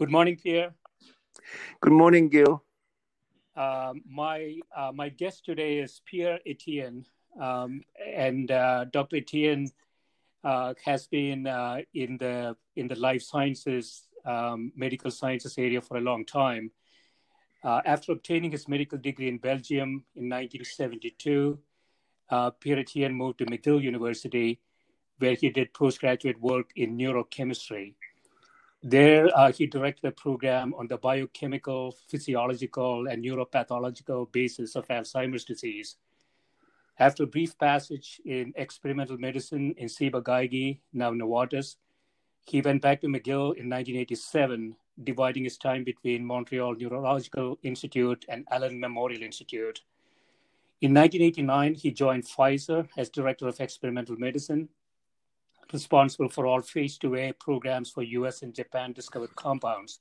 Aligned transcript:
Good 0.00 0.10
morning, 0.10 0.38
Pierre. 0.42 0.72
Good 1.82 1.92
morning, 1.92 2.30
Gil. 2.30 2.64
Uh, 3.54 3.92
my 4.08 4.58
uh, 4.74 4.92
my 4.94 5.10
guest 5.10 5.44
today 5.44 5.76
is 5.76 6.00
Pierre 6.06 6.38
Etienne, 6.46 7.04
um, 7.38 7.82
and 8.16 8.50
uh, 8.50 8.86
Dr. 8.86 9.16
Etienne 9.16 9.70
uh, 10.42 10.72
has 10.82 11.06
been 11.06 11.46
uh, 11.46 11.82
in 11.92 12.16
the 12.16 12.56
in 12.76 12.88
the 12.88 12.94
life 12.94 13.20
sciences, 13.20 14.08
um, 14.24 14.72
medical 14.74 15.10
sciences 15.10 15.58
area 15.58 15.82
for 15.82 15.98
a 15.98 16.00
long 16.00 16.24
time. 16.24 16.70
Uh, 17.62 17.82
after 17.84 18.12
obtaining 18.12 18.52
his 18.52 18.68
medical 18.68 18.96
degree 18.96 19.28
in 19.28 19.36
Belgium 19.36 20.06
in 20.16 20.30
1972, 20.30 21.58
Pierre 22.58 22.78
Etienne 22.78 23.12
moved 23.12 23.36
to 23.40 23.44
McGill 23.44 23.82
University, 23.82 24.60
where 25.18 25.34
he 25.34 25.50
did 25.50 25.74
postgraduate 25.74 26.40
work 26.40 26.70
in 26.74 26.96
neurochemistry. 26.96 27.96
There, 28.82 29.28
uh, 29.36 29.52
he 29.52 29.66
directed 29.66 30.06
a 30.06 30.12
program 30.12 30.72
on 30.72 30.86
the 30.86 30.96
biochemical, 30.96 31.96
physiological, 32.08 33.08
and 33.08 33.22
neuropathological 33.22 34.32
basis 34.32 34.74
of 34.74 34.88
Alzheimer's 34.88 35.44
disease. 35.44 35.96
After 36.98 37.24
a 37.24 37.26
brief 37.26 37.58
passage 37.58 38.20
in 38.24 38.54
experimental 38.56 39.18
medicine 39.18 39.74
in 39.76 39.88
Ciba-Geigy, 39.88 40.80
now 40.94 41.10
Novartis, 41.10 41.76
he 42.46 42.62
went 42.62 42.80
back 42.80 43.02
to 43.02 43.06
McGill 43.06 43.54
in 43.56 43.68
1987, 43.68 44.74
dividing 45.04 45.44
his 45.44 45.58
time 45.58 45.84
between 45.84 46.24
Montreal 46.24 46.74
Neurological 46.74 47.58
Institute 47.62 48.24
and 48.30 48.46
Allen 48.50 48.80
Memorial 48.80 49.22
Institute. 49.22 49.82
In 50.80 50.94
1989, 50.94 51.74
he 51.74 51.90
joined 51.90 52.24
Pfizer 52.24 52.88
as 52.96 53.10
director 53.10 53.46
of 53.46 53.60
experimental 53.60 54.16
medicine 54.16 54.70
responsible 55.72 56.28
for 56.28 56.46
all 56.46 56.60
phase 56.60 56.98
2A 56.98 57.38
programs 57.38 57.90
for 57.90 58.02
US 58.02 58.42
and 58.42 58.54
Japan 58.54 58.92
discovered 58.92 59.34
compounds. 59.36 60.00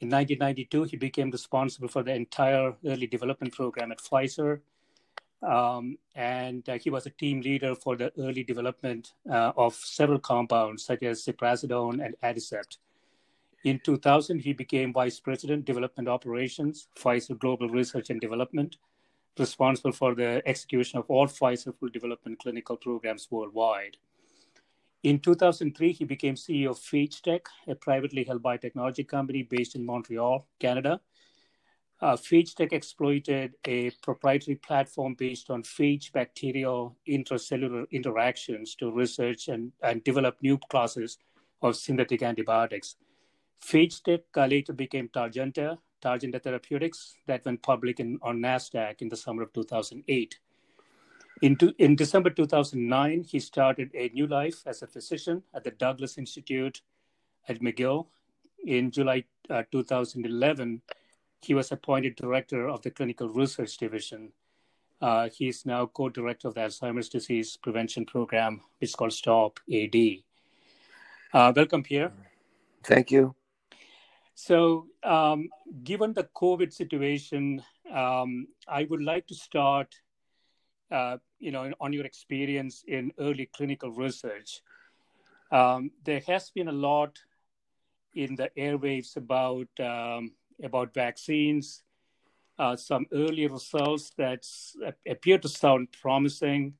In 0.00 0.10
1992, 0.10 0.84
he 0.84 0.96
became 0.96 1.30
responsible 1.30 1.88
for 1.88 2.02
the 2.02 2.14
entire 2.14 2.74
early 2.86 3.06
development 3.06 3.54
program 3.54 3.92
at 3.92 3.98
Pfizer. 3.98 4.60
Um, 5.42 5.98
and 6.14 6.66
uh, 6.68 6.78
he 6.78 6.90
was 6.90 7.06
a 7.06 7.10
team 7.10 7.40
leader 7.40 7.74
for 7.74 7.96
the 7.96 8.12
early 8.18 8.42
development 8.42 9.12
uh, 9.30 9.52
of 9.56 9.74
several 9.74 10.18
compounds, 10.18 10.84
such 10.84 11.02
as 11.02 11.24
ziprasidone 11.24 12.04
and 12.04 12.16
Aricept. 12.22 12.78
In 13.64 13.80
2000, 13.82 14.40
he 14.40 14.52
became 14.52 14.92
Vice 14.92 15.20
President, 15.20 15.64
Development 15.64 16.08
Operations, 16.08 16.88
Pfizer 16.96 17.38
Global 17.38 17.68
Research 17.68 18.10
and 18.10 18.20
Development, 18.20 18.76
responsible 19.38 19.92
for 19.92 20.14
the 20.14 20.42
execution 20.46 20.98
of 20.98 21.06
all 21.08 21.26
Pfizer 21.26 21.74
full 21.78 21.88
development 21.88 22.38
clinical 22.38 22.76
programs 22.76 23.28
worldwide. 23.30 23.96
In 25.04 25.18
2003, 25.18 25.92
he 25.92 26.04
became 26.06 26.34
CEO 26.34 26.70
of 26.70 26.78
PhageTech, 26.78 27.42
a 27.68 27.74
privately 27.74 28.24
held 28.24 28.42
biotechnology 28.42 29.06
company 29.06 29.42
based 29.42 29.74
in 29.76 29.84
Montreal, 29.84 30.48
Canada. 30.58 30.98
Uh, 32.00 32.16
PhageTech 32.16 32.72
exploited 32.72 33.52
a 33.66 33.90
proprietary 34.02 34.56
platform 34.56 35.14
based 35.14 35.50
on 35.50 35.62
phage 35.62 36.10
bacterial 36.12 36.96
intracellular 37.06 37.84
interactions 37.90 38.74
to 38.76 38.90
research 38.90 39.48
and, 39.48 39.72
and 39.82 40.02
develop 40.04 40.38
new 40.40 40.58
classes 40.70 41.18
of 41.60 41.76
synthetic 41.76 42.22
antibiotics. 42.22 42.96
PhageTech 43.62 44.22
uh, 44.38 44.46
later 44.46 44.72
became 44.72 45.08
Targanta, 45.10 45.76
Targanta 46.02 46.42
Therapeutics, 46.42 47.14
that 47.26 47.44
went 47.44 47.62
public 47.62 48.00
in, 48.00 48.18
on 48.22 48.38
NASDAQ 48.38 49.02
in 49.02 49.10
the 49.10 49.16
summer 49.18 49.42
of 49.42 49.52
2008. 49.52 50.38
In, 51.42 51.56
to, 51.56 51.74
in 51.78 51.96
December 51.96 52.30
2009, 52.30 53.24
he 53.24 53.40
started 53.40 53.90
a 53.94 54.08
new 54.14 54.26
life 54.26 54.62
as 54.66 54.82
a 54.82 54.86
physician 54.86 55.42
at 55.52 55.64
the 55.64 55.72
Douglas 55.72 56.16
Institute 56.16 56.80
at 57.48 57.60
McGill. 57.60 58.06
In 58.64 58.90
July 58.90 59.24
uh, 59.50 59.64
2011, 59.70 60.80
he 61.42 61.54
was 61.54 61.72
appointed 61.72 62.16
director 62.16 62.68
of 62.68 62.82
the 62.82 62.90
Clinical 62.90 63.28
Research 63.28 63.76
Division. 63.76 64.32
Uh, 65.00 65.28
he 65.28 65.48
is 65.48 65.66
now 65.66 65.86
co 65.86 66.08
director 66.08 66.48
of 66.48 66.54
the 66.54 66.60
Alzheimer's 66.60 67.08
Disease 67.08 67.56
Prevention 67.56 68.06
Program, 68.06 68.60
which 68.78 68.90
is 68.90 68.94
called 68.94 69.12
STOP 69.12 69.60
AD. 69.72 69.96
Uh, 71.32 71.52
welcome, 71.54 71.82
Pierre. 71.82 72.12
Thank 72.84 73.10
you. 73.10 73.34
So, 74.34 74.86
um, 75.02 75.48
given 75.82 76.12
the 76.12 76.24
COVID 76.34 76.72
situation, 76.72 77.62
um, 77.92 78.48
I 78.66 78.84
would 78.84 79.02
like 79.02 79.26
to 79.26 79.34
start 79.34 79.94
uh, 80.90 81.18
you 81.38 81.50
know, 81.50 81.72
on 81.80 81.92
your 81.92 82.04
experience 82.04 82.84
in 82.86 83.12
early 83.18 83.48
clinical 83.54 83.90
research. 83.90 84.60
Um, 85.50 85.90
there 86.04 86.22
has 86.26 86.50
been 86.50 86.68
a 86.68 86.72
lot 86.72 87.18
in 88.14 88.34
the 88.36 88.50
airwaves 88.56 89.16
about 89.16 89.68
um, 89.80 90.32
about 90.62 90.94
vaccines. 90.94 91.82
Uh, 92.56 92.76
some 92.76 93.04
early 93.12 93.48
results 93.48 94.12
that 94.16 94.46
appear 95.08 95.38
to 95.38 95.48
sound 95.48 95.88
promising. 96.00 96.74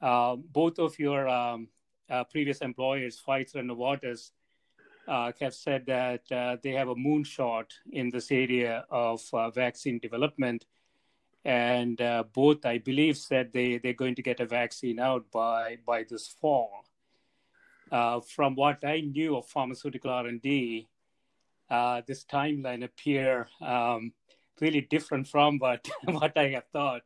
Uh, 0.00 0.36
both 0.36 0.78
of 0.78 0.96
your 0.98 1.28
um, 1.28 1.66
uh, 2.08 2.22
previous 2.24 2.58
employers, 2.58 3.20
Pfizer 3.26 3.56
and 3.56 3.70
Novartis, 3.70 4.30
uh, 5.08 5.32
have 5.40 5.54
said 5.54 5.84
that 5.86 6.30
uh, 6.30 6.56
they 6.62 6.70
have 6.70 6.88
a 6.88 6.94
moonshot 6.94 7.66
in 7.92 8.08
this 8.10 8.30
area 8.30 8.84
of 8.90 9.20
vaccine 9.54 9.98
development 9.98 10.64
and 11.44 12.00
uh, 12.00 12.24
both 12.32 12.64
I 12.64 12.78
believe 12.78 13.16
said 13.16 13.52
they 13.52 13.78
they're 13.78 13.92
going 13.92 14.14
to 14.14 14.22
get 14.22 14.40
a 14.40 14.46
vaccine 14.46 14.98
out 14.98 15.30
by 15.30 15.78
by 15.86 16.04
this 16.04 16.26
fall. 16.28 16.84
Uh, 17.92 18.20
from 18.20 18.54
what 18.54 18.84
I 18.84 19.00
knew 19.00 19.36
of 19.36 19.46
pharmaceutical 19.46 20.10
R 20.10 20.26
and 20.26 20.40
D, 20.40 20.88
uh, 21.70 22.02
this 22.06 22.24
timeline 22.24 22.82
appear 22.82 23.48
um, 23.60 24.12
really 24.60 24.80
different 24.80 25.28
from 25.28 25.58
what 25.58 25.86
what 26.04 26.36
I 26.36 26.48
have 26.48 26.66
thought. 26.72 27.02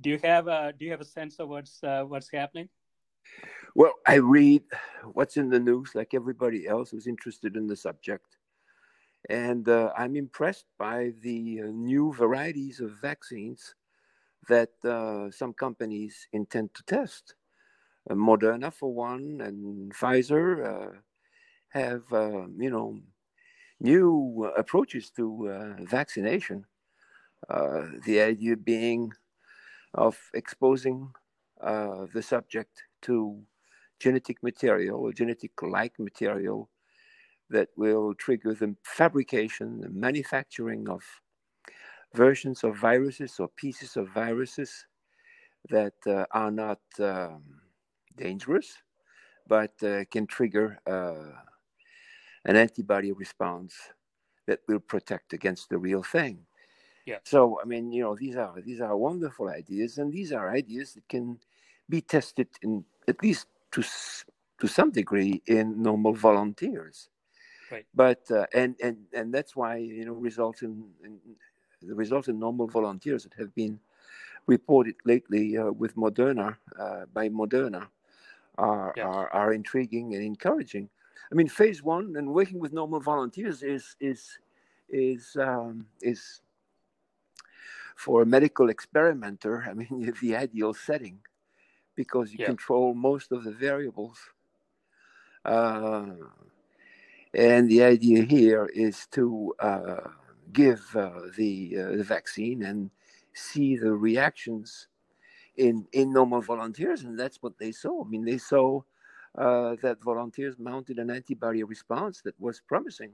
Do 0.00 0.10
you 0.10 0.18
have 0.22 0.48
a 0.48 0.72
do 0.78 0.84
you 0.84 0.90
have 0.92 1.00
a 1.00 1.04
sense 1.04 1.38
of 1.40 1.48
what's 1.48 1.82
uh, 1.82 2.04
what's 2.04 2.30
happening? 2.30 2.68
Well, 3.74 3.94
I 4.06 4.16
read 4.16 4.62
what's 5.12 5.36
in 5.36 5.48
the 5.48 5.60
news 5.60 5.94
like 5.94 6.14
everybody 6.14 6.68
else 6.68 6.90
who's 6.90 7.06
interested 7.06 7.56
in 7.56 7.66
the 7.66 7.76
subject. 7.76 8.36
And 9.30 9.68
uh, 9.68 9.92
I'm 9.96 10.16
impressed 10.16 10.66
by 10.78 11.12
the 11.20 11.62
uh, 11.62 11.66
new 11.66 12.12
varieties 12.12 12.80
of 12.80 12.90
vaccines 13.00 13.74
that 14.48 14.70
uh, 14.84 15.30
some 15.30 15.52
companies 15.52 16.26
intend 16.32 16.74
to 16.74 16.82
test. 16.84 17.34
Moderna, 18.10 18.72
for 18.72 18.92
one, 18.92 19.40
and 19.40 19.94
Pfizer 19.94 20.66
uh, 20.66 20.98
have, 21.68 22.02
uh, 22.12 22.46
you 22.58 22.68
know, 22.70 22.98
new 23.80 24.50
approaches 24.56 25.10
to 25.10 25.48
uh, 25.48 25.84
vaccination. 25.84 26.64
Uh, 27.48 27.86
the 28.04 28.20
idea 28.20 28.56
being 28.56 29.12
of 29.94 30.18
exposing 30.34 31.10
uh, 31.60 32.06
the 32.12 32.22
subject 32.22 32.82
to 33.02 33.40
genetic 33.98 34.42
material 34.42 35.00
or 35.00 35.12
genetic-like 35.12 35.98
material 35.98 36.68
that 37.52 37.68
will 37.76 38.14
trigger 38.14 38.54
the 38.54 38.74
fabrication, 38.84 39.80
the 39.80 39.88
manufacturing 39.90 40.88
of 40.88 41.02
versions 42.14 42.64
of 42.64 42.76
viruses 42.76 43.38
or 43.40 43.48
pieces 43.48 43.96
of 43.96 44.08
viruses 44.08 44.86
that 45.70 45.94
uh, 46.06 46.26
are 46.32 46.50
not 46.50 46.80
um, 46.98 47.42
dangerous, 48.16 48.78
but 49.46 49.72
uh, 49.82 50.04
can 50.10 50.26
trigger 50.26 50.78
uh, 50.86 51.32
an 52.44 52.56
antibody 52.56 53.12
response 53.12 53.74
that 54.46 54.60
will 54.68 54.80
protect 54.80 55.32
against 55.32 55.68
the 55.68 55.78
real 55.78 56.02
thing. 56.02 56.38
Yeah. 57.06 57.18
So 57.24 57.58
I 57.62 57.66
mean, 57.66 57.92
you 57.92 58.02
know, 58.02 58.14
these 58.14 58.36
are 58.36 58.54
these 58.60 58.80
are 58.80 58.96
wonderful 58.96 59.48
ideas, 59.48 59.98
and 59.98 60.12
these 60.12 60.32
are 60.32 60.50
ideas 60.50 60.94
that 60.94 61.08
can 61.08 61.38
be 61.88 62.00
tested 62.00 62.48
in 62.62 62.84
at 63.08 63.22
least 63.22 63.46
to 63.72 63.82
to 64.60 64.66
some 64.68 64.90
degree 64.90 65.42
in 65.46 65.82
normal 65.82 66.14
volunteers. 66.14 67.08
Right. 67.72 67.86
But 67.94 68.30
uh, 68.30 68.44
and 68.52 68.76
and 68.82 68.98
and 69.14 69.32
that's 69.32 69.56
why 69.56 69.76
you 69.76 70.04
know 70.04 70.12
results 70.12 70.60
in, 70.60 70.84
in 71.02 71.18
the 71.80 71.94
results 71.94 72.28
in 72.28 72.38
normal 72.38 72.68
volunteers 72.68 73.22
that 73.24 73.32
have 73.38 73.54
been 73.54 73.80
reported 74.46 74.96
lately 75.06 75.56
uh, 75.56 75.72
with 75.72 75.96
Moderna 75.96 76.56
uh, 76.78 77.06
by 77.14 77.30
Moderna 77.30 77.88
are, 78.58 78.92
are 79.00 79.32
are 79.32 79.52
intriguing 79.54 80.14
and 80.14 80.22
encouraging. 80.22 80.90
I 81.30 81.34
mean, 81.34 81.48
phase 81.48 81.82
one 81.82 82.14
and 82.16 82.34
working 82.34 82.58
with 82.60 82.74
normal 82.74 83.00
volunteers 83.00 83.62
is 83.62 83.96
is 84.00 84.38
is 84.90 85.34
um, 85.40 85.86
is 86.02 86.42
for 87.96 88.20
a 88.20 88.26
medical 88.26 88.68
experimenter. 88.68 89.64
I 89.66 89.72
mean, 89.72 90.12
the 90.20 90.36
ideal 90.36 90.74
setting 90.74 91.20
because 91.94 92.32
you 92.32 92.38
yeah. 92.40 92.46
control 92.46 92.92
most 92.92 93.32
of 93.32 93.44
the 93.44 93.50
variables. 93.50 94.18
Uh, 95.44 96.04
and 97.34 97.68
the 97.70 97.82
idea 97.82 98.22
here 98.22 98.66
is 98.74 99.06
to 99.12 99.54
uh, 99.60 100.08
give 100.52 100.84
uh, 100.94 101.10
the, 101.36 101.76
uh, 101.78 101.96
the 101.96 102.04
vaccine 102.04 102.62
and 102.62 102.90
see 103.34 103.76
the 103.76 103.92
reactions 103.92 104.88
in 105.56 105.86
in 105.92 106.12
normal 106.12 106.40
volunteers, 106.40 107.02
and 107.04 107.18
that's 107.18 107.42
what 107.42 107.58
they 107.58 107.72
saw. 107.72 108.04
I 108.04 108.08
mean, 108.08 108.24
they 108.24 108.38
saw 108.38 108.80
uh, 109.36 109.76
that 109.82 110.02
volunteers 110.02 110.58
mounted 110.58 110.98
an 110.98 111.10
antibody 111.10 111.62
response 111.62 112.22
that 112.22 112.38
was 112.40 112.62
promising. 112.66 113.12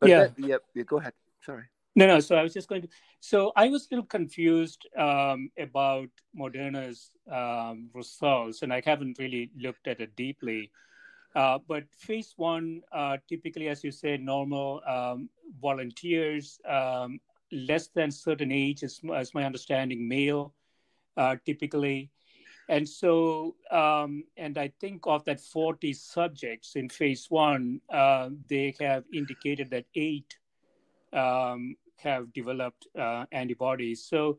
But 0.00 0.10
yeah. 0.10 0.18
That, 0.18 0.32
yeah, 0.38 0.56
yeah, 0.74 0.82
go 0.82 0.98
ahead. 0.98 1.12
Sorry. 1.44 1.64
No, 1.96 2.06
no. 2.06 2.20
So 2.20 2.34
I 2.34 2.42
was 2.42 2.52
just 2.52 2.68
going 2.68 2.82
to. 2.82 2.88
So 3.20 3.52
I 3.56 3.68
was 3.68 3.84
still 3.84 4.02
confused 4.02 4.86
um, 4.98 5.50
about 5.58 6.08
Moderna's 6.36 7.10
um, 7.30 7.90
results, 7.94 8.62
and 8.62 8.72
I 8.72 8.82
haven't 8.84 9.18
really 9.18 9.50
looked 9.56 9.86
at 9.86 10.00
it 10.00 10.16
deeply. 10.16 10.70
Uh, 11.34 11.58
but 11.66 11.84
phase 11.92 12.34
one, 12.36 12.80
uh, 12.92 13.16
typically, 13.28 13.68
as 13.68 13.82
you 13.82 13.90
say, 13.90 14.16
normal 14.16 14.80
um, 14.86 15.28
volunteers, 15.60 16.60
um, 16.68 17.18
less 17.50 17.88
than 17.88 18.10
certain 18.10 18.52
age, 18.52 18.82
as, 18.84 19.00
my 19.34 19.44
understanding, 19.44 20.06
male, 20.06 20.54
uh, 21.16 21.36
typically. 21.44 22.10
And 22.68 22.88
so, 22.88 23.56
um, 23.70 24.24
and 24.36 24.56
I 24.56 24.72
think 24.80 25.02
of 25.06 25.24
that 25.24 25.40
40 25.40 25.92
subjects 25.92 26.76
in 26.76 26.88
phase 26.88 27.26
one, 27.28 27.80
uh, 27.92 28.30
they 28.48 28.74
have 28.80 29.04
indicated 29.12 29.70
that 29.70 29.84
eight 29.94 30.38
um, 31.12 31.76
have 31.98 32.32
developed 32.32 32.86
uh, 32.98 33.26
antibodies. 33.32 34.04
So, 34.04 34.38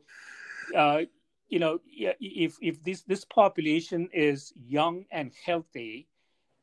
uh, 0.74 1.02
you 1.48 1.60
know, 1.60 1.78
if 1.94 2.56
if 2.60 2.82
this 2.82 3.02
this 3.02 3.24
population 3.24 4.08
is 4.12 4.52
young 4.56 5.04
and 5.12 5.32
healthy, 5.44 6.08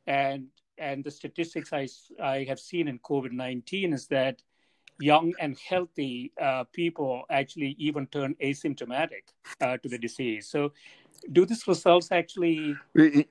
and 0.07 0.47
and 0.77 1.03
the 1.03 1.11
statistics 1.11 1.71
I 1.71 1.88
I 2.21 2.45
have 2.45 2.59
seen 2.59 2.88
in 2.88 3.00
COVID 3.00 3.31
nineteen 3.31 3.94
is 3.94 4.07
that 4.07 4.41
young 5.00 5.33
and 5.39 5.57
healthy 5.57 6.31
uh, 6.41 6.63
people 6.71 7.23
actually 7.29 7.75
even 7.79 8.07
turn 8.07 8.35
asymptomatic 8.41 9.23
uh, 9.61 9.77
to 9.77 9.89
the 9.89 9.97
disease. 9.97 10.47
So, 10.47 10.71
do 11.31 11.45
these 11.45 11.67
results 11.67 12.11
actually 12.11 12.75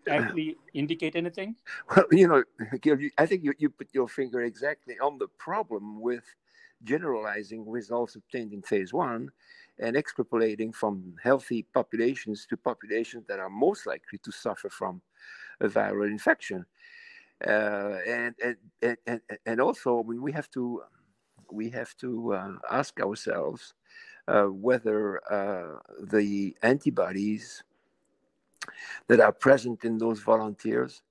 actually 0.09 0.57
indicate 0.75 1.17
anything? 1.17 1.57
Well, 1.95 2.07
you 2.11 2.29
know, 2.29 2.43
I 3.19 3.27
think 3.27 3.45
you, 3.45 3.53
you 3.59 3.71
put 3.71 3.89
your 3.93 4.09
finger 4.09 4.43
exactly 4.43 4.99
on 4.99 5.19
the 5.19 5.29
problem 5.39 6.01
with 6.01 6.25
generalizing 6.85 7.69
results 7.69 8.17
obtained 8.17 8.53
in 8.53 8.63
phase 8.63 8.93
one 8.93 9.31
and 9.79 9.97
extrapolating 9.97 10.75
from 10.75 11.15
healthy 11.23 11.67
populations 11.73 12.47
to 12.49 12.57
populations 12.57 13.25
that 13.29 13.39
are 13.39 13.51
most 13.51 13.87
likely 13.87 14.19
to 14.25 14.33
suffer 14.33 14.69
from 14.69 15.01
a 15.63 15.69
viral 15.69 16.07
infection. 16.07 16.67
Uh, 17.47 17.99
and, 18.07 18.35
and, 18.83 18.97
and, 19.07 19.21
and 19.47 19.61
also, 19.61 20.03
I 20.03 20.09
mean, 20.09 20.23
we 20.23 20.33
have 20.33 20.51
to, 20.51 20.83
we 21.51 21.71
have 21.71 21.97
to 21.97 22.35
uh, 22.35 22.53
ask 22.71 23.01
ourselves 23.01 23.75
uh, 24.29 24.45
whether 24.45 25.21
uh, 25.33 25.79
the 26.01 26.57
antibodies 26.63 27.65
that 29.09 29.21
are 29.21 29.33
present 29.33 29.85
in 29.85 29.99
those 29.99 30.21
volunteers 30.21 31.03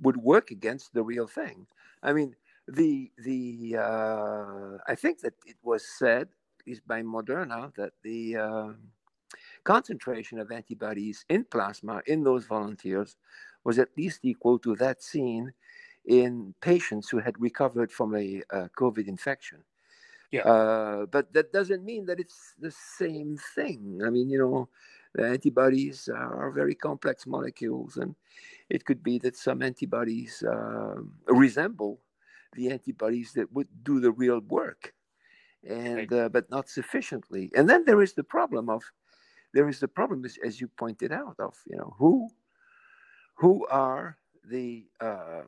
would 0.00 0.16
work 0.16 0.50
against 0.50 0.92
the 0.92 1.02
real 1.02 1.26
thing. 1.26 1.66
I 2.02 2.12
mean, 2.12 2.34
the 2.68 3.10
the 3.18 3.76
uh, 3.78 4.78
I 4.86 4.94
think 4.96 5.20
that 5.20 5.34
it 5.46 5.56
was 5.62 5.86
said 5.86 6.28
is 6.66 6.80
by 6.80 7.02
Moderna 7.02 7.72
that 7.76 7.92
the 8.02 8.36
uh, 8.36 8.68
concentration 9.64 10.38
of 10.38 10.50
antibodies 10.50 11.24
in 11.28 11.44
plasma 11.44 12.02
in 12.06 12.24
those 12.24 12.44
volunteers 12.44 13.16
was 13.66 13.80
at 13.80 13.88
least 13.98 14.20
equal 14.22 14.60
to 14.60 14.76
that 14.76 15.02
seen 15.02 15.52
in 16.06 16.54
patients 16.60 17.08
who 17.08 17.18
had 17.18 17.34
recovered 17.40 17.90
from 17.90 18.14
a 18.14 18.40
uh, 18.52 18.68
COVID 18.78 19.08
infection. 19.08 19.58
Yeah. 20.30 20.42
Uh, 20.42 21.06
but 21.06 21.32
that 21.32 21.52
doesn't 21.52 21.84
mean 21.84 22.06
that 22.06 22.20
it's 22.20 22.54
the 22.60 22.70
same 22.70 23.36
thing. 23.56 24.02
I 24.06 24.10
mean, 24.10 24.30
you 24.30 24.38
know, 24.38 24.68
the 25.14 25.26
antibodies 25.26 26.08
are 26.08 26.52
very 26.52 26.76
complex 26.76 27.26
molecules, 27.26 27.96
and 27.96 28.14
it 28.70 28.84
could 28.84 29.02
be 29.02 29.18
that 29.20 29.36
some 29.36 29.62
antibodies 29.62 30.44
uh, 30.44 30.96
resemble 31.26 31.98
the 32.54 32.70
antibodies 32.70 33.32
that 33.32 33.52
would 33.52 33.68
do 33.82 33.98
the 33.98 34.12
real 34.12 34.40
work, 34.40 34.94
and 35.68 36.10
right. 36.10 36.12
uh, 36.12 36.28
but 36.28 36.48
not 36.50 36.68
sufficiently. 36.68 37.50
And 37.56 37.68
then 37.68 37.84
there 37.84 38.02
is 38.02 38.12
the 38.12 38.24
problem 38.24 38.68
of 38.68 38.82
there 39.54 39.68
is 39.68 39.80
the 39.80 39.88
problem, 39.88 40.24
as, 40.24 40.38
as 40.44 40.60
you 40.60 40.68
pointed 40.68 41.10
out, 41.10 41.36
of 41.38 41.54
you 41.66 41.76
know 41.76 41.94
who 41.98 42.30
who 43.36 43.66
are 43.68 44.16
the 44.48 44.86
uh, 45.00 45.42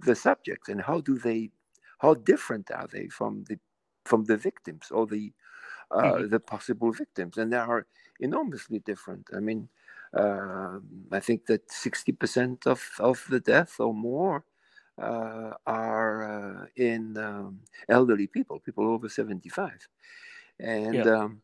the 0.00 0.14
subjects 0.14 0.68
and 0.68 0.80
how 0.80 1.00
do 1.00 1.18
they 1.18 1.50
how 1.98 2.14
different 2.14 2.70
are 2.70 2.88
they 2.92 3.08
from 3.08 3.44
the 3.48 3.58
from 4.04 4.24
the 4.24 4.36
victims 4.36 4.90
or 4.90 5.06
the 5.06 5.32
uh, 5.90 6.02
mm-hmm. 6.02 6.28
the 6.28 6.40
possible 6.40 6.92
victims 6.92 7.38
and 7.38 7.52
they 7.52 7.56
are 7.56 7.86
enormously 8.20 8.78
different 8.80 9.26
i 9.36 9.40
mean 9.40 9.68
uh, 10.14 10.78
i 11.12 11.20
think 11.20 11.46
that 11.46 11.68
60% 11.68 12.66
of, 12.66 12.82
of 12.98 13.24
the 13.30 13.40
death 13.40 13.80
or 13.80 13.94
more 13.94 14.44
uh, 14.98 15.50
are 15.66 16.24
uh, 16.24 16.66
in 16.76 17.16
um, 17.18 17.60
elderly 17.88 18.26
people, 18.26 18.60
people 18.60 18.88
over 18.88 19.08
75. 19.08 19.88
And 20.58 20.94
yeah. 20.94 21.02
um, 21.02 21.42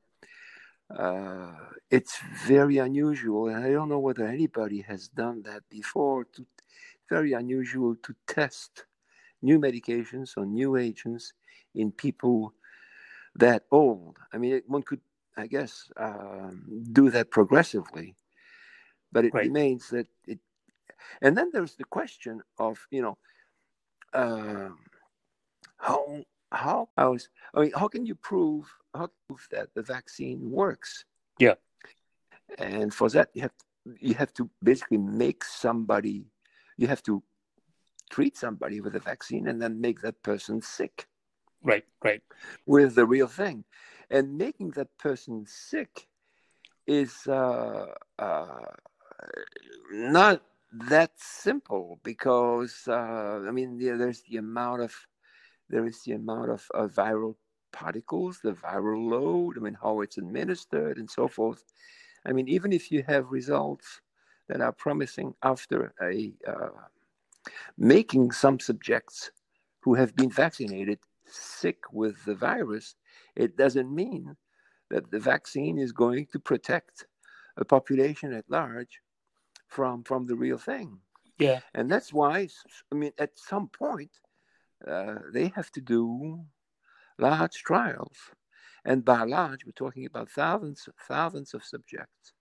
uh, 0.98 1.52
it's 1.90 2.18
very 2.46 2.78
unusual. 2.78 3.48
And 3.48 3.64
I 3.64 3.70
don't 3.70 3.88
know 3.88 3.98
whether 3.98 4.26
anybody 4.26 4.80
has 4.82 5.08
done 5.08 5.42
that 5.42 5.62
before. 5.70 6.24
To, 6.24 6.46
very 7.08 7.32
unusual 7.34 7.94
to 8.02 8.14
test 8.26 8.86
new 9.42 9.58
medications 9.58 10.30
or 10.36 10.46
new 10.46 10.76
agents 10.76 11.32
in 11.74 11.92
people 11.92 12.54
that 13.34 13.64
old. 13.70 14.16
I 14.32 14.38
mean, 14.38 14.62
one 14.66 14.82
could, 14.82 15.00
I 15.36 15.46
guess, 15.46 15.90
um, 15.96 16.64
do 16.92 17.10
that 17.10 17.30
progressively, 17.30 18.14
but 19.12 19.24
it 19.24 19.34
right. 19.34 19.44
remains 19.44 19.88
that 19.90 20.06
it. 20.26 20.38
And 21.20 21.36
then 21.36 21.50
there's 21.52 21.74
the 21.74 21.84
question 21.84 22.40
of, 22.58 22.78
you 22.90 23.02
know, 23.02 23.18
um, 24.14 24.78
how 25.76 26.24
how 26.52 26.88
I 26.96 27.06
was 27.06 27.28
I 27.54 27.60
mean 27.60 27.72
how 27.74 27.88
can 27.88 28.06
you 28.06 28.14
prove 28.14 28.66
how 28.94 29.10
prove 29.26 29.46
that 29.50 29.68
the 29.74 29.82
vaccine 29.82 30.50
works? 30.50 31.04
Yeah. 31.38 31.54
And 32.58 32.92
for 32.92 33.08
that 33.10 33.30
you 33.34 33.42
have 33.42 33.52
you 34.00 34.14
have 34.14 34.32
to 34.34 34.48
basically 34.62 34.98
make 34.98 35.44
somebody 35.44 36.26
you 36.76 36.86
have 36.86 37.02
to 37.04 37.22
treat 38.10 38.36
somebody 38.36 38.80
with 38.80 38.94
a 38.94 39.00
vaccine 39.00 39.48
and 39.48 39.60
then 39.60 39.80
make 39.80 40.02
that 40.02 40.22
person 40.22 40.60
sick. 40.60 41.06
Right, 41.62 41.84
right. 42.04 42.22
With 42.66 42.94
the 42.94 43.06
real 43.06 43.28
thing. 43.28 43.64
And 44.10 44.36
making 44.36 44.72
that 44.72 44.98
person 44.98 45.46
sick 45.46 46.08
is 46.86 47.26
uh, 47.26 47.86
uh, 48.18 48.66
not 49.90 50.42
that 50.72 51.12
simple 51.16 52.00
because 52.02 52.84
uh, 52.88 53.44
I 53.46 53.50
mean 53.50 53.78
yeah, 53.78 53.96
there's 53.96 54.22
the 54.22 54.38
amount 54.38 54.82
of 54.82 54.94
there 55.68 55.86
is 55.86 56.02
the 56.04 56.12
amount 56.12 56.50
of, 56.50 56.66
of 56.74 56.92
viral 56.92 57.36
particles, 57.72 58.40
the 58.42 58.52
viral 58.52 59.08
load, 59.10 59.56
I 59.56 59.60
mean 59.60 59.78
how 59.82 60.00
it's 60.00 60.18
administered 60.18 60.98
and 60.98 61.10
so 61.10 61.28
forth. 61.28 61.64
I 62.26 62.32
mean 62.32 62.48
even 62.48 62.72
if 62.72 62.90
you 62.92 63.02
have 63.08 63.30
results 63.30 64.00
that 64.48 64.60
are 64.60 64.72
promising 64.72 65.34
after 65.42 65.94
a 66.02 66.32
uh, 66.46 66.68
making 67.76 68.32
some 68.32 68.60
subjects 68.60 69.30
who 69.80 69.94
have 69.94 70.14
been 70.14 70.30
vaccinated 70.30 70.98
sick 71.26 71.78
with 71.92 72.24
the 72.24 72.34
virus, 72.34 72.94
it 73.34 73.56
doesn't 73.56 73.92
mean 73.92 74.36
that 74.90 75.10
the 75.10 75.18
vaccine 75.18 75.78
is 75.78 75.92
going 75.92 76.26
to 76.26 76.38
protect 76.38 77.06
a 77.56 77.64
population 77.64 78.32
at 78.32 78.44
large 78.48 79.00
from 79.68 80.04
from 80.04 80.26
the 80.26 80.36
real 80.36 80.58
thing. 80.58 80.98
Yeah, 81.38 81.60
and 81.74 81.90
that's 81.90 82.12
why 82.12 82.48
I 82.90 82.94
mean 82.94 83.12
at 83.18 83.38
some 83.38 83.68
point 83.68 84.10
uh, 84.86 85.16
they 85.32 85.48
have 85.56 85.70
to 85.72 85.80
do 85.80 86.44
large 87.22 87.56
trials, 87.62 88.18
and 88.84 89.04
by 89.04 89.22
large 89.24 89.64
we're 89.64 89.80
talking 89.84 90.06
about 90.06 90.30
thousands 90.30 90.88
thousands 91.08 91.54
of 91.54 91.62
subjects. 91.64 92.32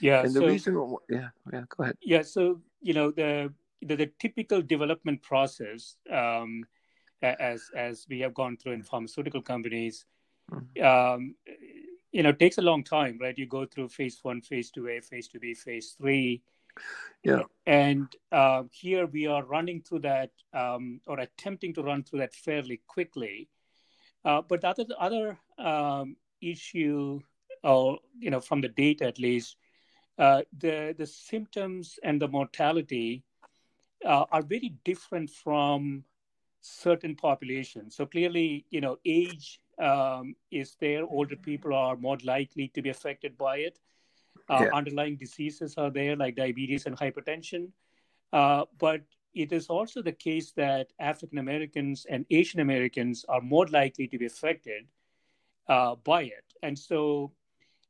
Yeah, 0.00 0.20
and 0.24 0.34
the 0.34 0.40
so, 0.40 0.46
reason, 0.46 0.72
yeah, 1.08 1.28
yeah, 1.52 1.64
go 1.68 1.84
ahead. 1.84 1.96
Yeah, 2.02 2.22
so 2.22 2.60
you 2.82 2.94
know 2.94 3.10
the 3.10 3.52
the, 3.82 3.96
the 3.96 4.10
typical 4.18 4.60
development 4.62 5.22
process, 5.22 5.96
um, 6.10 6.64
as 7.22 7.70
as 7.76 8.06
we 8.10 8.20
have 8.20 8.34
gone 8.34 8.56
through 8.56 8.72
in 8.72 8.82
pharmaceutical 8.82 9.42
companies, 9.42 10.04
mm-hmm. 10.50 10.84
um, 10.84 11.34
you 12.16 12.22
know, 12.22 12.32
takes 12.32 12.58
a 12.58 12.62
long 12.62 12.82
time, 12.82 13.18
right? 13.20 13.36
You 13.36 13.46
go 13.46 13.66
through 13.66 13.88
phase 13.88 14.18
one, 14.22 14.40
phase 14.40 14.70
two 14.70 14.88
A, 14.88 15.00
phase 15.00 15.28
two 15.28 15.38
B, 15.38 15.54
phase 15.54 15.94
three. 15.98 16.42
Yeah. 17.22 17.42
And 17.66 18.06
uh, 18.32 18.64
here 18.70 19.06
we 19.06 19.26
are 19.26 19.44
running 19.44 19.82
through 19.82 20.00
that 20.00 20.30
um, 20.52 21.00
or 21.06 21.20
attempting 21.20 21.74
to 21.74 21.82
run 21.82 22.04
through 22.04 22.20
that 22.20 22.34
fairly 22.34 22.80
quickly. 22.86 23.48
Uh, 24.26 24.42
but 24.42 24.60
the 24.60 24.68
other, 24.68 24.84
the 24.84 24.98
other 24.98 25.38
um, 25.58 26.16
issue, 26.42 27.20
or 27.62 27.98
you 28.18 28.30
know, 28.30 28.40
from 28.40 28.60
the 28.60 28.68
data 28.68 29.04
at 29.06 29.20
least, 29.20 29.56
uh, 30.18 30.42
the 30.58 30.94
the 30.98 31.06
symptoms 31.06 31.98
and 32.02 32.20
the 32.20 32.26
mortality 32.26 33.22
uh, 34.04 34.24
are 34.32 34.42
very 34.42 34.74
different 34.84 35.30
from 35.30 36.02
certain 36.60 37.14
populations. 37.14 37.94
So 37.94 38.04
clearly, 38.04 38.66
you 38.70 38.80
know, 38.80 38.98
age 39.04 39.60
um, 39.78 40.34
is 40.50 40.76
there. 40.80 41.04
Older 41.04 41.36
people 41.36 41.72
are 41.72 41.96
more 41.96 42.18
likely 42.24 42.68
to 42.74 42.82
be 42.82 42.90
affected 42.90 43.38
by 43.38 43.58
it. 43.58 43.78
Uh, 44.48 44.62
yeah. 44.64 44.70
Underlying 44.74 45.16
diseases 45.16 45.76
are 45.78 45.90
there, 45.90 46.16
like 46.16 46.34
diabetes 46.34 46.86
and 46.86 46.98
hypertension. 46.98 47.68
Uh, 48.32 48.64
but 48.78 49.02
it 49.36 49.52
is 49.52 49.68
also 49.68 50.00
the 50.02 50.12
case 50.12 50.52
that 50.52 50.88
African 50.98 51.38
Americans 51.38 52.06
and 52.08 52.24
Asian 52.30 52.60
Americans 52.60 53.24
are 53.28 53.42
more 53.42 53.66
likely 53.66 54.08
to 54.08 54.18
be 54.18 54.26
affected 54.26 54.88
uh, 55.68 55.94
by 55.96 56.22
it. 56.22 56.46
And 56.62 56.76
so 56.78 57.32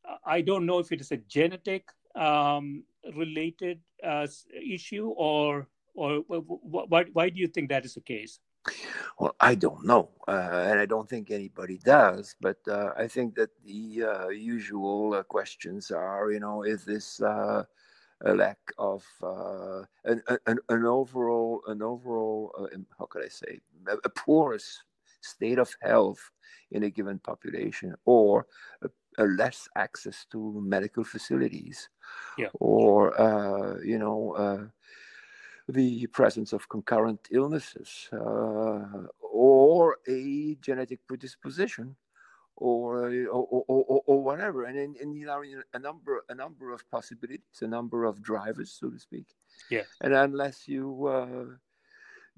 uh, 0.04 0.16
I 0.26 0.40
don't 0.40 0.66
know 0.66 0.80
if 0.80 0.90
it 0.90 1.00
is 1.00 1.12
a 1.12 1.18
genetic 1.18 1.88
um, 2.16 2.82
related 3.14 3.80
uh, 4.02 4.26
issue 4.52 5.08
or 5.16 5.68
or 5.94 6.18
why, 6.28 7.04
why 7.12 7.30
do 7.30 7.40
you 7.40 7.46
think 7.46 7.70
that 7.70 7.86
is 7.86 7.94
the 7.94 8.02
case? 8.02 8.38
Well, 9.18 9.34
I 9.40 9.54
don't 9.54 9.86
know, 9.86 10.10
uh, 10.28 10.66
and 10.68 10.78
I 10.78 10.84
don't 10.84 11.08
think 11.08 11.30
anybody 11.30 11.78
does. 11.78 12.34
But 12.40 12.58
uh, 12.68 12.90
I 12.98 13.06
think 13.08 13.34
that 13.36 13.50
the 13.64 14.04
uh, 14.04 14.28
usual 14.28 15.14
uh, 15.14 15.22
questions 15.22 15.90
are, 15.90 16.30
you 16.32 16.40
know, 16.40 16.64
is 16.64 16.84
this 16.84 17.22
uh, 17.22 17.64
a 18.24 18.34
lack 18.34 18.58
of 18.78 19.04
uh, 19.22 19.82
an, 20.04 20.22
an, 20.46 20.58
an 20.68 20.84
overall 20.84 21.62
an 21.66 21.82
overall 21.82 22.68
how 22.98 23.06
could 23.06 23.24
I 23.24 23.28
say 23.28 23.60
a, 23.88 23.96
a 24.04 24.08
poor 24.08 24.58
state 25.20 25.58
of 25.58 25.74
health 25.82 26.30
in 26.70 26.84
a 26.84 26.90
given 26.90 27.18
population, 27.18 27.94
or 28.04 28.46
a, 28.82 28.88
a 29.18 29.24
less 29.24 29.68
access 29.76 30.26
to 30.32 30.60
medical 30.64 31.04
facilities, 31.04 31.88
yeah. 32.38 32.48
or 32.54 33.12
you 33.84 33.98
know 33.98 34.70
the 35.68 36.06
presence 36.08 36.52
of 36.52 36.68
concurrent 36.68 37.20
illnesses 37.32 38.08
uh, 38.12 39.06
or 39.20 39.98
a 40.08 40.56
genetic 40.60 41.00
predisposition 41.08 41.96
or, 42.56 43.10
or, 43.26 43.64
or, 43.68 44.02
or, 44.06 44.22
whatever. 44.22 44.64
And, 44.64 44.78
and, 44.78 44.96
and 44.96 45.16
you 45.16 45.26
know, 45.26 45.42
a 45.74 45.78
number, 45.78 46.24
a 46.28 46.34
number 46.34 46.72
of 46.72 46.88
possibilities, 46.90 47.60
a 47.60 47.66
number 47.66 48.04
of 48.04 48.22
drivers, 48.22 48.76
so 48.80 48.88
to 48.88 48.98
speak. 48.98 49.26
Yeah. 49.70 49.82
And 50.00 50.14
unless 50.14 50.66
you 50.66 51.06
uh, 51.06 51.56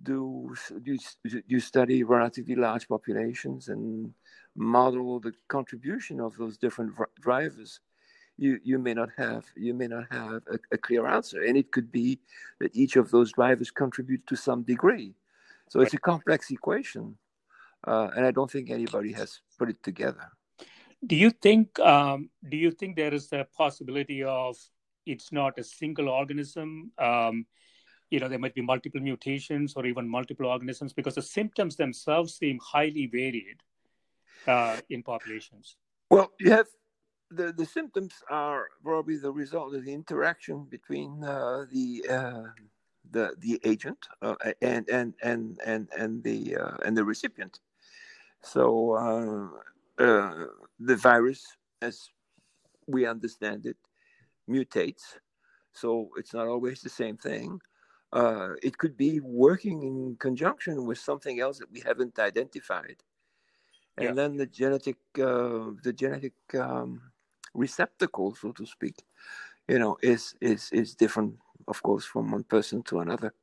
do, 0.02 0.54
you, 0.84 0.98
you 1.46 1.60
study 1.60 2.02
relatively 2.02 2.56
large 2.56 2.88
populations 2.88 3.68
and 3.68 4.12
model 4.56 5.20
the 5.20 5.32
contribution 5.46 6.20
of 6.20 6.36
those 6.36 6.56
different 6.56 6.92
drivers 7.20 7.80
you 8.38 8.58
you 8.62 8.78
may 8.78 8.94
not 8.94 9.08
have 9.16 9.44
you 9.56 9.74
may 9.74 9.86
not 9.86 10.04
have 10.10 10.42
a, 10.50 10.58
a, 10.72 10.78
clear 10.78 11.06
answer 11.06 11.42
and 11.42 11.56
it 11.56 11.70
could 11.72 11.90
be 11.92 12.18
that 12.60 12.74
each 12.74 12.96
of 12.96 13.10
those 13.10 13.32
drivers 13.32 13.70
contribute 13.70 14.24
to 14.26 14.36
some 14.36 14.62
degree 14.62 15.14
so 15.68 15.80
it's 15.80 15.94
a 15.94 15.98
complex 15.98 16.50
equation 16.50 17.16
uh, 17.86 18.08
and 18.16 18.26
i 18.26 18.30
don't 18.30 18.50
think 18.50 18.70
anybody 18.70 19.12
has 19.12 19.40
put 19.58 19.68
it 19.68 19.82
together. 19.82 20.30
Do 21.06 21.14
you 21.14 21.30
think 21.30 21.78
um, 21.78 22.30
do 22.48 22.56
you 22.56 22.72
think 22.72 22.96
there 22.96 23.14
is 23.14 23.32
a 23.32 23.46
possibility 23.56 24.24
of 24.24 24.56
it's 25.06 25.30
not 25.30 25.58
a 25.58 25.64
single 25.64 26.08
organism? 26.08 26.90
Um, 26.98 27.46
you 28.10 28.18
know 28.18 28.28
there 28.28 28.38
might 28.38 28.54
be 28.54 28.62
multiple 28.62 29.00
mutations 29.00 29.74
or 29.76 29.86
even 29.86 30.08
multiple 30.08 30.46
organisms 30.46 30.92
because 30.92 31.14
the 31.14 31.22
symptoms 31.22 31.76
themselves 31.76 32.34
seem 32.34 32.58
highly 32.62 33.06
varied 33.06 33.62
uh, 34.46 34.78
in 34.90 35.02
populations. 35.02 35.76
Well 36.10 36.32
you 36.40 36.50
have 36.50 36.66
the, 37.30 37.52
the 37.52 37.66
symptoms 37.66 38.14
are 38.30 38.68
probably 38.82 39.18
the 39.18 39.30
result 39.30 39.74
of 39.74 39.84
the 39.84 39.92
interaction 39.92 40.64
between 40.64 41.22
uh, 41.22 41.66
the 41.70 42.04
uh, 42.10 42.42
the 43.10 43.34
the 43.38 43.60
agent 43.64 43.98
uh, 44.22 44.34
and 44.62 44.88
and 44.88 45.14
and 45.22 45.60
and 45.64 45.88
and 45.96 46.22
the 46.22 46.56
uh, 46.56 46.76
and 46.84 46.96
the 46.96 47.04
recipient. 47.04 47.60
So 48.42 48.94
uh, 49.98 50.02
uh, 50.02 50.46
the 50.78 50.96
virus, 50.96 51.44
as 51.82 52.08
we 52.86 53.06
understand 53.06 53.66
it, 53.66 53.76
mutates. 54.48 55.18
So 55.72 56.10
it's 56.16 56.34
not 56.34 56.46
always 56.46 56.80
the 56.80 56.88
same 56.88 57.16
thing. 57.16 57.60
it 58.62 58.78
could 58.78 58.96
be 58.96 59.20
working 59.20 59.82
in 59.82 60.16
conjunction 60.16 60.86
with 60.86 60.98
something 60.98 61.40
else 61.40 61.58
that 61.58 61.70
we 61.70 61.80
haven't 61.80 62.18
identified, 62.18 63.02
and 63.96 64.06
yeah. 64.06 64.12
then 64.14 64.36
the 64.36 64.46
genetic 64.46 64.96
the 65.14 65.92
genetic 65.94 66.34
um, 66.54 67.02
receptacle, 67.54 68.34
so 68.34 68.52
to 68.52 68.64
speak, 68.66 68.96
you 69.68 69.78
know, 69.78 69.96
is 70.02 70.34
is 70.40 70.70
is 70.72 70.94
different, 70.94 71.36
of 71.66 71.82
course, 71.82 72.04
from 72.04 72.30
one 72.30 72.44
person 72.44 72.82
to 72.84 73.00
another, 73.00 73.34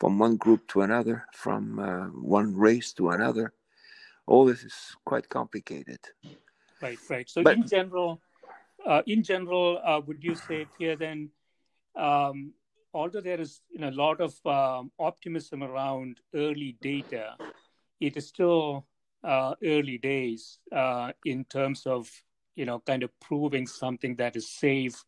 from 0.00 0.18
one 0.18 0.36
group 0.36 0.66
to 0.68 0.80
another, 0.82 1.26
from 1.32 1.78
uh, 1.78 2.06
one 2.20 2.56
race 2.56 2.92
to 2.94 3.10
another. 3.10 3.52
All 4.26 4.44
this 4.44 4.62
is 4.64 4.96
quite 5.04 5.28
complicated. 5.28 5.98
Right, 6.80 6.98
right. 7.10 7.28
So, 7.28 7.42
but, 7.42 7.56
in 7.56 7.66
general, 7.66 8.20
uh, 8.86 9.02
in 9.06 9.22
general, 9.22 9.80
uh, 9.84 10.00
would 10.06 10.22
you 10.22 10.34
say 10.34 10.66
here 10.78 10.96
then, 10.96 11.30
um, 11.96 12.52
although 12.94 13.20
there 13.20 13.40
is 13.40 13.60
you 13.70 13.80
know, 13.80 13.90
a 13.90 13.90
lot 13.90 14.20
of 14.20 14.34
um, 14.46 14.90
optimism 14.98 15.62
around 15.62 16.18
early 16.34 16.76
data, 16.80 17.36
it 18.00 18.16
is 18.16 18.28
still 18.28 18.86
uh, 19.24 19.54
early 19.62 19.98
days 19.98 20.58
uh, 20.72 21.12
in 21.24 21.44
terms 21.44 21.86
of 21.86 22.10
you 22.56 22.64
know 22.64 22.80
kind 22.80 23.02
of 23.02 23.10
proving 23.20 23.66
something 23.66 24.16
that 24.16 24.36
is 24.36 24.50
safe 24.50 25.04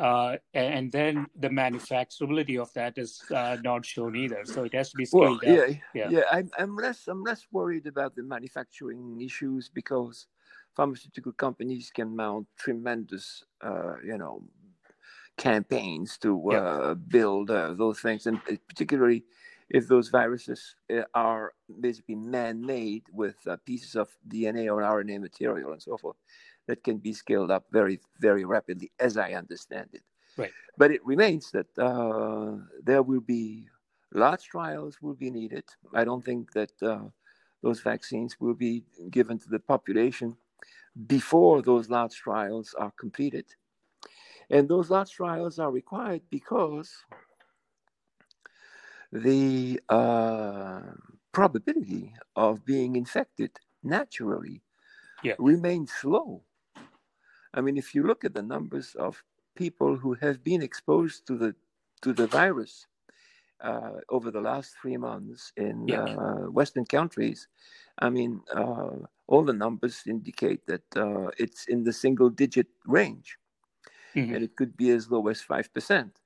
uh, 0.00 0.36
and 0.54 0.92
then 0.92 1.26
the 1.38 1.48
manufacturability 1.48 2.60
of 2.60 2.72
that 2.74 2.98
is 2.98 3.22
uh, 3.34 3.56
not 3.62 3.84
shown 3.84 4.16
either. 4.16 4.44
So 4.44 4.64
it 4.64 4.74
has 4.74 4.90
to 4.90 4.96
be 4.96 5.04
scaled 5.04 5.42
well, 5.42 5.54
yeah, 5.54 5.62
up. 5.62 5.70
Yeah, 5.94 6.10
yeah. 6.10 6.22
I'm, 6.30 6.50
I'm 6.58 6.76
less 6.76 7.08
I'm 7.08 7.22
less 7.22 7.46
worried 7.52 7.86
about 7.86 8.14
the 8.14 8.22
manufacturing 8.22 9.20
issues 9.20 9.70
because 9.72 10.26
pharmaceutical 10.74 11.32
companies 11.32 11.90
can 11.94 12.14
mount 12.14 12.46
tremendous, 12.58 13.44
uh, 13.62 13.94
you 14.04 14.18
know, 14.18 14.42
campaigns 15.38 16.18
to 16.18 16.42
yeah. 16.50 16.58
Uh, 16.58 16.94
build 16.94 17.50
uh, 17.50 17.72
those 17.74 18.00
things, 18.00 18.26
and 18.26 18.40
particularly 18.68 19.24
if 19.68 19.88
those 19.88 20.10
viruses 20.10 20.76
uh, 20.94 21.02
are 21.14 21.52
basically 21.80 22.14
man-made 22.14 23.02
with 23.12 23.34
uh, 23.48 23.56
pieces 23.66 23.96
of 23.96 24.08
DNA 24.28 24.72
or 24.72 24.82
RNA 24.82 25.20
material 25.20 25.72
and 25.72 25.82
so 25.82 25.96
forth, 25.96 26.16
that 26.66 26.82
can 26.82 26.98
be 26.98 27.12
scaled 27.12 27.50
up 27.50 27.64
very, 27.70 28.00
very 28.20 28.44
rapidly, 28.44 28.90
as 28.98 29.16
I 29.16 29.32
understand 29.32 29.88
it. 29.92 30.02
Right. 30.36 30.52
But 30.76 30.90
it 30.90 31.04
remains 31.04 31.50
that 31.52 31.78
uh, 31.78 32.56
there 32.82 33.02
will 33.02 33.20
be 33.20 33.68
large 34.12 34.44
trials 34.44 35.00
will 35.00 35.14
be 35.14 35.30
needed. 35.30 35.64
I 35.94 36.04
don't 36.04 36.24
think 36.24 36.52
that 36.52 36.72
uh, 36.82 37.04
those 37.62 37.80
vaccines 37.80 38.36
will 38.40 38.54
be 38.54 38.84
given 39.10 39.38
to 39.38 39.48
the 39.48 39.58
population 39.58 40.36
before 41.06 41.62
those 41.62 41.90
large 41.90 42.14
trials 42.14 42.74
are 42.78 42.92
completed. 42.92 43.46
And 44.50 44.68
those 44.68 44.90
large 44.90 45.10
trials 45.10 45.58
are 45.58 45.70
required 45.70 46.22
because 46.30 46.92
the 49.12 49.80
uh, 49.88 50.82
probability 51.32 52.14
of 52.34 52.64
being 52.64 52.96
infected 52.96 53.50
naturally 53.82 54.62
yeah. 55.22 55.34
remains 55.38 55.92
low. 56.04 56.42
I 57.56 57.62
mean, 57.62 57.76
if 57.78 57.94
you 57.94 58.04
look 58.04 58.24
at 58.24 58.34
the 58.34 58.42
numbers 58.42 58.94
of 58.96 59.24
people 59.56 59.96
who 59.96 60.14
have 60.14 60.44
been 60.44 60.62
exposed 60.62 61.26
to 61.28 61.36
the 61.38 61.56
to 62.02 62.12
the 62.12 62.28
virus 62.28 62.86
uh, 63.60 64.00
over 64.10 64.30
the 64.30 64.40
last 64.40 64.76
three 64.80 64.96
months 64.98 65.52
in 65.56 65.76
Yeah. 65.86 66.16
uh, 66.18 66.50
Western 66.50 66.86
countries, 66.86 67.48
I 67.98 68.10
mean, 68.10 68.42
uh, 68.54 68.98
all 69.28 69.44
the 69.44 69.54
numbers 69.54 70.02
indicate 70.06 70.66
that 70.66 70.84
uh, 70.96 71.30
it's 71.38 71.66
in 71.66 71.84
the 71.84 71.92
single 71.92 72.30
digit 72.30 72.68
range, 72.86 73.38
Mhm. 74.14 74.34
and 74.34 74.44
it 74.44 74.56
could 74.56 74.76
be 74.76 74.90
as 74.90 75.10
low 75.10 75.28
as 75.28 75.42
5%. 75.42 76.20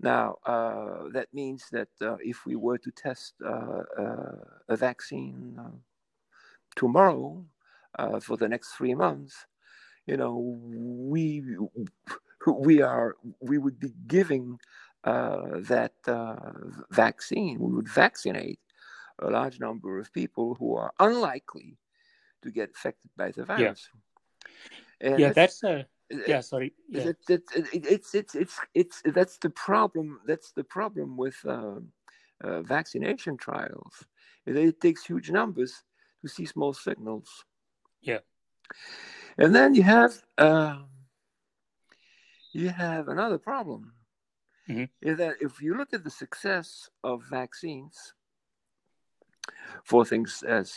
Now, 0.00 0.38
uh, 0.46 1.10
that 1.12 1.32
means 1.34 1.68
that 1.72 1.90
uh, 2.02 2.16
if 2.20 2.46
we 2.46 2.56
were 2.56 2.78
to 2.78 2.90
test 2.92 3.34
uh, 3.44 3.84
uh, 3.98 4.36
a 4.68 4.76
vaccine 4.76 5.58
uh, 5.58 5.78
tomorrow 6.76 7.44
uh, 7.98 8.20
for 8.20 8.36
the 8.36 8.48
next 8.48 8.74
three 8.74 8.94
months, 8.94 9.46
you 10.10 10.16
know, 10.16 10.34
we 11.14 11.22
we 12.68 12.82
are 12.82 13.16
we 13.40 13.56
would 13.58 13.78
be 13.78 13.92
giving 14.08 14.58
uh, 15.04 15.60
that 15.74 15.94
uh, 16.08 16.50
vaccine. 16.90 17.60
We 17.60 17.72
would 17.76 17.88
vaccinate 17.88 18.58
a 19.20 19.30
large 19.30 19.60
number 19.60 20.00
of 20.00 20.12
people 20.12 20.56
who 20.58 20.74
are 20.74 20.92
unlikely 20.98 21.78
to 22.42 22.50
get 22.50 22.70
affected 22.76 23.10
by 23.16 23.30
the 23.30 23.44
virus. 23.44 23.88
And 25.00 25.20
yeah, 25.20 25.32
that's- 25.32 25.62
a 25.62 25.86
yeah. 26.26 26.40
Sorry. 26.40 26.72
Yeah. 26.88 27.10
it, 27.10 27.18
it, 27.28 27.42
it, 27.76 27.86
it's 27.96 28.14
it's 28.20 28.34
it's 28.34 28.56
it's 28.74 29.02
that's 29.18 29.38
the 29.38 29.50
problem. 29.50 30.20
That's 30.26 30.50
the 30.58 30.64
problem 30.64 31.16
with 31.16 31.38
um 31.46 31.92
uh, 32.42 32.62
vaccination 32.62 33.36
trials. 33.36 33.94
It, 34.46 34.56
it 34.56 34.80
takes 34.80 35.04
huge 35.06 35.30
numbers 35.30 35.72
to 36.22 36.28
see 36.28 36.46
small 36.46 36.72
signals. 36.72 37.28
Yeah. 38.02 38.22
And 39.38 39.54
then 39.54 39.74
you 39.74 39.82
have 39.82 40.12
um 40.38 40.86
you 42.52 42.68
have 42.70 43.08
another 43.08 43.38
problem. 43.38 43.92
Mhm. 44.68 44.88
Is 45.00 45.18
that 45.18 45.36
if 45.40 45.62
you 45.62 45.74
look 45.76 45.92
at 45.94 46.04
the 46.04 46.10
success 46.10 46.90
of 47.04 47.22
vaccines 47.24 48.14
for 49.84 50.04
things 50.04 50.42
as 50.42 50.74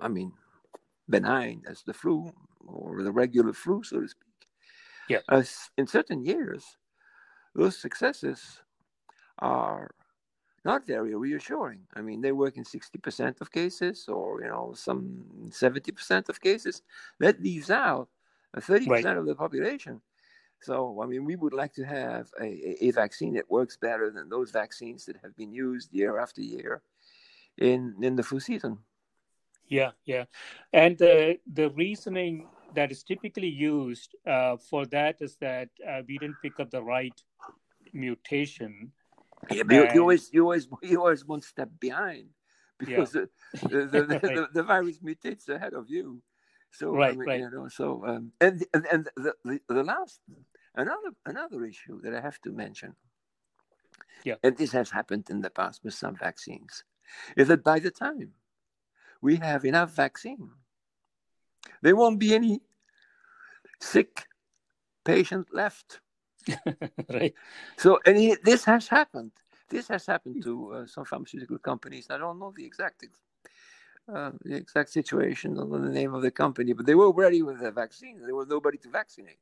I 0.00 0.08
mean 0.08 0.32
benign 1.08 1.62
as 1.66 1.82
the 1.82 1.94
flu 1.94 2.32
or 2.66 3.02
the 3.02 3.12
regular 3.12 3.52
flu, 3.52 3.82
so 3.82 4.00
to 4.00 4.08
speak 4.08 4.48
Yeah. 5.08 5.22
as 5.28 5.70
in 5.76 5.86
certain 5.86 6.24
years, 6.24 6.64
those 7.54 7.76
successes 7.78 8.62
are 9.38 9.90
not 10.70 10.86
very 10.86 11.14
reassuring. 11.14 11.82
I 11.98 12.00
mean, 12.06 12.20
they 12.20 12.32
work 12.42 12.54
in 12.60 12.64
60% 12.64 13.40
of 13.42 13.50
cases 13.60 13.96
or, 14.08 14.28
you 14.42 14.48
know, 14.52 14.66
some 14.88 15.02
70% 15.50 16.28
of 16.28 16.40
cases. 16.50 16.82
That 17.24 17.40
leaves 17.48 17.70
out 17.70 18.08
uh, 18.54 18.60
30% 18.60 19.18
of 19.20 19.26
the 19.26 19.34
population. 19.44 19.94
So, 20.68 20.74
I 21.02 21.06
mean, 21.10 21.24
we 21.30 21.36
would 21.42 21.54
like 21.62 21.72
to 21.80 21.84
have 21.98 22.24
a, 22.40 22.48
a- 22.70 22.78
a 22.88 22.90
vaccine 23.02 23.34
that 23.34 23.50
works 23.58 23.76
better 23.88 24.06
than 24.16 24.28
those 24.28 24.50
vaccines 24.62 25.00
that 25.06 25.16
have 25.24 25.34
been 25.40 25.52
used 25.52 25.86
year 26.00 26.12
after 26.24 26.42
year 26.42 26.82
in, 27.68 27.80
in 28.08 28.16
the 28.16 28.22
flu 28.28 28.40
season. 28.40 28.78
Yeah, 29.78 29.92
yeah, 30.12 30.24
and 30.72 30.96
the 31.04 31.38
the 31.60 31.68
reasoning 31.84 32.34
that 32.74 32.90
is 32.90 33.02
typically 33.12 33.48
used 33.48 34.10
uh, 34.26 34.56
for 34.56 34.82
that 34.96 35.14
is 35.20 35.36
that 35.46 35.68
uh, 35.90 36.00
we 36.08 36.14
didn't 36.18 36.40
pick 36.42 36.56
up 36.62 36.70
the 36.70 36.82
right 36.82 37.18
mutation. 37.92 38.92
Yeah, 39.50 39.62
but 39.62 39.74
you, 39.74 39.88
you 39.94 40.00
always, 40.00 40.32
you 40.32 40.42
always, 40.42 40.68
you 40.82 40.98
always 41.00 41.24
one 41.24 41.42
step 41.42 41.70
behind 41.80 42.28
because 42.78 43.12
the, 43.12 43.28
the, 43.62 43.68
the, 43.68 43.86
the, 43.86 44.20
Right. 44.22 44.34
the, 44.34 44.48
the 44.54 44.62
virus 44.62 44.98
mutates 44.98 45.48
ahead 45.48 45.74
of 45.74 45.88
you. 45.88 46.22
So 46.70 46.94
I 46.94 46.98
Right, 46.98 47.16
mean, 47.16 47.26
right. 47.26 47.40
you 47.40 47.50
know, 47.50 47.68
so 47.68 48.04
um, 48.06 48.32
and 48.40 48.64
and, 48.74 48.86
and 48.92 49.08
the, 49.16 49.34
the 49.44 49.60
the 49.68 49.82
last 49.82 50.20
another 50.74 51.12
another 51.24 51.64
issue 51.64 52.00
that 52.02 52.14
I 52.14 52.20
have 52.20 52.40
to 52.42 52.52
mention. 52.52 52.94
Yeah. 54.24 54.34
And 54.42 54.56
this 54.56 54.72
has 54.72 54.90
happened 54.90 55.30
in 55.30 55.40
the 55.40 55.50
past 55.50 55.82
with 55.82 55.94
some 55.94 56.14
vaccines, 56.16 56.84
is 57.36 57.48
that 57.48 57.64
by 57.64 57.78
the 57.78 57.90
time 57.90 58.32
we 59.22 59.36
have 59.36 59.64
enough 59.64 59.94
vaccine, 59.94 60.50
there 61.80 61.96
won't 61.96 62.18
be 62.18 62.34
any 62.34 62.60
sick 63.80 64.26
patient 65.04 65.48
left. 65.52 66.00
right. 67.10 67.34
So, 67.76 67.98
and 68.06 68.16
it, 68.16 68.44
this 68.44 68.64
has 68.64 68.88
happened. 68.88 69.32
This 69.68 69.88
has 69.88 70.06
happened 70.06 70.42
to 70.44 70.72
uh, 70.72 70.86
some 70.86 71.04
pharmaceutical 71.04 71.58
companies. 71.58 72.06
I 72.10 72.18
don't 72.18 72.38
know 72.38 72.52
the 72.56 72.64
exact 72.64 73.04
uh, 74.12 74.30
the 74.42 74.56
exact 74.56 74.90
situation 74.90 75.54
the 75.54 75.78
name 75.90 76.14
of 76.14 76.22
the 76.22 76.30
company, 76.30 76.72
but 76.72 76.86
they 76.86 76.94
were 76.94 77.12
ready 77.12 77.42
with 77.42 77.60
the 77.60 77.70
vaccine. 77.70 78.20
There 78.22 78.34
was 78.34 78.48
nobody 78.48 78.78
to 78.78 78.88
vaccinate. 78.88 79.38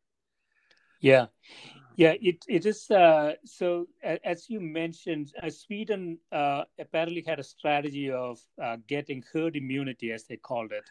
Yeah, 1.01 1.27
yeah. 1.97 2.15
It 2.21 2.45
it 2.49 2.67
is. 2.67 2.91
Uh, 2.91 3.35
so 3.45 3.87
as 4.03 4.51
you 4.51 4.61
mentioned, 4.61 5.33
uh, 5.41 5.51
Sweden 5.51 6.19
uh, 6.33 6.65
apparently 6.79 7.23
had 7.27 7.39
a 7.39 7.45
strategy 7.45 8.11
of 8.11 8.41
uh, 8.61 8.79
getting 8.89 9.23
herd 9.33 9.57
immunity, 9.57 10.11
as 10.11 10.25
they 10.25 10.37
called 10.37 10.73
it, 10.73 10.85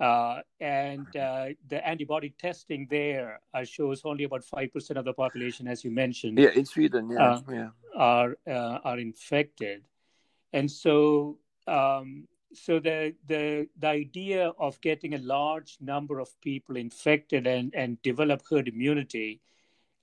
uh, 0.00 0.40
and 0.60 1.06
uh, 1.16 1.46
the 1.68 1.86
antibody 1.86 2.34
testing 2.38 2.86
there 2.90 3.40
uh, 3.54 3.64
shows 3.64 4.02
only 4.04 4.24
about 4.24 4.44
five 4.44 4.72
percent 4.72 4.98
of 4.98 5.04
the 5.04 5.12
population, 5.12 5.68
as 5.68 5.84
you 5.84 5.90
mentioned. 5.90 6.38
Yeah, 6.38 6.50
in 6.50 6.64
Sweden. 6.64 7.10
Yeah, 7.10 7.34
Uh, 7.34 7.40
yeah. 7.50 7.68
are 7.96 8.36
uh, 8.46 8.78
are 8.84 8.98
infected, 8.98 9.86
and 10.52 10.70
so 10.70 11.38
um, 11.66 12.26
so 12.52 12.80
the 12.80 13.14
the 13.26 13.68
the 13.78 13.88
idea 13.88 14.52
of 14.58 14.80
getting 14.80 15.14
a 15.14 15.18
large 15.18 15.76
number 15.80 16.18
of 16.18 16.28
people 16.40 16.76
infected 16.76 17.46
and 17.46 17.74
and 17.74 18.00
develop 18.02 18.42
herd 18.50 18.68
immunity 18.68 19.40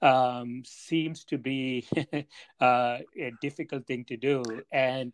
um, 0.02 0.64
seems 0.66 1.24
to 1.26 1.38
be 1.38 1.86
uh, 2.60 3.00
a 3.18 3.32
difficult 3.42 3.86
thing 3.88 4.06
to 4.06 4.18
do, 4.18 4.44
and 4.72 5.14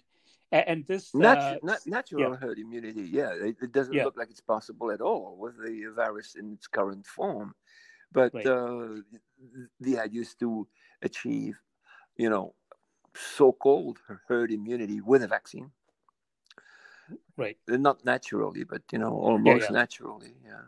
and 0.52 0.86
this 0.88 1.14
Nat- 1.14 1.38
uh, 1.38 1.58
nat- 1.64 1.86
natural 1.86 2.36
herd 2.36 2.60
immunity. 2.60 3.02
Yeah, 3.04 3.32
it, 3.34 3.58
it 3.62 3.72
doesn't 3.72 3.94
Yeah. 3.94 4.06
look 4.06 4.18
like 4.18 4.30
it's 4.30 4.42
possible 4.42 4.92
at 4.92 5.02
all 5.02 5.38
with 5.38 5.58
the 5.58 5.92
virus 5.96 6.36
in 6.36 6.54
its 6.54 6.68
current 6.68 7.06
form. 7.06 7.56
But 8.12 8.34
Right. 8.34 8.48
uh, 8.48 9.02
the 9.80 10.00
idea 10.00 10.22
is 10.22 10.36
to 10.36 10.68
achieve, 11.02 11.60
you 12.16 12.30
know, 12.30 12.56
so-called 13.14 14.00
herd 14.28 14.52
immunity 14.52 15.02
with 15.02 15.24
a 15.24 15.28
vaccine. 15.28 15.72
right. 17.38 17.58
Not 17.68 18.04
naturally, 18.04 18.64
but 18.64 18.82
you 18.92 19.00
know, 19.00 19.14
almost 19.14 19.70
yeah. 19.70 19.74
naturally. 19.76 20.34
Yeah. 20.44 20.66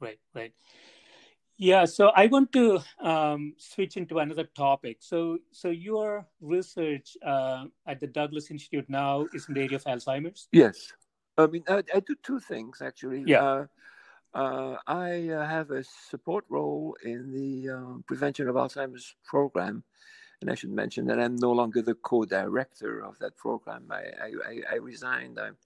Right, 0.00 0.20
right. 0.34 0.52
Yeah, 1.56 1.84
so 1.84 2.08
I 2.16 2.26
want 2.26 2.50
to 2.52 2.80
um, 3.00 3.54
switch 3.58 3.96
into 3.96 4.18
another 4.18 4.44
topic. 4.44 4.96
So, 5.00 5.38
so 5.52 5.68
your 5.70 6.26
research 6.40 7.16
uh, 7.24 7.66
at 7.86 8.00
the 8.00 8.08
Douglas 8.08 8.50
Institute 8.50 8.86
now 8.88 9.26
is 9.32 9.46
in 9.48 9.54
the 9.54 9.60
area 9.62 9.76
of 9.76 9.84
Alzheimer's. 9.84 10.48
Yes. 10.50 10.92
I 11.38 11.46
mean, 11.46 11.62
I, 11.68 11.82
I 11.94 12.00
do 12.00 12.14
two 12.22 12.40
things 12.40 12.82
actually. 12.82 13.24
Yeah. 13.26 13.42
Uh, 13.44 13.66
uh, 14.34 14.76
I 14.88 15.28
uh, 15.28 15.46
have 15.46 15.70
a 15.70 15.84
support 15.84 16.44
role 16.48 16.96
in 17.04 17.30
the 17.30 17.70
um, 17.70 18.04
prevention 18.06 18.48
of 18.48 18.56
Alzheimer's 18.56 19.14
program, 19.24 19.84
and 20.40 20.50
I 20.50 20.56
should 20.56 20.70
mention 20.72 21.06
that 21.06 21.20
I'm 21.20 21.36
no 21.36 21.52
longer 21.52 21.82
the 21.82 21.94
co-director 21.94 22.98
of 23.04 23.16
that 23.20 23.36
program. 23.36 23.84
I 23.90 24.02
I, 24.20 24.30
I, 24.48 24.62
I 24.72 24.74
resigned. 24.76 25.38
I'm 25.38 25.56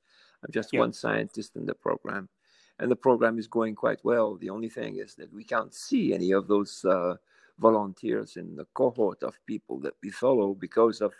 I'm 0.44 0.53
just 0.53 0.70
Yeah. 0.72 0.81
one 0.81 0.92
scientist 0.92 1.57
in 1.57 1.64
the 1.64 1.74
program, 1.74 2.29
and 2.79 2.91
the 2.91 2.97
program 2.97 3.38
is 3.38 3.47
going 3.47 3.75
quite 3.75 4.01
well. 4.05 4.37
The 4.37 4.51
only 4.51 4.69
thing 4.69 4.97
is 4.97 5.14
that 5.17 5.33
we 5.33 5.45
can't 5.45 5.75
see 5.75 6.14
any 6.14 6.33
of 6.33 6.47
those 6.47 6.85
uh, 6.85 7.17
volunteers 7.59 8.37
in 8.37 8.57
the 8.57 8.67
cohort 8.75 9.23
of 9.23 9.35
people 9.47 9.81
that 9.81 9.95
we 10.03 10.11
follow 10.11 10.55
because 10.55 11.01
of 11.01 11.12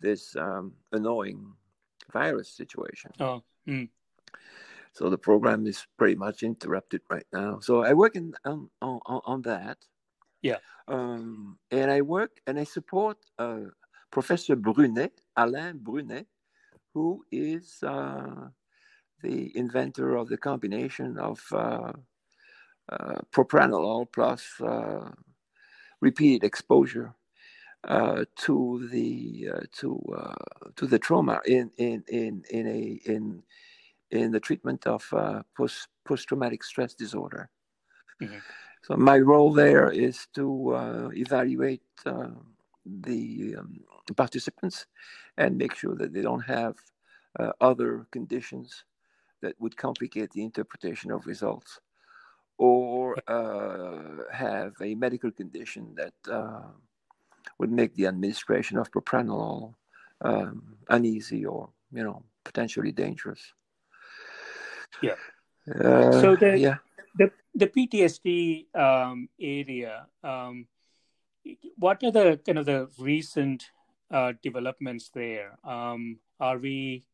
this 0.00 0.34
um, 0.36 0.72
annoying 0.92 1.52
virus 2.12 2.48
situation. 2.50 3.10
Oh, 3.20 3.42
mm, 3.66 3.88
So 4.92 5.10
the 5.10 5.18
program 5.18 5.66
is 5.66 5.86
pretty 5.98 6.14
much 6.16 6.42
interrupted 6.42 7.02
right 7.10 7.26
now. 7.32 7.60
So 7.60 7.82
I 7.84 7.92
work 7.92 8.16
in 8.16 8.34
on 8.44 8.70
on, 8.80 9.00
on 9.04 9.42
that. 9.42 9.78
Yeah. 10.42 10.58
Um, 10.86 11.58
and 11.70 11.90
I 11.90 12.00
work 12.00 12.40
and 12.46 12.58
I 12.58 12.64
support 12.64 13.18
uh, 13.38 13.68
Professor 14.10 14.56
Brunet, 14.56 15.12
Alain 15.36 15.80
Brunet, 15.82 16.26
who 16.94 17.24
is 17.30 17.82
uh, 17.82 18.48
the 19.22 19.56
inventor 19.56 20.16
of 20.16 20.28
the 20.28 20.36
combination 20.36 21.18
of 21.18 21.40
uh, 21.52 21.92
uh, 22.90 23.20
propranolol 23.32 24.06
plus 24.12 24.60
uh, 24.60 25.10
repeated 26.00 26.44
exposure 26.44 27.14
uh, 27.84 28.24
to 28.36 28.88
the 28.90 29.48
uh, 29.54 29.60
to 29.72 30.00
uh, 30.16 30.70
to 30.76 30.86
the 30.86 30.98
trauma 30.98 31.40
in 31.46 31.70
in 31.78 32.04
in 32.08 32.44
in 32.50 32.66
a 32.66 33.00
in 33.06 33.42
in 34.10 34.30
the 34.32 34.40
treatment 34.40 34.86
of 34.86 35.06
uh, 35.12 35.42
post 35.56 35.88
post 36.04 36.28
traumatic 36.28 36.64
stress 36.64 36.94
disorder. 36.94 37.50
Mhm. 38.20 38.42
So 38.82 38.96
my 38.96 39.18
role 39.18 39.52
there 39.52 39.90
is 39.90 40.26
to 40.34 40.74
uh, 40.74 41.10
evaluate 41.14 41.82
uh, 42.06 42.30
the 42.84 43.56
um, 43.58 43.84
participants 44.16 44.86
and 45.36 45.56
make 45.58 45.74
sure 45.74 45.94
that 45.96 46.12
they 46.12 46.22
don't 46.22 46.40
have 46.42 46.76
uh, 47.38 47.52
other 47.60 48.06
conditions 48.10 48.84
that 49.42 49.54
would 49.60 49.76
complicate 49.76 50.30
the 50.32 50.42
interpretation 50.42 51.10
of 51.10 51.26
results 51.26 51.80
or 52.58 53.16
uh, 53.28 54.24
have 54.32 54.74
a 54.82 54.94
medical 54.94 55.30
condition 55.30 55.94
that 55.96 56.14
uh, 56.30 56.62
would 57.58 57.70
make 57.70 57.94
the 57.94 58.06
administration 58.06 58.76
of 58.78 58.90
propranolol 58.90 59.74
um, 60.22 60.76
uneasy 60.90 61.46
or 61.46 61.70
you 61.92 62.02
know 62.02 62.22
potentially 62.44 62.92
dangerous. 62.92 63.52
Yeah. 65.02 65.14
Uh, 65.68 66.12
so 66.20 66.36
the, 66.36 66.58
yeah. 66.58 66.76
the 67.16 67.30
the 67.54 67.66
PTSD 67.66 68.74
um, 68.74 69.28
area, 69.40 70.06
um, 70.24 70.66
what 71.76 72.02
are 72.02 72.10
the 72.10 72.40
kind 72.44 72.58
of 72.58 72.66
the 72.66 72.88
recent 72.98 73.70
uh, 74.10 74.32
developments 74.42 75.10
there? 75.14 75.58
Um, 75.64 76.18
are 76.40 76.58
we 76.58 77.04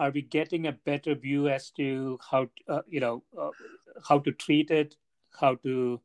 are 0.00 0.10
we 0.10 0.22
getting 0.22 0.66
a 0.66 0.72
better 0.72 1.14
view 1.14 1.48
as 1.48 1.70
to 1.72 2.18
how 2.30 2.48
uh, 2.68 2.80
you 2.88 3.00
know 3.00 3.22
uh, 3.38 3.50
how 4.08 4.18
to 4.18 4.32
treat 4.32 4.70
it, 4.70 4.96
how 5.38 5.54
to 5.56 6.00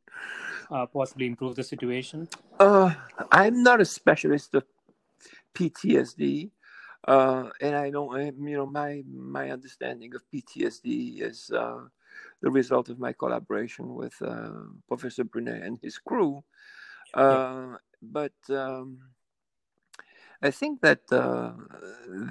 uh, 0.70 0.86
possibly 0.86 1.26
improve 1.26 1.56
the 1.56 1.64
situation? 1.64 2.28
Uh, 2.60 2.92
I'm 3.32 3.62
not 3.62 3.80
a 3.80 3.84
specialist 3.84 4.54
of 4.54 4.64
PTSD. 5.54 6.50
Uh, 7.08 7.50
and 7.60 7.76
I 7.76 7.90
don't, 7.90 8.12
you 8.42 8.56
know, 8.56 8.66
my 8.66 9.02
my 9.08 9.50
understanding 9.50 10.14
of 10.14 10.22
PTSD 10.34 11.22
is 11.22 11.50
uh, 11.50 11.84
the 12.42 12.50
result 12.50 12.88
of 12.88 12.98
my 12.98 13.12
collaboration 13.12 13.94
with 13.94 14.14
uh, 14.20 14.50
Professor 14.88 15.24
Brunet 15.24 15.64
and 15.64 15.78
his 15.82 15.98
crew. 15.98 16.42
Yeah. 17.16 17.76
But 18.02 18.34
um, 18.50 18.98
I 20.42 20.50
think 20.50 20.80
that 20.82 21.00
uh, 21.10 21.52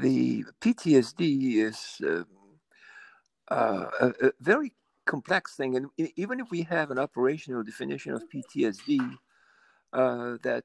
the 0.01 0.45
PTSD 0.61 1.55
is 1.55 2.01
uh, 2.05 2.23
a, 3.99 4.13
a, 4.21 4.31
very 4.39 4.73
complex 5.05 5.55
thing, 5.55 5.75
and 5.75 5.89
even 6.15 6.39
if 6.39 6.49
we 6.51 6.61
have 6.63 6.91
an 6.91 6.99
operational 6.99 7.63
definition 7.63 8.13
of 8.13 8.23
PTSD 8.29 9.17
that 9.91 10.63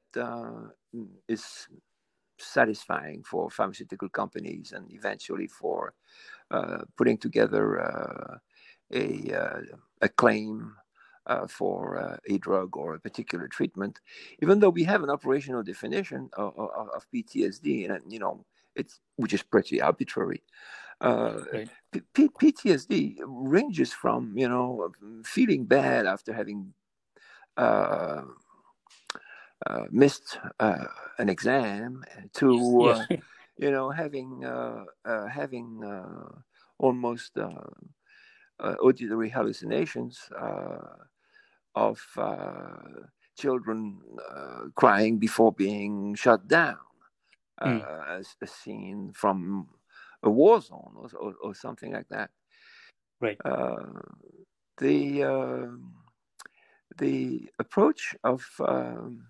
is 1.27 1.67
satisfying 2.41 3.23
for 3.23 3.49
pharmaceutical 3.49 4.09
companies 4.09 4.73
and 4.73 4.91
eventually 4.91 5.47
for 5.47 5.93
uh, 6.49 6.79
putting 6.97 7.17
together 7.17 7.81
uh, 7.81 8.37
a, 8.93 9.33
uh, 9.33 9.61
a 10.01 10.09
claim 10.09 10.75
uh, 11.27 11.47
for 11.47 11.97
uh, 11.99 12.17
a 12.29 12.37
drug 12.37 12.75
or 12.77 12.95
a 12.95 12.99
particular 12.99 13.47
treatment, 13.47 13.99
even 14.41 14.59
though 14.59 14.69
we 14.69 14.83
have 14.83 15.03
an 15.03 15.09
operational 15.09 15.63
definition 15.63 16.29
of, 16.33 16.57
of, 16.57 16.89
of 16.89 17.07
PTSD, 17.13 17.89
and 17.89 18.11
you 18.11 18.19
know, 18.19 18.45
it's 18.75 18.99
which 19.15 19.33
is 19.33 19.43
pretty 19.43 19.81
arbitrary. 19.81 20.43
Uh, 20.99 21.41
right. 21.53 21.69
P- 22.13 22.29
PTSD 22.29 23.17
ranges 23.25 23.91
from 23.91 24.33
you 24.37 24.47
know 24.47 24.91
feeling 25.23 25.65
bad 25.65 26.05
after 26.05 26.33
having 26.33 26.73
uh, 27.57 28.21
missed 29.91 30.39
uh, 30.59 30.85
an 31.17 31.29
exam 31.29 32.03
to 32.33 32.81
uh, 32.83 33.05
yeah. 33.09 33.17
you 33.57 33.71
know 33.71 33.89
having 33.89 34.43
uh, 34.45 34.85
uh, 35.05 35.27
having 35.27 35.83
uh, 35.83 36.29
almost 36.77 37.37
auditory 38.61 39.29
hallucinations 39.29 40.29
of 41.75 41.99
children 43.37 43.99
crying 44.75 45.17
before 45.17 45.51
being 45.51 46.15
shut 46.15 46.47
down, 46.47 46.77
mm. 47.61 48.09
as 48.09 48.35
a 48.41 48.47
scene 48.47 49.11
from 49.13 49.67
a 50.23 50.29
war 50.29 50.61
zone 50.61 50.93
or, 50.95 51.09
or, 51.19 51.33
or 51.41 51.55
something 51.55 51.93
like 51.93 52.07
that. 52.09 52.29
Right. 53.19 53.37
the 54.77 55.23
um, 55.23 55.93
the 56.97 57.49
approach 57.59 58.15
of 58.23 58.45
um, 58.67 59.27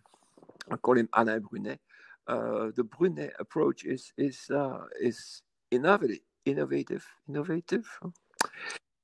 I 0.69 0.77
call 0.77 0.97
him 0.97 1.09
Alain 1.13 1.41
Brunet. 1.41 1.79
Uh, 2.27 2.71
the 2.75 2.83
Brunet 2.83 3.31
approach 3.39 3.83
is 3.85 4.13
is 4.17 4.49
uh, 4.49 4.85
is 4.99 5.41
innovative, 5.71 6.19
innovative, 6.45 7.05
innovative. 7.27 7.87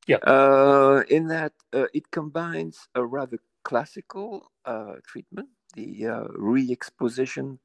Yeah. 0.07 0.17
Uh, 0.17 1.03
in 1.09 1.27
that 1.27 1.53
uh, 1.73 1.85
it 1.93 2.09
combines 2.11 2.87
a 2.95 3.05
rather 3.05 3.39
classical 3.63 4.51
uh, 4.65 4.95
treatment, 5.05 5.49
the 5.75 6.07
uh, 6.07 6.23
re-exposition 6.35 7.59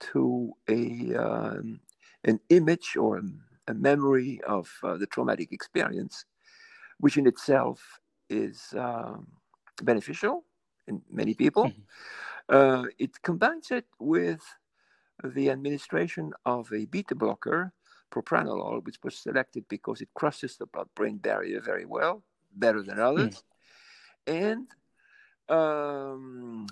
to 0.00 0.52
a 0.68 1.14
um, 1.14 1.80
an 2.24 2.40
image 2.48 2.96
or 2.96 3.20
a 3.68 3.74
memory 3.74 4.40
of 4.46 4.70
the 4.82 5.06
traumatic 5.06 5.52
experience, 5.52 6.24
which 6.98 7.16
in 7.16 7.26
itself 7.26 8.00
is 8.30 8.74
um, 8.76 9.26
beneficial 9.82 10.44
in 10.88 11.02
many 11.10 11.34
people. 11.34 11.66
Mm-hmm. 11.66 11.82
Uh, 12.48 12.86
it 12.98 13.22
combines 13.22 13.70
it 13.70 13.86
with 13.98 14.42
the 15.22 15.50
administration 15.50 16.32
of 16.44 16.72
a 16.72 16.86
beta 16.86 17.14
blocker, 17.14 17.72
propranolol, 18.12 18.84
which 18.84 18.96
was 19.02 19.16
selected 19.16 19.64
because 19.68 20.00
it 20.00 20.08
crosses 20.14 20.56
the 20.56 20.66
blood-brain 20.66 21.18
barrier 21.18 21.60
very 21.60 21.84
well, 21.84 22.22
better 22.54 22.82
than 22.82 22.98
others, 23.00 23.42
mm. 24.26 24.50
and 24.50 24.66
um, 25.48 26.66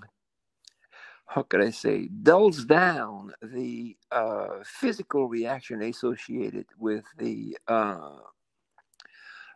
how 1.26 1.42
could 1.42 1.62
I 1.62 1.70
say, 1.70 2.08
dulls 2.08 2.64
down 2.64 3.32
the 3.42 3.96
uh, 4.12 4.62
physical 4.64 5.28
reaction 5.28 5.82
associated 5.82 6.66
with 6.78 7.04
the 7.18 7.56
uh, 7.66 8.18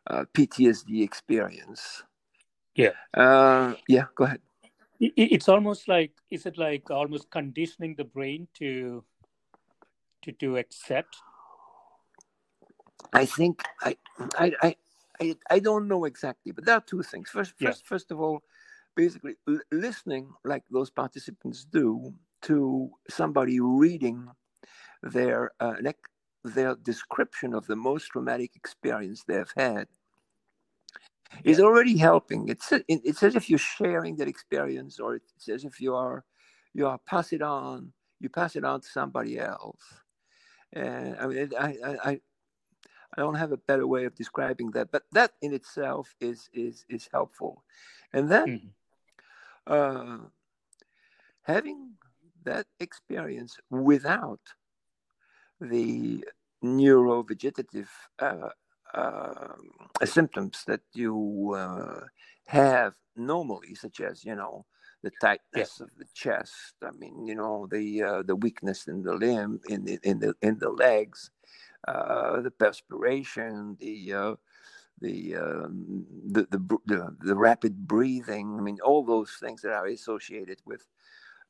uh, 0.07 0.25
PTSD 0.35 1.03
experience. 1.03 2.03
Yeah. 2.75 2.93
Uh, 3.13 3.75
yeah, 3.89 4.07
go 4.17 4.25
ahead 4.25 4.41
it's 5.01 5.49
almost 5.49 5.89
like 5.89 6.13
is 6.31 6.47
it 6.47 6.57
like 6.59 6.91
almost 6.91 7.31
conditioning 7.31 7.95
the 7.97 8.05
brain 8.05 8.47
to 8.55 9.05
to 10.23 10.33
to 10.33 10.57
accept 10.57 11.17
i 13.13 13.25
think 13.27 13.63
i 13.83 13.97
i 14.39 14.53
i 14.63 14.77
i, 15.21 15.59
don't 15.59 15.89
know 15.89 16.05
exactly 16.05 16.53
but 16.53 16.65
there 16.65 16.77
are 16.77 16.85
two 16.87 17.03
things 17.03 17.31
first 17.31 17.55
first 17.59 17.87
first 17.87 18.11
of 18.11 18.21
all 18.21 18.43
basically 18.97 19.35
l- 19.49 19.61
listening 19.73 20.29
like 20.45 20.65
those 20.71 20.91
participants 20.91 21.65
do 21.65 22.13
to 22.43 22.91
somebody 23.09 23.61
reading 23.61 24.29
their 25.03 25.53
uh, 25.61 25.75
their 26.45 26.77
description 26.77 27.55
of 27.55 27.67
the 27.67 27.77
most 27.77 28.07
traumatic 28.09 28.57
experience 28.57 29.25
they've 29.25 29.53
had 29.57 29.89
is 31.45 31.61
already 31.61 31.97
helping. 31.97 32.49
It's 32.49 32.73
it's 32.89 33.23
as 33.23 33.37
if 33.37 33.51
you're 33.51 33.59
sharing 33.59 34.17
that 34.17 34.29
experience, 34.29 35.01
or 35.01 35.17
it's 35.17 35.49
as 35.49 35.65
if 35.65 35.81
you 35.81 35.95
are 35.95 36.25
you 36.75 36.87
are 36.87 36.99
pass 37.07 37.33
it 37.33 37.43
on. 37.43 37.93
You 38.21 38.29
pass 38.31 38.57
it 38.57 38.65
on 38.65 38.81
to 38.81 38.89
somebody 38.89 39.39
else. 39.39 39.83
And 40.73 41.17
I 41.19 41.27
mean, 41.27 41.51
I 41.59 41.77
I 42.05 42.21
I 43.17 43.21
don't 43.21 43.37
have 43.37 43.53
a 43.53 43.57
better 43.57 43.87
way 43.87 44.05
of 44.05 44.15
describing 44.15 44.73
that, 44.73 44.91
but 44.91 45.05
that 45.13 45.33
in 45.43 45.55
itself 45.55 46.15
is 46.21 46.49
is 46.53 46.85
is 46.89 47.09
helpful. 47.13 47.65
And 48.13 48.31
then 48.31 48.47
mm-hmm. 48.47 49.73
uh, 49.73 50.19
having 51.43 51.93
that 52.45 52.67
experience 52.81 53.57
without 53.71 54.41
the 55.61 56.25
neurovegetative 56.63 57.89
uh, 58.19 58.51
uh, 58.95 59.55
symptoms 60.05 60.65
that 60.67 60.81
you 60.93 61.55
uh, 61.57 62.07
have 62.47 62.95
normally, 63.17 63.75
such 63.75 64.01
as 64.01 64.25
you 64.25 64.35
know 64.35 64.65
the 65.03 65.11
tightness 65.21 65.77
yeah. 65.79 65.85
of 65.85 65.91
the 65.99 66.07
chest. 66.15 66.75
I 66.83 66.91
mean, 66.93 67.27
you 67.27 67.35
know 67.35 67.69
the 67.71 68.03
uh, 68.03 68.23
the 68.23 68.37
weakness 68.37 68.87
in 68.89 69.03
the 69.03 69.15
limb, 69.15 69.61
in 69.69 69.85
the 69.85 69.99
in 70.03 70.19
the 70.19 70.35
in 70.43 70.59
the 70.59 70.71
legs, 70.71 71.31
the 71.87 72.53
perspiration, 72.59 73.77
the 73.81 74.13
uh, 74.13 74.35
the, 75.01 75.37
um, 75.37 76.07
the, 76.27 76.47
the 76.51 76.79
the 76.87 77.17
the 77.21 77.35
rapid 77.35 77.87
breathing. 77.87 78.57
I 78.59 78.63
mean, 78.63 78.79
all 78.83 79.05
those 79.05 79.33
things 79.41 79.63
that 79.63 79.73
are 79.73 79.87
associated 79.87 80.61
with 80.65 80.87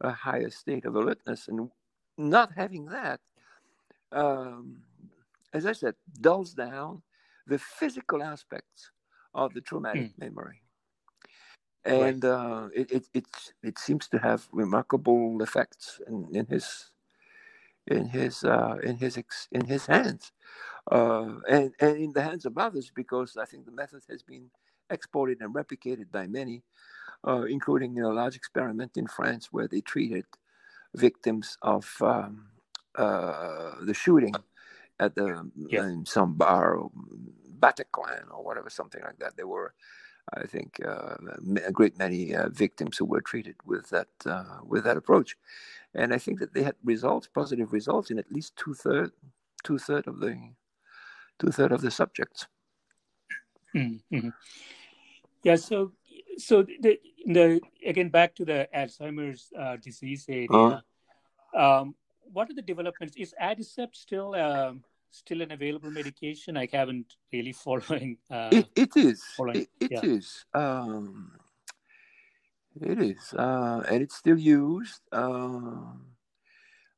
a 0.01 0.11
higher 0.11 0.51
state 0.51 0.85
of 0.85 0.97
alertness, 0.97 1.49
and 1.49 1.71
not 2.17 2.53
having 2.57 2.87
that, 2.87 3.21
um, 4.13 4.83
as 5.53 5.67
I 5.67 5.73
said, 5.73 5.95
dulls 6.21 6.55
down 6.55 7.03
the 7.47 7.59
physical 7.59 8.23
aspects 8.23 8.91
of 9.35 9.53
the 9.55 9.61
traumatic 9.61 10.17
mm. 10.17 10.19
memory. 10.19 10.63
And 11.85 12.25
right. 12.25 12.31
uh, 12.31 12.69
it, 12.75 12.91
it, 12.91 13.07
it, 13.13 13.27
it 13.63 13.79
seems 13.79 14.09
to 14.09 14.19
have 14.19 14.49
remarkable 14.53 15.43
effects 15.43 16.01
in, 16.09 16.29
in 16.33 16.47
his 16.47 16.94
in 17.89 18.09
his 18.09 18.45
uh, 18.45 18.77
in 18.83 18.97
his 18.99 19.19
ex, 19.19 19.49
in 19.53 19.67
his 19.67 19.87
hands, 19.87 20.33
uh, 20.93 21.29
and 21.49 21.73
and 21.81 21.97
in 21.99 22.13
the 22.13 22.23
hands 22.23 22.47
of 22.47 22.59
others 22.59 22.93
because 22.95 23.37
I 23.37 23.47
think 23.47 23.67
the 23.67 23.73
method 23.73 24.03
has 24.11 24.23
been 24.23 24.51
exported 24.91 25.41
and 25.43 25.55
replicated 25.55 26.11
by 26.13 26.27
many. 26.29 26.63
uh, 27.27 27.43
including 27.45 28.01
a 28.01 28.11
large 28.11 28.37
experiment 28.37 28.97
in 28.97 29.07
France 29.07 29.49
where 29.53 29.69
they 29.69 29.81
treated 29.81 30.25
victims 30.97 31.59
of 31.63 31.97
um, 32.03 32.47
uh, 32.97 33.73
the 33.83 33.95
shooting 33.95 34.43
at 35.01 35.15
the 35.15 35.51
yes. 35.69 35.85
in 35.85 36.07
some 36.07 36.35
bar, 36.35 36.77
or 36.77 36.91
Bataclan 37.61 38.25
or 38.33 38.45
whatever, 38.45 38.71
something 38.71 39.03
like 39.03 39.19
that. 39.21 39.37
There 39.37 39.49
were, 39.49 39.75
I 40.35 40.47
think, 40.47 40.81
uh, 40.87 41.17
a 41.67 41.73
great 41.73 41.99
many 41.99 42.35
uh, 42.35 42.49
victims 42.51 42.99
who 42.99 43.07
were 43.07 43.23
treated 43.23 43.57
with 43.67 43.91
that 43.91 44.09
uh, 44.27 44.61
with 44.65 44.85
that 44.85 44.97
approach, 44.99 45.37
and 45.95 46.13
I 46.13 46.19
think 46.19 46.41
that 46.41 46.55
they 46.55 46.63
had 46.63 46.75
results, 46.85 47.29
positive 47.33 47.73
results, 47.73 48.11
in 48.11 48.19
at 48.19 48.31
least 48.31 48.57
two 48.57 48.75
third 48.75 49.13
two 49.63 49.79
third 49.79 50.07
of 50.07 50.21
the 50.21 50.39
two 51.39 51.51
third 51.51 51.73
of 51.73 51.81
the 51.81 51.91
subjects. 51.91 52.47
Mm-hmm. 53.75 54.29
Yeah. 55.43 55.57
So 55.57 55.93
so 56.39 56.63
the, 56.63 56.99
the 57.27 57.61
again 57.85 58.09
back 58.09 58.35
to 58.37 58.45
the 58.45 58.69
Alzheimer's 58.75 59.51
uh, 59.59 59.77
disease 59.77 60.27
area. 60.29 60.49
Uh-huh. 60.51 60.81
Um, 61.55 61.95
what 62.33 62.51
are 62.51 62.55
the 62.55 62.63
developments? 62.63 63.17
Is 63.17 63.35
Aricept 63.41 63.95
still 63.95 64.35
um, 64.35 64.83
still 65.11 65.43
an 65.43 65.53
available 65.53 65.91
medication? 65.91 66.57
I 66.57 66.69
haven't 66.73 67.15
really 67.33 67.53
following. 67.65 68.19
Uh, 68.31 68.49
it, 68.53 68.69
it 68.75 68.97
is. 68.97 69.23
Following, 69.37 69.63
it, 69.63 69.69
it 69.81 69.91
yeah. 69.93 70.01
is. 70.03 70.45
Um, 70.55 71.33
it 72.81 73.01
is, 73.01 73.35
uh, 73.35 73.83
and 73.89 74.03
it's 74.03 74.17
still 74.17 74.39
used 74.39 75.01
uh, 75.13 75.93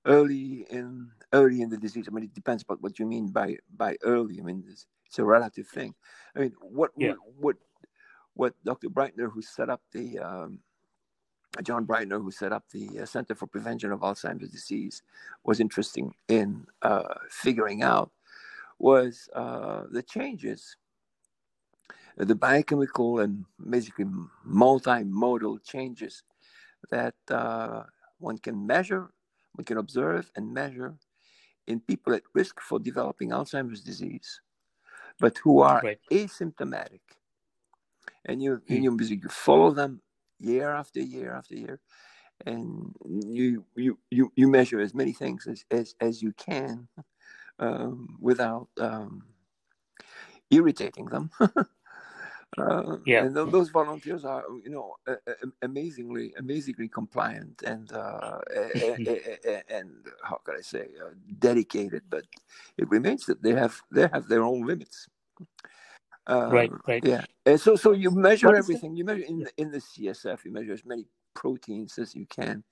early 0.04 0.66
in 0.70 1.10
early 1.32 1.62
in 1.62 1.68
the 1.68 1.76
disease. 1.76 2.06
I 2.08 2.14
mean, 2.14 2.24
it 2.24 2.34
depends 2.34 2.62
about 2.62 2.82
what 2.82 2.98
you 2.98 3.06
mean 3.06 3.28
by 3.28 3.56
by 3.76 3.96
early. 4.02 4.40
I 4.40 4.42
mean, 4.42 4.64
it's, 4.70 4.86
it's 5.06 5.18
a 5.18 5.24
relative 5.24 5.68
thing. 5.68 5.94
I 6.34 6.40
mean, 6.40 6.52
what 6.60 6.90
yeah. 6.96 7.14
what 7.38 7.56
what 8.34 8.54
Dr. 8.64 8.88
Breitner, 8.88 9.30
who 9.30 9.42
set 9.42 9.70
up 9.70 9.80
the 9.92 10.18
um, 10.18 10.60
John 11.62 11.86
Breitner, 11.86 12.22
who 12.22 12.30
set 12.30 12.52
up 12.52 12.64
the 12.70 13.00
uh, 13.00 13.06
Center 13.06 13.34
for 13.34 13.46
Prevention 13.46 13.92
of 13.92 14.00
Alzheimer's 14.00 14.50
Disease, 14.50 15.02
was 15.44 15.60
interesting 15.60 16.14
in 16.28 16.66
uh, 16.82 17.14
figuring 17.30 17.82
out 17.82 18.10
was 18.78 19.28
uh, 19.34 19.84
the 19.90 20.02
changes, 20.02 20.76
the 22.16 22.34
biochemical 22.34 23.20
and 23.20 23.44
basically 23.70 24.06
multimodal 24.46 25.62
changes 25.64 26.22
that 26.90 27.14
uh, 27.30 27.82
one 28.18 28.38
can 28.38 28.66
measure, 28.66 29.10
one 29.54 29.64
can 29.64 29.78
observe 29.78 30.30
and 30.36 30.52
measure 30.52 30.94
in 31.66 31.80
people 31.80 32.14
at 32.14 32.22
risk 32.32 32.60
for 32.60 32.78
developing 32.78 33.30
Alzheimer's 33.30 33.82
disease, 33.82 34.40
but 35.18 35.36
who 35.38 35.60
are 35.60 35.82
asymptomatic. 36.10 37.00
And 38.24 38.42
you 38.42 38.62
mm. 38.68 38.82
you, 38.82 39.16
you 39.22 39.28
follow 39.28 39.70
them 39.70 40.00
year 40.38 40.70
after 40.70 41.00
year 41.00 41.32
after 41.34 41.54
year 41.54 41.80
and 42.44 42.94
you 43.06 43.64
you 43.76 43.98
you, 44.10 44.32
you 44.34 44.48
measure 44.48 44.80
as 44.80 44.94
many 44.94 45.12
things 45.12 45.46
as 45.46 45.64
as, 45.70 45.94
as 46.00 46.22
you 46.22 46.32
can 46.32 46.86
um, 47.58 48.18
without 48.20 48.68
um, 48.78 49.22
irritating 50.50 51.06
them 51.06 51.30
uh, 52.58 52.96
yeah 53.04 53.24
and 53.24 53.34
th- 53.34 53.48
those 53.50 53.68
volunteers 53.70 54.24
are 54.24 54.44
you 54.64 54.70
know 54.70 54.96
uh, 55.06 55.14
amazingly 55.62 56.32
amazingly 56.38 56.88
compliant 56.88 57.62
and 57.62 57.92
uh, 57.92 58.38
and 59.68 59.90
how 60.22 60.36
can 60.44 60.54
i 60.56 60.62
say 60.62 60.86
uh, 61.04 61.10
dedicated 61.38 62.02
but 62.08 62.24
it 62.78 62.88
remains 62.88 63.26
that 63.26 63.42
they 63.42 63.52
have 63.52 63.80
they 63.90 64.08
have 64.12 64.26
their 64.28 64.42
own 64.42 64.66
limits 64.66 65.08
um, 66.26 66.50
right, 66.50 66.70
right. 66.86 67.04
Yeah. 67.04 67.24
And 67.44 67.60
so, 67.60 67.76
so 67.76 67.92
you 67.92 68.10
measure 68.10 68.48
what 68.48 68.56
everything. 68.56 68.96
You 68.96 69.04
measure 69.04 69.24
in 69.24 69.40
the, 69.40 69.50
in 69.56 69.70
the 69.70 69.78
CSF. 69.78 70.44
You 70.44 70.52
measure 70.52 70.72
as 70.72 70.84
many 70.84 71.06
proteins 71.34 71.98
as 71.98 72.14
you 72.14 72.26
can. 72.26 72.64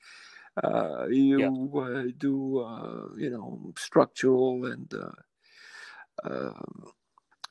Uh, 0.62 1.06
you 1.08 1.70
yeah. 1.70 1.80
uh, 1.80 2.04
do, 2.18 2.60
uh, 2.60 3.08
you 3.16 3.30
know, 3.30 3.72
structural 3.76 4.66
and 4.66 4.92
uh, 4.94 6.28
um, 6.28 6.84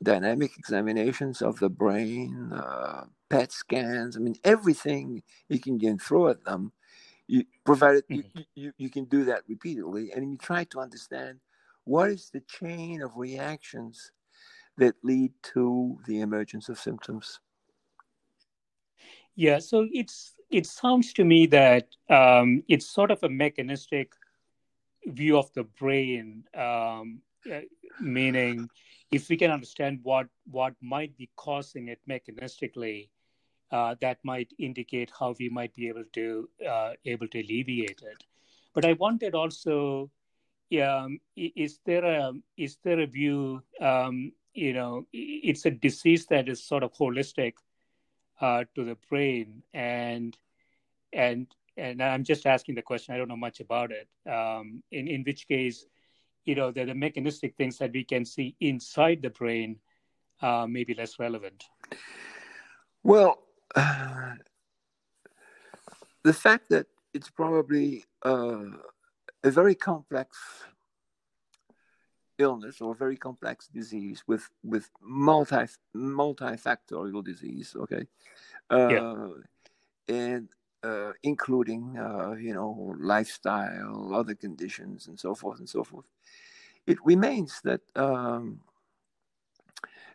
dynamic 0.03 0.57
examinations 0.57 1.41
of 1.41 1.59
the 1.59 1.69
brain, 1.69 2.51
uh, 2.53 3.05
PET 3.29 3.51
scans. 3.51 4.15
I 4.15 4.19
mean, 4.19 4.35
everything 4.43 5.23
you 5.49 5.59
can, 5.59 5.77
get 5.77 6.01
throw 6.01 6.27
at 6.29 6.43
them. 6.43 6.71
You 7.27 7.45
provided 7.63 8.03
mm-hmm. 8.07 8.39
you, 8.39 8.45
you, 8.55 8.73
you 8.77 8.89
can 8.89 9.05
do 9.05 9.25
that 9.25 9.43
repeatedly, 9.47 10.11
and 10.11 10.31
you 10.31 10.37
try 10.37 10.65
to 10.65 10.79
understand 10.79 11.39
what 11.85 12.09
is 12.09 12.29
the 12.29 12.41
chain 12.41 13.01
of 13.01 13.11
reactions 13.15 14.11
that 14.77 14.95
lead 15.03 15.31
to 15.53 15.99
the 16.07 16.21
emergence 16.21 16.69
of 16.69 16.79
symptoms? 16.79 17.39
Yeah, 19.35 19.59
so 19.59 19.87
it's 19.91 20.35
it 20.51 20.67
sounds 20.67 21.13
to 21.13 21.23
me 21.23 21.47
that 21.47 21.87
um, 22.09 22.63
it's 22.67 22.85
sort 22.85 23.09
of 23.11 23.23
a 23.23 23.29
mechanistic 23.29 24.13
view 25.05 25.37
of 25.37 25.51
the 25.53 25.63
brain, 25.63 26.43
um, 26.55 27.21
uh, 27.51 27.61
meaning 27.99 28.69
if 29.13 29.30
we 29.30 29.38
can 29.38 29.52
understand 29.52 29.99
what 30.04 30.28
what 30.49 30.73
might 30.82 31.15
be 31.17 31.30
causing 31.36 31.88
it 31.88 31.99
mechanistically, 32.10 33.10
uh, 33.71 33.95
that 34.02 34.17
might 34.23 34.52
indicate 34.60 35.12
how 35.17 35.36
we 35.39 35.49
might 35.49 35.73
be 35.73 35.88
able 35.88 36.06
to 36.13 36.49
uh, 36.67 36.93
able 37.06 37.28
to 37.28 37.39
alleviate 37.39 38.02
it. 38.02 38.23
But 38.73 38.86
I 38.86 38.93
wanted 38.93 39.36
also, 39.36 40.10
um, 40.82 41.19
is 41.36 41.80
there 41.86 42.04
a 42.06 42.34
is 42.58 42.78
there 42.84 42.99
a 42.99 43.06
view 43.06 43.62
um, 43.80 44.32
you 44.54 44.73
know 44.73 45.06
it's 45.12 45.65
a 45.65 45.71
disease 45.71 46.26
that 46.28 46.47
is 46.47 46.63
sort 46.63 46.84
of 46.84 46.93
holistic 46.93 47.54
uh, 48.41 48.63
to 48.76 48.84
the 48.84 48.97
brain 49.10 49.63
and 49.73 50.38
and 51.12 51.47
and 51.78 52.02
i'm 52.04 52.23
just 52.23 52.45
asking 52.45 52.76
the 52.76 52.82
question 52.82 53.13
i 53.13 53.17
don't 53.17 53.28
know 53.28 53.36
much 53.36 53.60
about 53.60 53.91
it 53.91 54.08
um, 54.32 54.84
in 54.91 55.08
in 55.08 55.23
which 55.23 55.47
case 55.47 55.86
you 56.45 56.56
know 56.56 56.71
the, 56.71 56.86
the 56.86 56.93
mechanistic 56.93 57.56
things 57.56 57.77
that 57.77 57.91
we 57.91 58.03
can 58.03 58.25
see 58.25 58.56
inside 58.60 59.21
the 59.21 59.29
brain 59.29 59.77
uh, 60.41 60.65
may 60.67 60.84
be 60.84 60.93
less 60.93 61.19
relevant 61.19 61.65
well 63.03 63.39
uh, 63.75 64.34
the 66.23 66.34
fact 66.34 66.69
that 66.69 66.88
it's 67.13 67.29
probably 67.29 68.03
uh, 68.25 68.65
a 69.43 69.51
very 69.51 69.75
complex 69.75 70.38
illness 72.39 72.82
or 72.82 72.95
very 72.95 73.15
complex 73.15 73.67
disease 73.67 74.23
with 74.27 74.49
with 74.63 74.89
multi 75.01 75.67
multifactorial 75.95 77.23
disease 77.23 77.75
okay 77.77 78.08
uh, 78.71 78.89
yeah. 78.89 79.27
and 80.08 80.49
uh, 80.84 81.12
including 81.24 81.98
uh, 81.98 82.34
you 82.34 82.54
know 82.54 82.96
lifestyle 83.00 84.13
other 84.13 84.36
conditions 84.36 85.08
and 85.08 85.19
so 85.19 85.34
forth 85.34 85.60
and 85.60 85.69
so 85.69 85.84
forth 85.84 86.06
it 86.86 86.98
remains 87.06 87.62
that 87.63 87.82
um, 87.96 88.60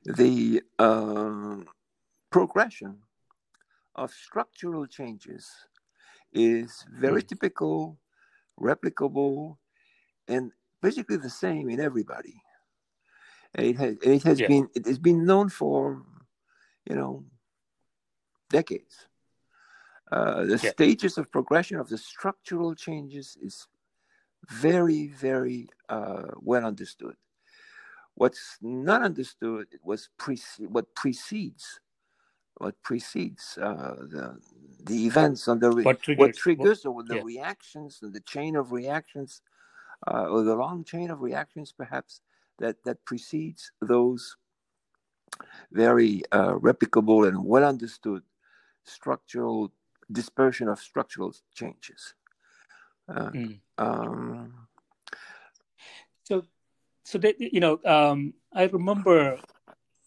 the 0.05 0.63
um, 0.79 1.67
progression 2.31 2.99
of 3.95 4.13
structural 4.13 4.87
changes 4.87 5.51
is 6.33 6.85
very 6.93 7.23
mm. 7.23 7.29
typical 7.29 7.99
replicable 8.61 9.57
and 10.29 10.53
basically 10.83 11.17
the 11.17 11.31
same 11.31 11.69
in 11.69 11.81
everybody. 11.81 12.41
And 13.55 13.67
it 13.67 13.77
has, 13.77 13.97
it 14.03 14.23
has 14.25 14.41
yeah. 14.41 14.49
been 14.49 14.69
it 14.75 14.87
has 14.87 14.99
been 14.99 15.25
known 15.25 15.49
for, 15.49 16.03
you 16.89 16.95
know, 16.95 17.25
decades. 18.51 19.08
Uh, 20.11 20.44
the 20.44 20.59
yeah. 20.59 20.71
stages 20.71 21.18
of 21.18 21.31
progression 21.31 21.79
of 21.79 21.88
the 21.88 21.99
structural 21.99 22.75
changes 22.75 23.37
is 23.42 23.66
very, 24.49 25.09
very 25.09 25.68
uh, 25.88 26.23
well 26.40 26.64
understood. 26.64 27.14
What's 28.14 28.57
not 28.62 29.03
understood 29.03 29.66
was 29.83 30.09
pre- 30.18 30.40
what 30.66 30.94
precedes 30.94 31.81
what 32.59 32.75
precedes 32.83 33.57
uh, 33.62 33.94
the 34.11 34.37
the 34.85 35.07
events 35.07 35.47
and 35.47 35.61
the 35.61 35.71
re- 35.71 35.85
what 35.85 36.03
triggers, 36.03 36.18
what 36.18 36.37
triggers 36.37 36.85
what, 36.85 36.92
or 36.92 37.03
the 37.05 37.16
yeah. 37.16 37.23
reactions 37.23 38.01
and 38.03 38.12
the 38.12 38.21
chain 38.21 38.57
of 38.57 38.73
reactions 38.73 39.42
uh, 40.07 40.27
or 40.27 40.42
the 40.42 40.55
long 40.55 40.85
chain 40.85 41.11
of 41.11 41.21
reactions, 41.21 41.73
perhaps 41.73 42.21
that 42.59 42.83
that 42.85 43.05
precedes 43.05 43.71
those 43.81 44.37
very 45.71 46.23
uh, 46.33 46.55
replicable 46.55 47.29
and 47.29 47.44
well 47.44 47.64
understood 47.64 48.23
structural 48.85 49.71
dispersion 50.11 50.68
of 50.68 50.79
structural 50.79 51.35
changes. 51.55 52.14
Uh, 53.09 53.31
mm. 53.31 53.61
um, 53.79 54.68
so, 56.25 56.42
so 57.05 57.18
that 57.18 57.37
you 57.40 57.61
know, 57.61 57.81
um, 57.85 58.35
I 58.53 58.64
remember 58.64 59.38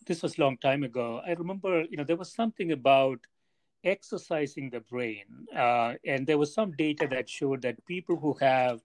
this 0.05 0.21
was 0.21 0.37
a 0.37 0.41
long 0.41 0.57
time 0.57 0.83
ago. 0.83 1.21
I 1.25 1.31
remember, 1.31 1.83
you 1.89 1.97
know, 1.97 2.03
there 2.03 2.15
was 2.15 2.33
something 2.33 2.71
about 2.71 3.19
exercising 3.83 4.69
the 4.69 4.81
brain, 4.81 5.25
uh, 5.55 5.95
and 6.05 6.27
there 6.27 6.37
was 6.37 6.53
some 6.53 6.71
data 6.73 7.07
that 7.09 7.29
showed 7.29 7.63
that 7.63 7.83
people 7.85 8.17
who 8.17 8.33
have 8.39 8.81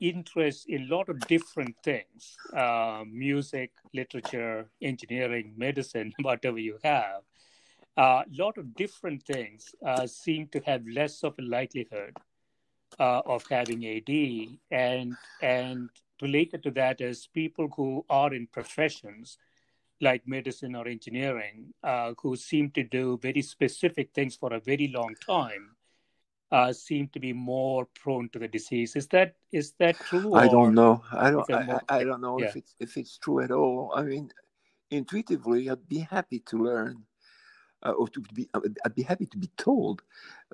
interest 0.00 0.68
in 0.68 0.82
a 0.82 0.94
lot 0.94 1.08
of 1.08 1.18
different 1.20 1.74
things 1.82 2.36
uh, 2.56 3.02
music, 3.10 3.72
literature, 3.94 4.70
engineering, 4.80 5.52
medicine, 5.56 6.12
whatever 6.22 6.58
you 6.58 6.78
have. 6.84 7.22
A 7.98 8.24
lot 8.38 8.56
of 8.58 8.74
different 8.74 9.22
things 9.24 9.74
uh, 9.84 10.06
seem 10.06 10.46
to 10.48 10.60
have 10.60 10.86
less 10.86 11.24
of 11.24 11.34
a 11.38 11.42
likelihood 11.42 12.16
uh, 12.98 13.22
of 13.26 13.44
having 13.50 13.84
AD, 13.84 14.10
and 14.70 15.14
and 15.42 15.90
related 16.22 16.62
to 16.62 16.70
that 16.72 17.00
is 17.00 17.28
people 17.34 17.68
who 17.76 18.04
are 18.08 18.32
in 18.32 18.46
professions 18.46 19.38
like 20.00 20.22
medicine 20.26 20.76
or 20.76 20.86
engineering 20.86 21.74
uh, 21.82 22.12
who 22.22 22.36
seem 22.36 22.70
to 22.70 22.84
do 22.84 23.18
very 23.20 23.42
specific 23.42 24.10
things 24.14 24.36
for 24.36 24.54
a 24.54 24.60
very 24.60 24.88
long 24.88 25.14
time 25.26 25.74
uh, 26.52 26.72
seem 26.72 27.08
to 27.08 27.20
be 27.20 27.32
more 27.32 27.86
prone 28.00 28.28
to 28.30 28.38
the 28.38 28.48
disease. 28.48 28.96
Is 28.96 29.06
that 29.08 29.34
is 29.52 29.72
that 29.78 29.96
true? 29.96 30.34
I 30.34 30.48
don't 30.48 30.74
know. 30.74 31.02
I 31.12 31.30
don't. 31.30 31.50
I, 31.52 31.80
I, 31.88 32.04
don't 32.04 32.20
know 32.20 32.38
yeah. 32.38 32.46
if 32.46 32.56
it's 32.56 32.74
if 32.80 32.96
it's 32.96 33.18
true 33.18 33.40
at 33.40 33.50
all. 33.50 33.92
I 33.94 34.02
mean, 34.02 34.30
intuitively, 34.90 35.68
I'd 35.68 35.88
be 35.88 36.00
happy 36.00 36.40
to 36.46 36.62
learn, 36.62 37.04
uh, 37.82 37.92
or 37.92 38.08
to 38.08 38.20
be. 38.34 38.48
I'd 38.84 38.94
be 38.94 39.02
happy 39.02 39.26
to 39.26 39.36
be 39.38 39.50
told 39.56 40.02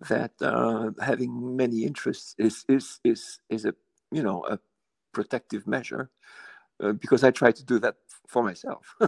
that 0.08 0.32
uh, 0.40 0.90
having 1.02 1.56
many 1.56 1.84
interests 1.84 2.34
is 2.38 2.64
is 2.68 3.00
is 3.04 3.40
is 3.48 3.64
a 3.64 3.74
you 4.10 4.22
know 4.22 4.44
a 4.46 4.58
protective 5.12 5.66
measure, 5.66 6.10
uh, 6.80 6.92
because 6.92 7.24
I 7.24 7.30
try 7.30 7.52
to 7.52 7.64
do 7.64 7.78
that 7.80 7.96
for 8.26 8.42
myself. 8.42 8.94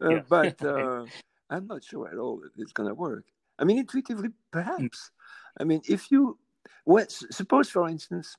Uh, 0.00 0.20
but 0.28 0.62
uh, 0.64 1.04
I'm 1.50 1.66
not 1.66 1.82
sure 1.82 2.08
at 2.08 2.18
all 2.18 2.38
that 2.38 2.50
it's 2.56 2.72
going 2.72 2.88
to 2.88 2.94
work. 2.94 3.24
I 3.58 3.64
mean, 3.64 3.78
intuitively, 3.78 4.30
perhaps. 4.50 5.10
I 5.58 5.64
mean, 5.64 5.82
if 5.88 6.10
you, 6.10 6.38
well, 6.84 7.06
suppose, 7.08 7.68
for 7.68 7.88
instance, 7.88 8.36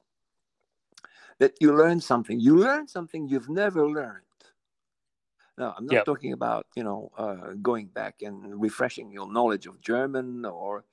that 1.39 1.53
you 1.59 1.75
learn 1.75 1.99
something, 1.99 2.39
you 2.39 2.57
learn 2.57 2.88
something 2.88 3.27
you've 3.27 3.49
never 3.49 3.88
learned. 3.88 4.23
Now, 5.58 5.76
I'm 5.78 5.86
not 5.86 5.94
yep. 5.94 6.06
talking 6.06 6.34
about, 6.34 6.66
you 6.76 6.84
know, 6.84 7.12
uh, 7.18 7.54
going 7.62 7.88
back 7.88 8.22
and 8.22 8.60
refreshing 8.60 9.12
your 9.12 9.32
knowledge 9.32 9.68
of 9.68 9.80
German 9.82 10.46
or 10.46 10.84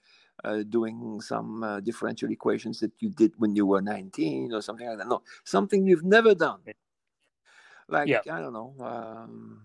uh, 0.44 0.62
doing 0.68 1.20
some 1.20 1.62
uh, 1.62 1.81
differential 1.81 2.31
equations 2.31 2.81
that 2.81 2.92
you 3.01 3.11
did 3.11 3.33
when 3.38 3.55
you 3.55 3.64
were 3.64 3.81
19 3.81 4.53
or 4.53 4.61
something 4.61 4.87
like 4.87 4.99
that. 4.99 5.09
No, 5.09 5.23
something 5.44 5.87
you've 5.87 6.05
never 6.05 6.35
done. 6.35 6.61
Like, 7.88 8.09
yep. 8.09 8.25
I 8.31 8.40
don't 8.40 8.53
know, 8.53 8.75
um, 8.81 9.61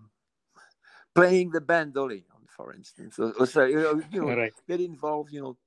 playing 1.14 1.52
the 1.52 1.62
bandolin, 1.62 2.24
for 2.48 2.74
instance. 2.74 3.20
Or, 3.20 3.34
or 3.40 3.46
so, 3.46 3.66
you 3.66 4.04
know, 4.14 4.36
right. 4.36 4.54
that 4.68 4.80
involves, 4.80 5.32
you 5.32 5.42
know, 5.42 5.58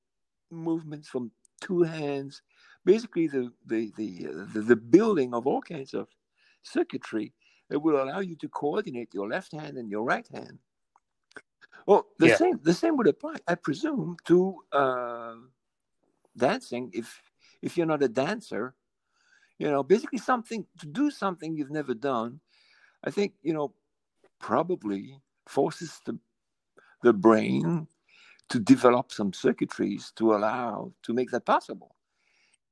movements 0.51 1.09
from 1.09 1.31
two 1.61 1.83
hands, 1.83 2.43
basically 2.85 3.27
the 3.29 3.53
the 3.67 3.93
the, 3.97 4.29
uh, 4.29 4.47
the, 4.53 4.61
the 4.61 4.77
building 4.77 5.35
of 5.35 5.47
all 5.47 5.61
kinds 5.61 5.95
of 5.95 6.09
circuitry 6.63 7.33
that 7.69 7.81
will 7.81 8.03
allow 8.03 8.21
you 8.21 8.37
to 8.37 8.49
coordinate 8.49 9.15
your 9.15 9.29
left 9.29 9.53
hand 9.53 9.77
and 9.77 9.91
your 9.91 10.05
right 10.05 10.27
hand. 10.29 10.59
Well, 11.87 12.07
the 12.19 12.29
yeah. 12.29 12.37
same 12.37 12.61
the 12.63 12.75
same 12.75 12.97
would 12.97 13.09
apply, 13.09 13.37
I 13.47 13.55
presume, 13.55 14.17
to 14.25 14.57
uh, 14.73 15.35
dancing. 16.37 16.91
If 16.93 17.23
if 17.63 17.77
you're 17.77 17.87
not 17.87 18.03
a 18.03 18.09
dancer, 18.09 18.75
you 19.59 19.71
know, 19.71 19.83
basically 19.83 20.19
something 20.19 20.67
to 20.81 20.87
do 20.87 21.11
something 21.11 21.57
you've 21.57 21.71
never 21.71 21.95
done. 21.95 22.41
I 23.05 23.11
think 23.11 23.35
you 23.43 23.55
know 23.55 23.73
probably 24.39 25.21
forces 25.47 26.01
the 26.05 26.19
the 27.03 27.13
brain 27.13 27.89
to 28.49 28.59
develop 28.59 29.13
some 29.13 29.33
circuitries 29.33 30.13
to 30.17 30.35
allow 30.35 30.93
to 31.03 31.13
make 31.13 31.31
that 31.31 31.45
possible. 31.45 31.95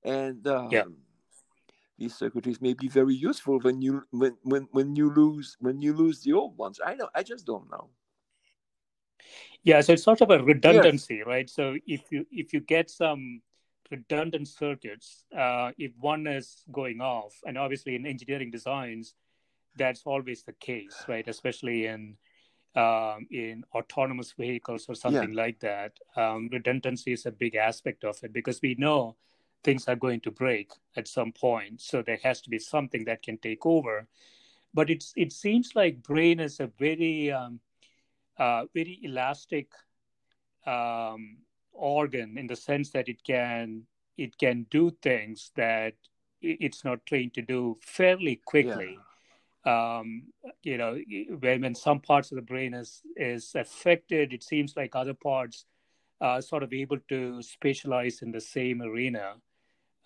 And 0.02 0.46
um, 0.46 0.68
yeah. 0.70 0.85
These 1.98 2.14
circuitries 2.14 2.61
may 2.61 2.74
be 2.74 2.88
very 2.88 3.14
useful 3.14 3.59
when 3.61 3.80
you 3.80 4.02
when, 4.11 4.37
when 4.42 4.68
when 4.72 4.96
you 4.96 5.12
lose 5.12 5.56
when 5.61 5.80
you 5.80 5.92
lose 5.94 6.20
the 6.20 6.32
old 6.32 6.56
ones. 6.56 6.80
I 6.85 6.94
don't 6.94 7.11
I 7.14 7.22
just 7.22 7.46
don't 7.46 7.70
know. 7.70 7.90
Yeah, 9.62 9.80
so 9.80 9.94
it's 9.94 10.04
sort 10.04 10.20
of 10.20 10.30
a 10.30 10.42
redundancy, 10.42 11.16
yes. 11.16 11.26
right? 11.26 11.50
So 11.50 11.76
if 11.87 12.02
you 12.11 12.26
if 12.30 12.52
you 12.52 12.61
get 12.61 12.90
some 12.90 13.40
redundant 13.90 14.48
circuits, 14.48 15.24
uh, 15.37 15.72
if 15.78 15.92
one 15.98 16.26
is 16.26 16.62
going 16.70 17.00
off, 17.00 17.35
and 17.46 17.59
obviously 17.59 17.96
in 17.96 18.06
engineering 18.06 18.50
designs, 18.50 19.14
that's 19.76 20.02
always 20.04 20.42
the 20.42 20.52
case, 20.52 20.96
right? 21.09 21.26
Especially 21.26 21.87
in 21.87 22.16
um, 22.74 23.26
in 23.30 23.64
autonomous 23.74 24.35
vehicles 24.38 24.85
or 24.88 24.94
something 24.94 25.32
yeah. 25.32 25.42
like 25.42 25.61
that, 25.61 25.92
um, 26.14 26.48
redundancy 26.52 27.12
is 27.12 27.24
a 27.24 27.32
big 27.32 27.54
aspect 27.54 28.04
of 28.04 28.18
it 28.22 28.32
because 28.35 28.61
we 28.62 28.74
know 28.78 29.16
things 29.66 29.88
are 29.88 29.96
going 29.96 30.20
to 30.20 30.31
break 30.31 30.70
at 30.96 31.09
some 31.09 31.33
point. 31.33 31.81
So 31.81 32.00
there 32.00 32.20
has 32.22 32.40
to 32.42 32.50
be 32.50 32.59
something 32.59 33.05
that 33.07 33.22
can 33.22 33.37
take 33.38 33.66
over. 33.66 34.07
But 34.72 34.90
it's 34.90 35.12
it 35.16 35.33
seems 35.33 35.74
like 35.74 36.02
brain 36.02 36.40
is 36.40 36.61
a 36.61 36.70
very 36.79 37.33
um, 37.33 37.61
uh, 38.38 38.66
very 38.72 39.00
elastic 39.02 39.68
um, 40.66 41.38
organ 41.72 42.38
in 42.38 42.46
the 42.46 42.57
sense 42.57 42.90
that 42.90 43.09
it 43.09 43.24
can 43.24 43.83
it 44.16 44.38
can 44.38 44.66
do 44.70 44.90
things 45.02 45.50
that 45.57 45.94
it's 46.40 46.85
not 46.85 47.05
trained 47.07 47.35
to 47.35 47.42
do 47.42 47.76
fairly 47.83 48.40
quickly. 48.44 48.94
Yeah 48.96 49.02
um, 49.66 50.22
you 50.62 50.79
know 50.79 50.96
when, 51.40 51.62
when 51.62 51.74
some 51.74 52.00
parts 52.00 52.31
of 52.31 52.37
the 52.37 52.42
brain 52.42 52.72
is 52.72 53.02
is 53.16 53.55
affected 53.55 54.33
it 54.33 54.42
seems 54.42 54.76
like 54.76 54.94
other 54.94 55.14
parts 55.14 55.66
are 56.20 56.40
sort 56.40 56.62
of 56.62 56.72
able 56.72 56.98
to 57.09 57.42
specialize 57.42 58.22
in 58.22 58.31
the 58.31 58.40
same 58.40 58.81
arena 58.81 59.35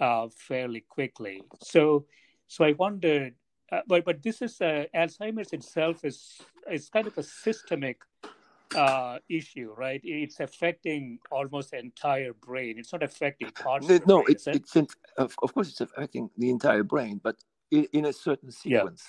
uh, 0.01 0.29
fairly 0.35 0.85
quickly 0.89 1.43
so 1.63 2.05
so 2.47 2.65
i 2.65 2.73
wondered 2.73 3.35
uh, 3.73 3.81
but 3.87 4.05
but 4.05 4.23
this 4.23 4.43
is 4.43 4.61
uh, 4.61 4.85
alzheimer's 4.95 5.53
itself 5.53 6.05
is 6.05 6.41
is 6.71 6.89
kind 6.89 7.07
of 7.07 7.17
a 7.19 7.23
systemic 7.23 8.03
uh, 8.75 9.19
issue, 9.29 9.75
right? 9.77 10.01
It's 10.05 10.41
affecting 10.41 11.19
almost 11.31 11.73
the 11.73 11.79
entire 11.79 12.33
brain. 12.33 12.79
It's 12.79 12.93
not 12.93 13.03
affecting 13.03 13.51
parts. 13.51 13.87
The, 13.87 14.03
no, 14.07 14.23
brain, 14.23 14.37
it, 14.37 14.43
it's 14.47 14.77
in, 14.77 14.87
of, 15.17 15.35
of 15.43 15.55
course 15.55 15.69
it's 15.69 15.81
affecting 15.81 16.31
the 16.37 16.51
entire 16.51 16.83
brain, 16.83 17.21
but 17.23 17.37
in, 17.71 17.87
in 17.93 18.07
a 18.07 18.13
certain 18.13 18.51
sequence. 18.51 19.05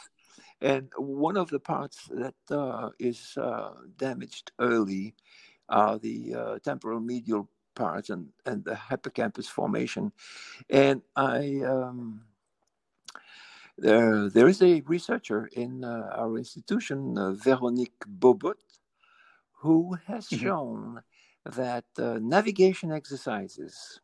Yeah. 0.62 0.74
And 0.74 0.92
one 0.98 1.38
of 1.38 1.50
the 1.50 1.60
parts 1.60 2.08
that 2.12 2.36
uh, 2.56 2.90
is 3.00 3.38
uh, 3.38 3.72
damaged 3.98 4.52
early 4.60 5.16
are 5.70 5.98
the 5.98 6.36
uh, 6.36 6.60
temporal 6.64 7.00
medial 7.00 7.50
parts 7.76 8.10
and, 8.10 8.28
and 8.46 8.64
the 8.64 8.76
hippocampus 8.76 9.48
formation. 9.48 10.12
And 10.70 11.02
I, 11.16 11.62
um, 11.66 12.22
there, 13.78 14.30
there 14.30 14.48
is 14.48 14.62
a 14.62 14.82
researcher 14.82 15.50
in 15.54 15.84
uh, 15.84 16.10
our 16.16 16.38
institution, 16.38 17.18
uh, 17.18 17.32
Veronique 17.34 18.00
Bohbot, 18.20 18.56
who 19.54 19.98
has 20.08 20.28
mm-hmm. 20.28 20.44
shown 20.44 21.02
that 21.46 21.86
uh, 21.98 22.20
navigation 22.22 22.92
exercises 22.92 24.00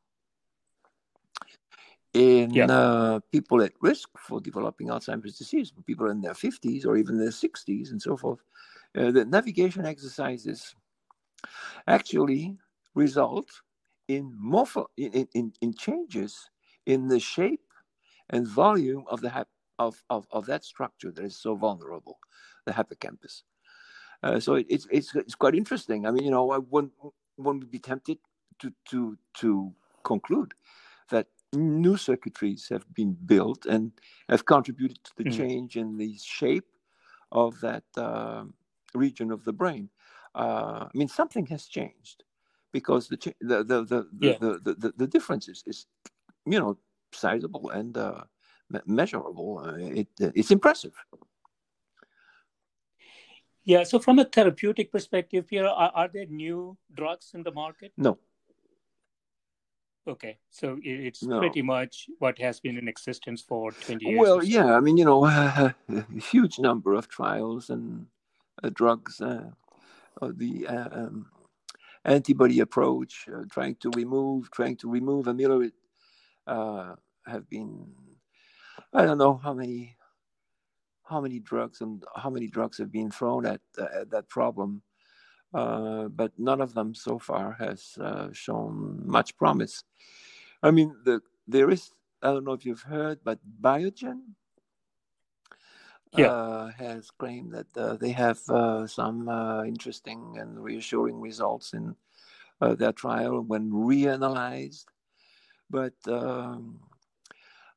in 2.14 2.52
yeah. 2.52 2.66
uh, 2.66 3.20
people 3.32 3.62
at 3.62 3.74
risk 3.82 4.10
for 4.18 4.42
developing 4.42 4.88
Alzheimer's 4.88 5.38
disease, 5.38 5.72
people 5.86 6.10
in 6.10 6.22
their 6.22 6.34
50s 6.34 6.86
or 6.86 6.98
even 6.98 7.18
their 7.18 7.30
60s 7.30 7.92
and 7.92 8.02
so 8.02 8.18
forth, 8.18 8.40
uh, 8.98 9.12
the 9.12 9.26
navigation 9.26 9.86
exercises 9.86 10.74
actually 11.88 12.58
result 12.98 13.50
in, 14.08 14.34
morpho- 14.40 14.92
in, 14.98 15.28
in, 15.34 15.54
in 15.62 15.74
changes 15.74 16.50
in 16.86 17.08
the 17.08 17.20
shape 17.20 17.68
and 18.30 18.48
volume 18.48 19.04
of 19.08 19.22
the 19.22 19.30
hap- 19.30 19.50
of, 19.80 20.04
of, 20.10 20.28
of 20.32 20.46
that 20.48 20.64
structure 20.66 21.12
that 21.12 21.24
is 21.24 21.38
so 21.38 21.56
vulnerable, 21.56 22.18
the 22.66 22.74
hippocampus. 22.74 23.44
Uh, 24.24 24.40
so 24.40 24.56
it, 24.56 24.66
it's, 24.70 24.88
it's 24.90 25.16
it's 25.16 25.36
quite 25.36 25.54
interesting. 25.54 26.08
I 26.08 26.12
mean, 26.12 26.24
you 26.24 26.32
know, 26.32 26.46
one 26.46 26.92
one 27.36 27.60
would 27.60 27.70
be 27.70 27.80
tempted 27.80 28.18
to 28.60 28.74
to 28.90 29.18
to 29.36 29.72
conclude 30.04 30.54
that 31.10 31.28
new 31.54 31.96
circuitries 31.98 32.68
have 32.70 32.92
been 32.94 33.16
built 33.26 33.66
and 33.68 33.92
have 34.28 34.46
contributed 34.46 35.04
to 35.04 35.12
the 35.18 35.24
mm-hmm. 35.24 35.38
change 35.38 35.78
in 35.78 35.98
the 35.98 36.18
shape 36.18 36.66
of 37.32 37.62
that 37.62 37.84
uh, 37.96 38.44
region 38.96 39.32
of 39.32 39.44
the 39.44 39.54
brain. 39.54 39.90
Uh, 40.34 40.86
I 40.86 40.92
mean, 40.94 41.08
something 41.08 41.46
has 41.48 41.68
changed 41.68 42.24
because 42.74 43.08
the 43.08 43.18
the 43.42 43.64
the 43.64 43.84
the, 43.84 44.08
yeah. 44.20 44.38
the, 44.40 44.60
the, 44.64 44.74
the, 44.74 44.94
the, 44.98 45.08
difference 45.08 45.48
is, 45.48 45.64
is, 45.66 45.86
you 46.46 46.60
know, 46.60 46.78
sizable 47.12 47.70
and 47.70 47.98
uh, 47.98 48.24
measurable. 48.86 49.60
Uh, 49.60 49.78
it, 49.78 50.08
it's 50.20 50.52
impressive. 50.52 50.94
Yeah. 53.64 53.84
So, 53.84 54.00
from 54.00 54.20
a 54.20 54.26
therapeutic 54.26 54.92
perspective, 54.92 55.48
here, 55.50 55.66
are, 55.66 55.92
are 55.94 56.08
there 56.08 56.26
new 56.26 56.78
drugs 56.94 57.32
in 57.34 57.44
the 57.44 57.52
market? 57.52 57.92
No. 57.98 58.18
Okay, 60.08 60.38
so 60.50 60.80
it's 60.84 61.22
no. 61.22 61.40
pretty 61.40 61.62
much 61.62 62.08
what 62.20 62.40
has 62.40 62.62
been 62.62 62.78
in 62.78 62.88
existence 62.88 63.42
for 63.42 63.74
20 63.74 64.06
years. 64.06 64.18
Well, 64.18 64.42
yeah, 64.42 64.78
I 64.78 64.80
mean, 64.80 64.96
you 64.96 65.04
know, 65.04 65.26
uh, 65.26 65.72
a 65.90 66.06
huge 66.18 66.60
number 66.60 66.94
of 66.94 67.10
trials 67.10 67.70
and 67.70 68.08
uh, 68.64 68.70
drugs, 68.74 69.20
uh, 69.20 69.50
the 70.22 70.66
uh, 70.66 70.90
um, 70.94 71.26
antibody 72.08 72.62
approach, 72.62 73.28
uh, 73.34 73.44
trying 73.52 73.76
to 73.78 73.92
remove, 73.96 74.52
trying 74.52 74.78
to 74.78 74.90
remove 74.90 75.28
amyloid, 75.28 75.74
uh, 76.48 76.96
have 77.28 77.50
been, 77.50 77.88
I 78.94 79.06
don't 79.06 79.20
know 79.20 79.38
how 79.38 79.54
many, 79.54 79.98
how 81.06 81.22
many 81.22 81.40
drugs 81.40 81.82
and 81.82 82.04
how 82.16 82.30
many 82.32 82.48
drugs 82.48 82.78
have 82.80 82.92
been 82.92 83.12
thrown 83.12 83.46
at, 83.46 83.62
at 83.80 84.12
that 84.12 84.30
problem. 84.30 84.82
uh, 85.54 86.10
but 86.10 86.34
none 86.40 86.62
of 86.62 86.76
them 86.76 86.96
so 86.96 87.20
far 87.20 87.54
has 87.60 87.98
uh, 88.02 88.30
shown 88.34 89.02
much 89.06 89.38
promise. 89.38 89.84
I 90.64 90.72
mean, 90.72 90.96
the, 91.06 91.22
there 91.48 91.70
is, 91.72 91.92
I 92.24 92.30
don't 92.30 92.46
know 92.46 92.54
if 92.54 92.66
you've 92.66 92.84
heard, 92.84 93.20
but 93.24 93.40
Biogen 93.62 94.36
yeah. 96.16 96.28
uh, 96.28 96.72
has 96.78 97.10
claimed 97.12 97.52
that 97.52 97.78
uh, 97.78 97.96
they 97.96 98.12
have 98.12 98.40
uh, 98.50 98.88
some 98.88 99.28
uh, 99.28 99.64
interesting 99.64 100.38
and 100.40 100.64
reassuring 100.64 101.20
results 101.20 101.74
in 101.74 101.96
their 102.60 102.92
trial 102.92 103.42
when 103.42 103.72
reanalyzed. 103.72 104.86
But 105.70 105.94
um, 106.08 106.80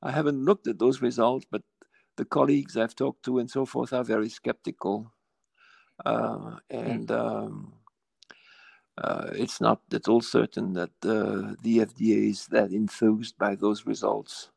I 0.03 0.11
haven't 0.11 0.45
looked 0.45 0.67
at 0.67 0.79
those 0.79 1.03
results, 1.03 1.47
but 1.51 1.63
the 2.17 2.25
colleagues 2.25 2.77
I've 2.77 2.95
talked 2.95 3.25
to 3.25 3.39
and 3.39 3.51
so 3.51 3.67
forth 3.67 3.93
are 3.93 4.05
very 4.05 4.29
skeptical. 4.29 5.13
Uh, 6.05 6.57
and 6.71 7.11
um, 7.11 7.73
uh, 8.99 9.31
it's 9.33 9.61
not 9.61 9.81
at 9.93 10.09
all 10.09 10.21
certain 10.21 10.73
that 10.75 10.91
uh, 11.03 11.55
the 11.63 11.79
FDA 11.79 12.31
is 12.31 12.47
that 12.49 12.73
enthused 12.73 13.39
by 13.39 13.55
those 13.55 13.87
results. 13.87 14.51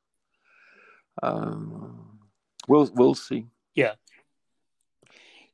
Um, 1.21 2.19
we'll 2.67 2.89
we'll 2.95 3.15
see. 3.15 3.47
Yeah. 3.75 3.93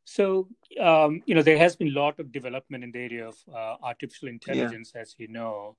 So 0.03 0.47
um, 0.81 1.21
you 1.25 1.35
know 1.35 1.43
there 1.43 1.57
has 1.57 1.75
been 1.75 1.89
a 1.89 1.99
lot 1.99 2.19
of 2.19 2.31
development 2.31 2.83
in 2.83 2.91
the 2.91 2.99
area 2.99 3.27
of 3.27 3.37
uh, 3.53 3.75
artificial 3.83 4.27
intelligence, 4.27 4.93
yeah. 4.95 5.01
as 5.01 5.15
you 5.17 5.27
know. 5.27 5.77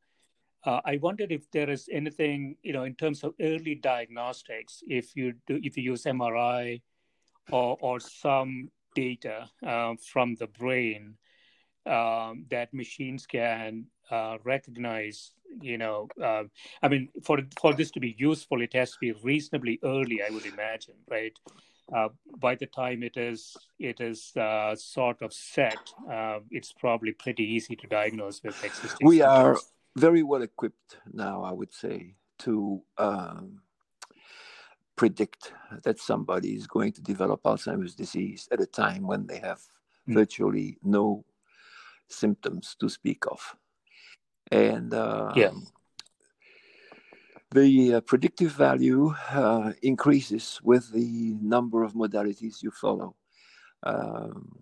Uh, 0.63 0.81
I 0.85 0.99
wondered 0.99 1.33
if 1.33 1.51
there 1.51 1.71
is 1.71 1.89
anything, 1.91 2.57
you 2.63 2.75
know, 2.75 2.85
in 2.85 2.95
terms 2.95 3.25
of 3.25 3.33
early 3.41 3.75
diagnostics, 3.77 4.83
if 4.87 5.17
you 5.17 5.33
do, 5.47 5.59
if 5.63 5.77
you 5.77 5.83
use 5.83 6.05
MRI 6.05 6.83
or 7.51 7.77
or 7.81 7.99
some 7.99 8.71
data 8.95 9.49
uh, 9.67 9.95
from 10.13 10.35
the 10.37 10.47
brain 10.47 11.17
um, 11.87 12.45
that 12.51 12.73
machines 12.73 13.27
can 13.27 13.87
uh, 14.11 14.39
recognize. 14.45 15.33
You 15.61 15.79
know, 15.79 16.09
uh, 16.23 16.45
I 16.83 16.89
mean, 16.89 17.09
for 17.25 17.41
for 17.61 17.75
this 17.75 17.91
to 17.93 18.01
be 18.01 18.15
useful, 18.17 18.63
it 18.63 18.73
has 18.75 18.93
to 18.93 18.99
be 19.01 19.13
reasonably 19.13 19.81
early. 19.83 20.23
I 20.23 20.31
would 20.31 20.47
imagine, 20.47 20.95
right? 21.11 21.37
Uh, 21.95 22.09
by 22.39 22.55
the 22.55 22.67
time 22.67 23.03
it 23.03 23.17
is 23.17 23.57
it 23.79 24.01
is 24.01 24.33
uh, 24.37 24.75
sort 24.77 25.23
of 25.23 25.33
set, 25.33 25.79
uh, 26.11 26.39
it's 26.51 26.73
probably 26.73 27.13
pretty 27.13 27.45
easy 27.45 27.75
to 27.77 27.87
diagnose 27.87 28.43
with 28.43 28.63
existing. 28.65 29.07
We 29.07 29.19
symptoms. 29.19 29.39
are 29.39 29.57
very 29.97 30.23
well 30.23 30.43
equipped 30.43 30.99
now, 31.13 31.43
I 31.43 31.53
would 31.53 31.73
say, 31.73 32.15
to 32.41 32.83
um, 32.99 33.61
predict 34.97 35.53
that 35.83 35.99
somebody 35.99 36.55
is 36.55 36.67
going 36.67 36.93
to 36.93 37.03
develop 37.03 37.43
Alzheimer's 37.43 37.95
disease 37.95 38.49
at 38.53 38.61
a 38.61 38.67
time 38.67 39.07
when 39.07 39.27
they 39.27 39.39
have 39.39 39.61
mm. 40.09 40.15
virtually 40.15 40.79
no 40.83 41.25
symptoms 42.09 42.77
to 42.81 42.89
speak 42.89 43.25
of. 43.27 43.57
And 44.53 44.93
um, 44.95 45.33
yeah. 45.37 45.51
The 47.53 47.95
uh, 47.95 48.01
predictive 48.01 48.53
value 48.53 49.13
uh, 49.31 49.73
increases 49.83 50.61
with 50.63 50.93
the 50.93 51.37
number 51.41 51.83
of 51.83 51.95
modalities 51.95 52.63
you 52.63 52.71
follow. 52.71 53.17
Um, 53.83 54.61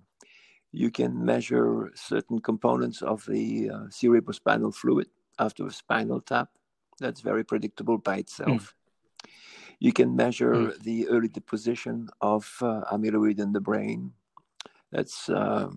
you 0.72 0.90
can 0.90 1.24
measure 1.24 1.90
certain 1.94 2.40
components 2.40 3.02
of 3.02 3.24
the 3.26 3.70
uh, 3.70 3.78
cerebrospinal 3.88 4.74
fluid 4.74 5.08
after 5.38 5.66
a 5.66 5.72
spinal 5.72 6.20
tap. 6.20 6.48
That's 6.98 7.20
very 7.20 7.44
predictable 7.44 7.98
by 7.98 8.18
itself. 8.18 8.74
Mm. 8.74 9.30
You 9.80 9.92
can 9.92 10.16
measure 10.16 10.54
mm. 10.54 10.82
the 10.82 11.08
early 11.08 11.28
deposition 11.28 12.08
of 12.20 12.50
uh, 12.60 12.82
amyloid 12.92 13.38
in 13.38 13.52
the 13.52 13.60
brain. 13.60 14.12
That's 14.90 15.28
uh, 15.28 15.70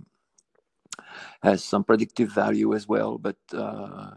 has 1.44 1.64
some 1.64 1.84
predictive 1.84 2.32
value 2.32 2.74
as 2.74 2.88
well, 2.88 3.18
but 3.18 3.38
uh, 3.54 4.12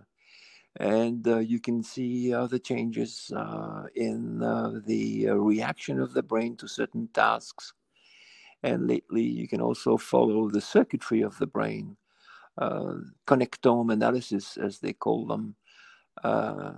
and 0.76 1.26
uh, 1.28 1.38
you 1.38 1.60
can 1.60 1.82
see 1.82 2.32
uh, 2.34 2.46
the 2.46 2.58
changes 2.58 3.32
uh, 3.36 3.84
in 3.94 4.38
the 4.86 5.26
reaction 5.30 6.00
of 6.00 6.14
the 6.14 6.22
brain 6.22 6.56
to 6.56 6.68
certain 6.68 7.08
tasks. 7.14 7.72
And 8.62 8.86
lately, 8.88 9.22
you 9.22 9.46
can 9.46 9.60
also 9.60 9.96
follow 9.96 10.48
the 10.48 10.60
circuitry 10.60 11.20
of 11.20 11.38
the 11.38 11.46
brain 11.46 11.96
uh, 12.58 12.94
connectome 13.26 13.92
analysis, 13.92 14.56
as 14.56 14.78
they 14.78 14.92
call 14.92 15.26
them, 15.26 15.54
uh, 16.22 16.72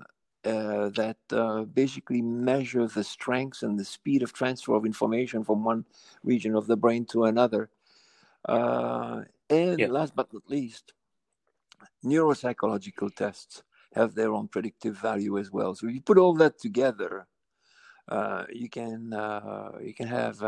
uh, 0.45 0.89
that 0.91 1.19
uh, 1.31 1.63
basically 1.63 2.23
measure 2.23 2.87
the 2.87 3.05
strengths 3.05 3.63
and 3.63 3.79
the 3.79 3.85
speed 3.85 4.23
of 4.23 4.33
transfer 4.33 4.75
of 4.75 4.87
information 4.87 5.45
from 5.45 5.65
one 5.65 5.85
region 6.23 6.55
of 6.55 6.67
the 6.67 6.77
brain 6.77 7.05
to 7.05 7.25
another. 7.25 7.69
Uh, 8.45 9.23
and 9.51 9.79
yeah. 9.79 9.89
last 9.89 10.15
but 10.15 10.33
not 10.33 10.49
least, 10.49 10.93
neuropsychological 12.05 13.15
tests 13.15 13.63
have 13.97 14.15
their 14.15 14.33
own 14.33 14.49
predictive 14.49 14.97
value 14.97 15.39
as 15.39 15.51
well. 15.51 15.75
So 15.75 15.89
if 15.89 15.95
you 15.95 16.01
put 16.01 16.19
all 16.19 16.35
that 16.35 16.59
together, 16.59 17.27
uh, 18.09 18.45
you 18.53 18.69
can 18.69 19.11
you 19.83 19.95
can 19.95 20.07
have 20.07 20.43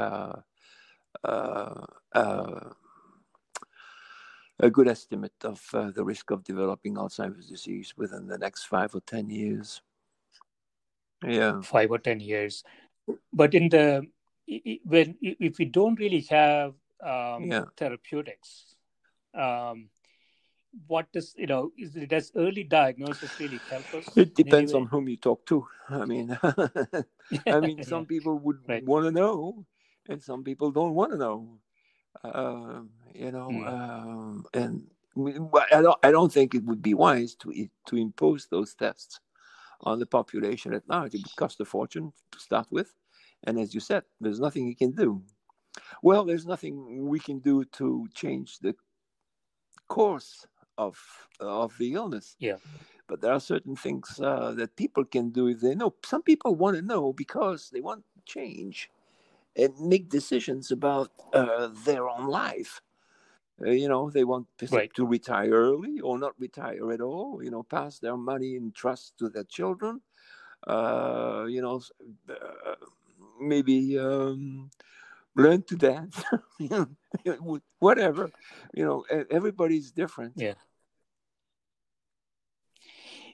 a 4.60 4.70
good 4.70 4.88
estimate 4.88 5.44
of 5.44 5.62
uh, 5.72 5.90
the 5.90 6.04
risk 6.04 6.30
of 6.30 6.42
developing 6.44 6.94
Alzheimer's 6.94 7.48
disease 7.48 7.94
within 7.96 8.26
the 8.26 8.38
next 8.38 8.64
five 8.64 8.94
or 8.94 9.00
10 9.00 9.30
years. 9.30 9.82
Yeah. 11.24 11.60
Five 11.62 11.90
or 11.90 11.98
10 11.98 12.20
years. 12.20 12.64
But 13.32 13.54
in 13.54 13.68
the, 13.68 14.06
when, 14.84 15.16
if 15.20 15.58
we 15.58 15.64
don't 15.64 15.98
really 15.98 16.26
have 16.30 16.74
um, 17.02 17.44
yeah. 17.44 17.64
therapeutics, 17.76 18.74
um, 19.34 19.90
what 20.86 21.10
does, 21.12 21.34
you 21.36 21.46
know, 21.46 21.72
is, 21.76 21.92
does 22.08 22.32
early 22.36 22.64
diagnosis 22.64 23.38
really 23.40 23.60
help 23.70 23.94
us? 23.94 24.16
It 24.16 24.34
depends 24.34 24.74
on 24.74 24.86
whom 24.86 25.08
you 25.08 25.16
talk 25.16 25.44
to. 25.46 25.66
I 25.88 26.04
mean, 26.04 26.38
I 27.46 27.60
mean, 27.60 27.82
some 27.82 28.06
people 28.06 28.38
would 28.38 28.58
right. 28.68 28.84
want 28.84 29.06
to 29.06 29.10
know 29.10 29.64
and 30.08 30.22
some 30.22 30.42
people 30.42 30.70
don't 30.70 30.94
want 30.94 31.12
to 31.12 31.18
know. 31.18 31.58
Uh, 32.24 32.80
you 33.14 33.30
know, 33.30 33.48
mm. 33.48 33.68
um, 33.68 34.44
and 34.54 34.86
I 35.72 35.82
don't, 35.82 35.98
I 36.02 36.10
don't 36.10 36.32
think 36.32 36.54
it 36.54 36.64
would 36.64 36.82
be 36.82 36.94
wise 36.94 37.34
to 37.36 37.68
to 37.86 37.96
impose 37.96 38.48
those 38.50 38.74
tests 38.74 39.20
on 39.82 39.98
the 39.98 40.06
population 40.06 40.74
at 40.74 40.88
large. 40.88 41.14
It 41.14 41.18
would 41.18 41.36
cost 41.36 41.60
a 41.60 41.64
fortune 41.64 42.12
to 42.32 42.40
start 42.40 42.66
with, 42.70 42.94
and 43.44 43.58
as 43.58 43.74
you 43.74 43.80
said, 43.80 44.02
there's 44.20 44.40
nothing 44.40 44.66
you 44.66 44.74
can 44.74 44.92
do. 44.92 45.22
Well, 46.02 46.24
there's 46.24 46.46
nothing 46.46 47.06
we 47.06 47.20
can 47.20 47.38
do 47.38 47.64
to 47.64 48.06
change 48.14 48.58
the 48.58 48.74
course 49.86 50.46
of 50.78 50.96
of 51.40 51.76
the 51.78 51.92
illness. 51.92 52.36
Yeah. 52.38 52.56
But 53.06 53.20
there 53.20 53.32
are 53.32 53.40
certain 53.40 53.76
things 53.76 54.20
uh, 54.22 54.52
that 54.52 54.76
people 54.76 55.04
can 55.04 55.30
do 55.30 55.48
if 55.48 55.60
they 55.60 55.74
know. 55.74 55.94
Some 56.04 56.22
people 56.22 56.54
want 56.54 56.76
to 56.76 56.82
know 56.82 57.12
because 57.12 57.70
they 57.70 57.80
want 57.80 58.04
change 58.24 58.90
and 59.56 59.72
make 59.80 60.08
decisions 60.08 60.70
about 60.70 61.10
uh, 61.32 61.68
their 61.84 62.08
own 62.08 62.28
life. 62.28 62.80
Uh, 63.60 63.70
you 63.70 63.88
know, 63.88 64.10
they 64.10 64.24
want 64.24 64.46
right. 64.70 64.92
to 64.94 65.06
retire 65.06 65.50
early 65.50 66.00
or 66.00 66.18
not 66.18 66.34
retire 66.38 66.92
at 66.92 67.00
all. 67.00 67.42
You 67.42 67.50
know, 67.50 67.62
pass 67.62 67.98
their 67.98 68.16
money 68.16 68.54
in 68.56 68.72
trust 68.72 69.18
to 69.18 69.28
their 69.28 69.44
children. 69.44 70.00
Uh, 70.66 71.46
you 71.48 71.62
know, 71.62 71.80
uh, 72.28 72.74
maybe 73.40 73.98
um, 73.98 74.70
learn 75.34 75.62
to 75.62 75.76
dance. 75.76 76.22
whatever. 77.78 78.30
You 78.74 78.84
know, 78.84 79.04
everybody's 79.30 79.90
different. 79.90 80.34
Yeah. 80.36 80.54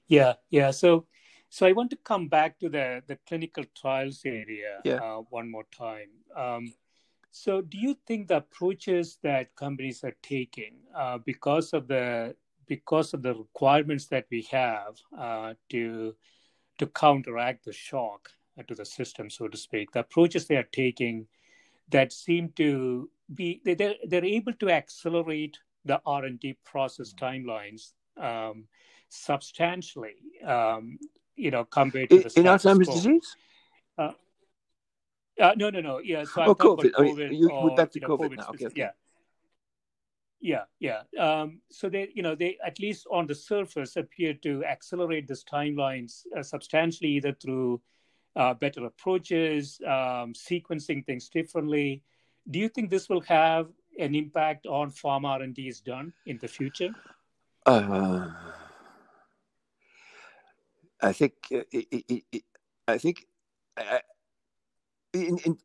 Yeah, 0.08 0.34
yeah. 0.50 0.70
So 0.70 1.06
so 1.48 1.66
I 1.66 1.72
want 1.72 1.90
to 1.90 1.96
come 1.96 2.26
back 2.26 2.58
to 2.58 2.68
the, 2.68 3.00
the 3.06 3.16
clinical 3.28 3.64
trials 3.80 4.22
area 4.24 4.80
yeah. 4.84 4.96
uh, 4.96 5.18
one 5.30 5.48
more 5.48 5.66
time. 5.70 6.08
Um, 6.36 6.72
so 7.30 7.60
do 7.60 7.78
you 7.78 7.96
think 8.06 8.26
the 8.26 8.38
approaches 8.38 9.18
that 9.22 9.54
companies 9.54 10.02
are 10.02 10.16
taking 10.20 10.74
uh, 10.96 11.18
because 11.18 11.72
of 11.72 11.86
the 11.86 12.34
because 12.66 13.14
of 13.14 13.22
the 13.22 13.34
requirements 13.34 14.06
that 14.06 14.26
we 14.30 14.42
have 14.50 14.96
uh, 15.16 15.54
to 15.70 16.14
to 16.78 16.86
counteract 16.88 17.64
the 17.64 17.72
shock 17.72 18.30
to 18.66 18.74
the 18.74 18.84
system, 18.84 19.30
so 19.30 19.48
to 19.48 19.56
speak, 19.56 19.92
the 19.92 20.00
approaches 20.00 20.46
they 20.46 20.56
are 20.56 20.68
taking 20.72 21.26
that 21.90 22.12
seem 22.12 22.48
to 22.56 23.08
be 23.34 23.60
they're, 23.64 23.94
they're 24.08 24.24
able 24.24 24.52
to 24.54 24.70
accelerate 24.70 25.58
the 25.84 26.00
R&D 26.06 26.56
process 26.64 27.12
timelines 27.14 27.92
um, 28.16 28.64
substantially. 29.14 30.16
Um, 30.46 30.98
you 31.36 31.50
know, 31.50 31.64
compared 31.64 32.10
to 32.10 32.20
the 32.20 32.32
in 32.38 32.46
Alzheimer's 32.46 32.88
disease. 32.88 33.36
Uh, 33.98 34.12
uh, 35.40 35.52
no, 35.56 35.70
no, 35.70 35.80
no. 35.80 35.98
Yeah. 35.98 36.24
So 36.24 36.42
I'm 36.42 36.50
oh, 36.50 36.54
COVID. 36.54 36.92
COVID 36.92 37.26
I 37.26 37.28
mean, 37.30 37.34
you, 37.34 37.50
or, 37.50 37.74
back 37.74 37.90
to 37.92 38.00
you 38.00 38.06
know, 38.06 38.16
COVID, 38.16 38.30
COVID 38.30 38.36
now. 38.36 38.48
Okay, 38.50 38.66
okay. 38.66 38.74
Yeah. 38.76 38.90
Yeah, 40.40 40.64
yeah. 40.78 41.02
Um, 41.18 41.60
so 41.70 41.88
they, 41.88 42.10
you 42.14 42.22
know, 42.22 42.34
they 42.34 42.58
at 42.64 42.78
least 42.78 43.06
on 43.10 43.26
the 43.26 43.34
surface 43.34 43.96
appear 43.96 44.34
to 44.42 44.62
accelerate 44.62 45.26
these 45.26 45.42
timelines 45.42 46.26
uh, 46.36 46.42
substantially, 46.42 47.08
either 47.12 47.32
through 47.32 47.80
uh, 48.36 48.52
better 48.52 48.84
approaches, 48.84 49.80
um, 49.86 50.34
sequencing 50.34 51.06
things 51.06 51.30
differently. 51.30 52.02
Do 52.50 52.58
you 52.58 52.68
think 52.68 52.90
this 52.90 53.08
will 53.08 53.22
have, 53.22 53.68
an 53.98 54.14
impact 54.14 54.66
on 54.66 54.90
pharma 54.90 55.40
R&D 55.40 55.68
is 55.68 55.80
done 55.80 56.12
in 56.26 56.36
the 56.38 56.48
future? 56.48 56.90
Uh, 57.64 58.28
I 61.04 61.12
think 61.12 61.34
it, 61.50 61.68
it, 61.70 62.24
it, 62.32 62.42
I 62.88 62.98
think 62.98 63.26
uh, 63.76 63.98
in, 65.12 65.38
in, 65.44 65.58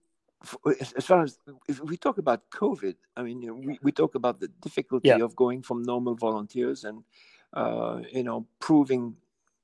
as 0.97 1.05
far 1.05 1.23
as 1.23 1.37
if 1.67 1.81
we 1.81 1.97
talk 1.97 2.17
about 2.17 2.49
COVID, 2.49 2.95
I 3.15 3.23
mean, 3.23 3.41
you 3.41 3.47
know, 3.49 3.53
we, 3.55 3.79
we 3.81 3.91
talk 3.91 4.15
about 4.15 4.39
the 4.39 4.49
difficulty 4.61 5.09
yeah. 5.09 5.23
of 5.23 5.35
going 5.35 5.61
from 5.61 5.83
normal 5.83 6.15
volunteers 6.15 6.83
and 6.83 7.03
uh, 7.53 8.01
you 8.11 8.23
know 8.23 8.45
proving 8.59 9.15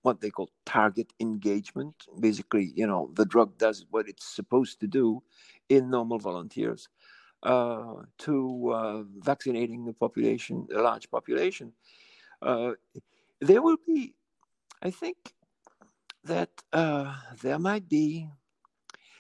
what 0.02 0.22
they 0.22 0.30
call 0.30 0.50
target 0.66 1.12
engagement. 1.20 2.08
Basically, 2.20 2.72
you 2.76 2.88
know, 2.88 3.12
the 3.14 3.26
drug 3.26 3.58
does 3.58 3.86
what 3.90 4.08
it's 4.08 4.26
supposed 4.26 4.80
to 4.80 4.88
do 4.88 5.24
in 5.70 5.90
normal 5.90 6.20
volunteers. 6.20 6.88
Uh, 7.44 8.02
to 8.18 8.72
uh, 8.74 9.04
vaccinating 9.20 9.86
the 9.86 9.94
population, 9.94 10.68
a 10.76 10.82
large 10.82 11.12
population, 11.12 11.72
uh, 12.42 12.72
there 13.40 13.62
will 13.62 13.78
be, 13.86 14.16
I 14.82 14.90
think, 14.90 15.16
that 16.26 16.50
uh, 16.74 17.16
there 17.42 17.60
might 17.60 17.88
be 17.88 18.28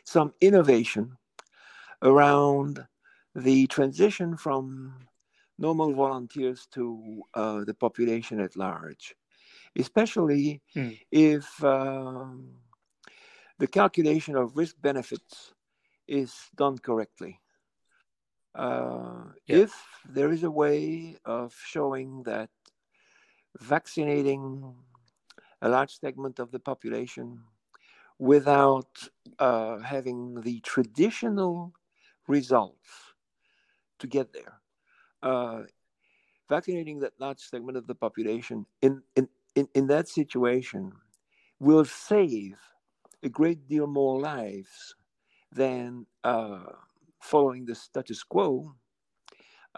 some 0.04 0.34
innovation 0.42 1.18
around 2.02 2.86
the 3.36 3.68
transition 3.68 4.38
from 4.38 4.94
normal 5.58 5.94
volunteers 5.94 6.68
to 6.72 7.22
uh, 7.34 7.64
the 7.64 7.74
population 7.74 8.40
at 8.40 8.56
large, 8.56 9.16
especially 9.78 10.62
mm. 10.76 10.98
if 11.12 11.64
um, 11.64 12.50
the 13.60 13.68
calculation 13.68 14.36
of 14.36 14.58
risk 14.58 14.76
benefits 14.82 15.54
is 16.08 16.34
done 16.56 16.78
correctly. 16.78 17.40
Uh, 18.54 19.26
yeah. 19.48 19.58
If 19.58 19.74
there 20.08 20.32
is 20.32 20.44
a 20.44 20.52
way 20.52 21.18
of 21.26 21.54
showing 21.66 22.24
that 22.24 22.50
vaccinating 23.60 24.76
a 25.62 25.70
large 25.70 26.00
segment 26.00 26.40
of 26.40 26.52
the 26.52 26.60
population 26.60 27.40
without 28.20 29.10
uh, 29.40 29.80
having 29.80 30.42
the 30.42 30.60
traditional 30.62 31.74
results 32.28 33.14
to 34.00 34.08
get 34.08 34.32
there. 34.34 34.60
Uh, 35.22 35.64
vaccinating 36.50 37.00
that 37.00 37.14
large 37.20 37.40
segment 37.40 37.78
of 37.78 37.88
the 37.88 37.96
population 37.96 38.66
in, 38.82 39.02
in, 39.16 39.28
in, 39.56 39.68
in 39.74 39.88
that 39.88 40.08
situation 40.08 40.92
will 41.60 41.86
save 41.86 42.58
a 43.24 43.30
great 43.30 43.68
deal 43.68 43.88
more 43.88 44.20
lives 44.20 44.96
than 45.52 46.06
uh, 46.24 46.64
following 47.22 47.66
the 47.66 47.74
status 47.76 48.24
quo. 48.24 48.74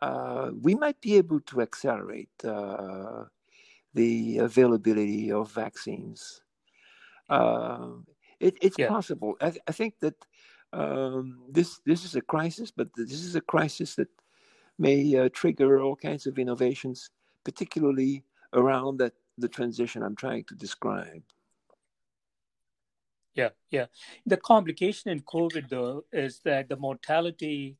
Uh, 0.01 0.51
we 0.61 0.75
might 0.75 0.99
be 1.01 1.15
able 1.15 1.39
to 1.39 1.61
accelerate 1.61 2.29
uh, 2.43 3.23
the 3.93 4.39
availability 4.39 5.31
of 5.31 5.51
vaccines. 5.51 6.41
Uh, 7.29 7.89
it, 8.39 8.57
it's 8.61 8.77
yeah. 8.77 8.87
possible. 8.87 9.35
I, 9.41 9.49
th- 9.49 9.63
I, 9.67 9.71
think 9.71 9.95
that 10.01 10.15
um, 10.73 11.39
this 11.49 11.79
this 11.85 12.05
is 12.05 12.15
a 12.15 12.21
crisis, 12.21 12.71
but 12.71 12.89
this 12.95 13.23
is 13.23 13.35
a 13.35 13.41
crisis 13.41 13.95
that 13.95 14.09
may 14.77 15.15
uh, 15.15 15.29
trigger 15.33 15.81
all 15.81 15.95
kinds 15.95 16.27
of 16.27 16.37
innovations, 16.37 17.09
particularly 17.43 18.23
around 18.53 18.97
that 18.99 19.13
the 19.37 19.47
transition 19.47 20.03
I'm 20.03 20.15
trying 20.15 20.43
to 20.45 20.55
describe. 20.55 21.23
Yeah, 23.33 23.49
yeah. 23.69 23.85
The 24.25 24.37
complication 24.37 25.11
in 25.11 25.21
COVID, 25.21 25.69
though, 25.69 26.05
is 26.11 26.39
that 26.43 26.69
the 26.69 26.75
mortality 26.75 27.77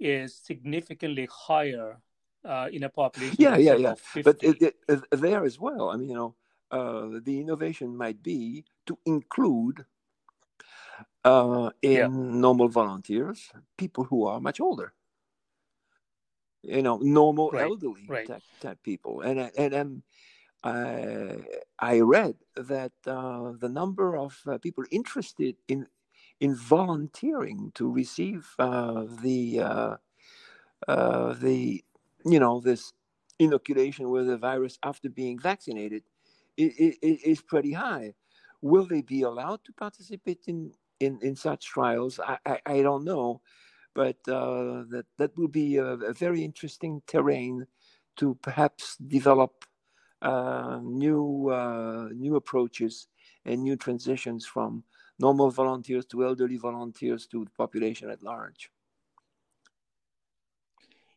is 0.00 0.34
significantly 0.34 1.28
higher 1.30 2.00
uh, 2.46 2.68
in 2.72 2.84
a 2.84 2.88
population. 2.88 3.36
Yeah, 3.38 3.56
yeah, 3.56 3.74
yeah. 3.74 3.94
But 4.22 4.42
it, 4.42 4.74
it, 4.88 5.04
there 5.10 5.44
as 5.44 5.58
well, 5.58 5.90
I 5.90 5.96
mean, 5.96 6.08
you 6.08 6.14
know, 6.14 6.34
uh, 6.70 7.20
the 7.22 7.40
innovation 7.40 7.96
might 7.96 8.22
be 8.22 8.64
to 8.86 8.98
include 9.04 9.84
uh, 11.24 11.70
in 11.82 11.92
yeah. 11.92 12.08
normal 12.10 12.68
volunteers 12.68 13.50
people 13.76 14.04
who 14.04 14.26
are 14.26 14.40
much 14.40 14.60
older. 14.60 14.92
You 16.62 16.82
know, 16.82 16.98
normal 16.98 17.50
right. 17.50 17.62
elderly 17.62 18.06
right. 18.08 18.26
Type, 18.26 18.42
type, 18.60 18.82
people, 18.82 19.20
and 19.20 19.50
and 19.56 19.74
um, 19.74 20.02
I 20.64 21.36
I 21.78 22.00
read 22.00 22.34
that 22.56 22.92
uh, 23.06 23.52
the 23.60 23.68
number 23.68 24.16
of 24.16 24.40
uh, 24.48 24.58
people 24.58 24.82
interested 24.90 25.56
in 25.68 25.86
in 26.40 26.56
volunteering 26.56 27.70
to 27.74 27.90
receive 27.90 28.48
uh, 28.58 29.04
the 29.22 29.60
uh, 29.60 29.96
uh, 30.88 31.34
the 31.34 31.84
you 32.26 32.40
know 32.40 32.60
this 32.60 32.92
inoculation 33.38 34.10
with 34.10 34.26
the 34.26 34.36
virus 34.36 34.78
after 34.82 35.08
being 35.08 35.38
vaccinated 35.38 36.02
is, 36.56 36.96
is 37.02 37.40
pretty 37.42 37.72
high. 37.72 38.14
Will 38.62 38.86
they 38.86 39.02
be 39.02 39.22
allowed 39.22 39.62
to 39.64 39.72
participate 39.72 40.44
in, 40.46 40.72
in, 41.00 41.18
in 41.22 41.36
such 41.36 41.66
trials? 41.66 42.18
I, 42.18 42.38
I, 42.46 42.60
I 42.66 42.82
don't 42.82 43.04
know, 43.04 43.42
but 43.94 44.16
uh, 44.28 44.84
that, 44.90 45.04
that 45.18 45.36
will 45.36 45.48
be 45.48 45.76
a, 45.76 45.84
a, 45.84 46.14
very 46.14 46.42
interesting 46.42 47.02
terrain 47.06 47.66
to 48.16 48.34
perhaps 48.42 48.96
develop 48.96 49.64
uh, 50.22 50.80
new, 50.82 51.50
uh, 51.50 52.08
new 52.14 52.36
approaches 52.36 53.08
and 53.44 53.62
new 53.62 53.76
transitions 53.76 54.46
from 54.46 54.82
normal 55.18 55.50
volunteers 55.50 56.06
to 56.06 56.24
elderly 56.24 56.56
volunteers 56.56 57.26
to 57.26 57.44
the 57.44 57.50
population 57.50 58.10
at 58.10 58.22
large. 58.22 58.70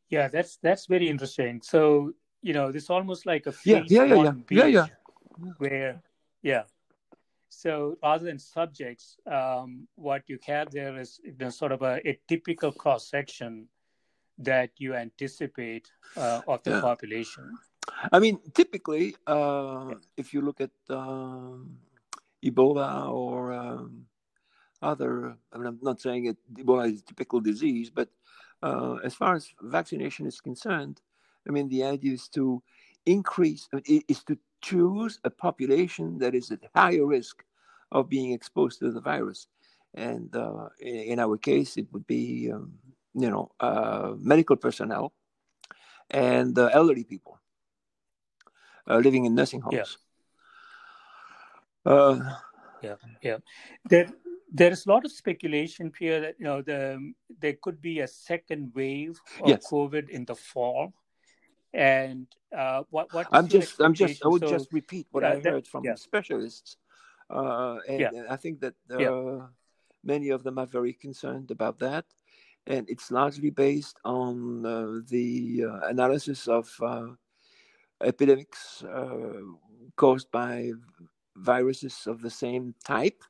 Yeah, 0.10 0.28
that's 0.28 0.58
that's 0.62 0.86
very 0.86 1.08
interesting. 1.08 1.62
So 1.64 2.14
you 2.42 2.54
know, 2.54 2.72
this 2.72 2.90
almost 2.90 3.26
like 3.26 3.48
a 3.48 3.54
yeah, 3.66 3.84
yeah, 3.88 4.04
yeah, 4.06 4.16
yeah, 4.16 4.34
yeah, 4.50 4.66
yeah 4.66 4.86
where 5.58 6.02
yeah 6.42 6.64
so 7.50 7.98
rather 8.04 8.26
than 8.26 8.40
subjects 8.40 9.18
um, 9.32 9.88
what 9.96 10.24
you 10.28 10.38
have 10.46 10.70
there 10.72 11.00
is 11.00 11.20
you 11.24 11.36
know, 11.40 11.50
sort 11.50 11.72
of 11.72 11.82
a, 11.82 12.00
a 12.08 12.20
typical 12.28 12.72
cross 12.72 13.10
section 13.10 13.68
that 14.38 14.72
you 14.78 14.96
anticipate 14.96 15.92
uh, 16.16 16.42
of 16.48 16.64
the 16.64 16.72
yeah. 16.72 16.82
population 16.82 17.58
i 18.12 18.20
mean 18.20 18.40
typically 18.54 19.16
uh, 19.28 19.88
yeah. 19.90 19.96
if 20.18 20.34
you 20.34 20.42
look 20.42 20.62
at 20.62 20.72
um, 20.90 21.78
ebola 22.46 23.10
or 23.10 23.52
um, 23.52 24.06
other 24.82 25.36
I 25.52 25.58
mean, 25.58 25.68
i'm 25.68 25.80
not 25.82 26.00
saying 26.00 26.28
it 26.28 26.38
ebola 26.54 26.92
is 26.92 27.02
a 27.02 27.06
typical 27.06 27.42
disease 27.42 27.90
but 27.90 28.10
uh, 28.64 28.96
as 29.04 29.14
far 29.14 29.36
as 29.36 29.54
vaccination 29.62 30.26
is 30.26 30.42
concerned 30.42 31.02
i 31.48 31.52
mean 31.52 31.68
the 31.70 31.84
idea 31.84 32.14
is 32.14 32.28
to 32.28 32.62
increase 33.06 33.68
is 33.86 34.24
to 34.24 34.38
choose 34.62 35.20
a 35.24 35.30
population 35.30 36.18
that 36.20 36.36
is 36.36 36.52
at 36.52 36.60
higher 36.76 37.06
risk 37.06 37.44
of 37.92 38.10
being 38.10 38.32
exposed 38.34 38.80
to 38.80 38.92
the 38.92 39.02
virus. 39.02 39.48
And 39.94 40.34
uh, 40.36 40.70
in 40.80 41.20
our 41.20 41.38
case, 41.38 41.78
it 41.78 41.88
would 41.92 42.06
be, 42.06 42.52
um, 42.52 42.74
you 43.14 43.30
know, 43.30 43.52
uh, 43.60 44.14
medical 44.20 44.56
personnel 44.56 45.14
and 46.12 46.58
uh, 46.58 46.70
elderly 46.74 47.04
people 47.04 47.40
uh, 48.88 48.98
living 48.98 49.26
in 49.26 49.34
nursing 49.34 49.62
homes. 49.62 49.98
Yeah. 51.86 51.92
Uh, 51.92 52.36
yeah, 52.84 52.96
yeah. 53.22 53.38
There, 53.90 54.10
there 54.52 54.72
is 54.72 54.86
a 54.86 54.90
lot 54.90 55.06
of 55.06 55.12
speculation 55.12 55.92
here 55.98 56.22
that 56.22 56.36
you 56.40 56.46
know 56.46 56.62
the 56.62 57.14
there 57.40 57.56
could 57.62 57.82
be 57.82 58.00
a 58.00 58.08
second 58.08 58.72
wave 58.76 59.20
of 59.42 59.50
yes. 59.50 59.68
COVID 59.70 60.10
in 60.10 60.26
the 60.26 60.36
fall. 60.36 60.94
And 61.72 62.26
uh, 62.56 62.84
what 62.90 63.14
what 63.14 63.28
I'm 63.32 63.48
just 63.48 63.80
I'm 63.80 63.94
just 63.94 64.26
I 64.26 64.28
would 64.28 64.42
so, 64.42 64.50
just 64.50 64.74
repeat 64.74 65.08
what 65.12 65.24
I 65.24 65.40
heard 65.40 65.68
from 65.68 65.84
yeah. 65.86 65.96
specialists, 65.96 66.78
uh, 67.30 67.78
and, 67.88 68.00
yeah. 68.00 68.10
I 68.28 68.38
think 68.38 68.60
that 68.62 68.74
uh, 68.90 69.46
many 70.04 70.30
of 70.30 70.42
them 70.42 70.58
are 70.58 70.66
very 70.66 70.94
concerned 70.94 71.52
about 71.52 71.78
that, 71.80 72.06
and 72.66 72.90
it's 72.90 73.12
largely 73.12 73.52
based 73.52 74.00
on 74.04 74.66
uh, 74.66 75.02
the 75.10 75.66
uh, 75.66 75.88
analysis 75.90 76.48
of 76.48 76.68
uh, 76.82 77.10
epidemics 78.04 78.84
caused 79.96 80.32
by 80.32 80.72
viruses 81.36 82.08
of 82.08 82.22
the 82.22 82.32
same 82.32 82.74
type. 82.84 83.22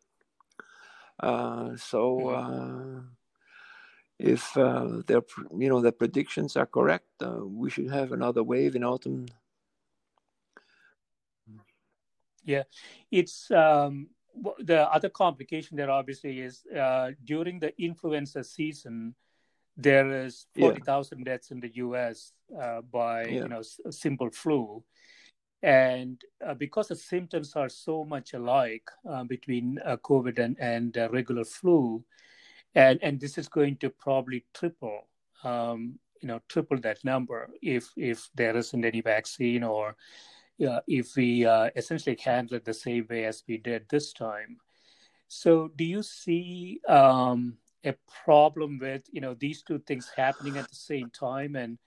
So. 1.22 2.20
Mm-hmm 2.20 2.99
if 4.20 4.55
uh, 4.57 5.01
their 5.07 5.22
you 5.57 5.70
know 5.70 5.82
the 5.82 5.93
predictions 5.93 6.57
are 6.57 6.65
correct, 6.65 7.07
uh, 7.22 7.45
we 7.45 7.70
should 7.70 7.89
have 7.89 8.11
another 8.11 8.43
wave 8.43 8.76
in 8.76 8.84
autumn. 8.84 9.28
Yeah, 12.43 12.63
it's 13.09 13.49
um, 13.51 14.09
the 14.59 14.91
other 14.91 15.09
complication 15.09 15.78
there 15.78 15.89
obviously 15.89 16.41
is 16.41 16.65
uh, 16.65 17.11
during 17.24 17.59
the 17.59 17.74
influenza 17.82 18.43
season, 18.43 19.15
there 19.78 20.26
is 20.26 20.47
forty 20.57 20.82
thousand 20.82 21.20
yeah. 21.20 21.26
deaths 21.26 21.51
in 21.51 21.61
the 21.61 21.74
U.S. 21.76 22.34
Uh, 22.61 22.82
by 22.82 23.24
yeah. 23.24 23.43
you 23.43 23.47
know 23.47 23.61
simple 23.89 24.30
flu, 24.32 24.84
and 25.62 26.22
uh, 26.45 26.53
because 26.53 26.88
the 26.88 26.95
symptoms 26.95 27.55
are 27.55 27.70
so 27.70 28.05
much 28.05 28.34
alike 28.34 28.89
uh, 29.10 29.24
between 29.24 29.78
COVID 29.86 30.39
and 30.39 30.57
and 30.60 30.97
regular 31.12 31.43
flu 31.43 32.03
and 32.76 32.99
and 33.01 33.20
this 33.20 33.38
is 33.38 33.47
going 33.49 33.76
to 33.78 33.89
probably 33.89 34.45
triple 34.53 35.07
um, 35.43 35.99
you 36.22 36.28
know 36.28 36.39
triple 36.47 36.80
that 36.80 37.03
number 37.03 37.49
if 37.62 37.89
if 37.97 38.30
there 38.36 38.55
isn't 38.55 38.86
any 38.86 39.01
vaccine 39.01 39.64
or 39.64 39.95
uh, 40.68 40.82
if 40.88 41.16
we 41.16 41.45
uh, 41.45 41.70
essentially 41.76 42.18
handle 42.24 42.57
it 42.57 42.66
the 42.66 42.74
same 42.74 43.07
way 43.10 43.26
as 43.26 43.43
we 43.47 43.57
did 43.57 43.88
this 43.89 44.12
time. 44.12 44.57
So, 45.30 45.70
do 45.76 45.86
you 45.86 46.03
see 46.03 46.82
um, 46.88 47.57
a 47.86 47.93
problem 48.24 48.80
with 48.80 49.03
you 49.12 49.22
know 49.22 49.36
these 49.36 49.62
two 49.62 49.80
things 49.80 50.12
happening 50.16 50.57
at 50.57 50.68
the 50.70 50.76
same 50.76 51.10
time, 51.12 51.55
and 51.55 51.78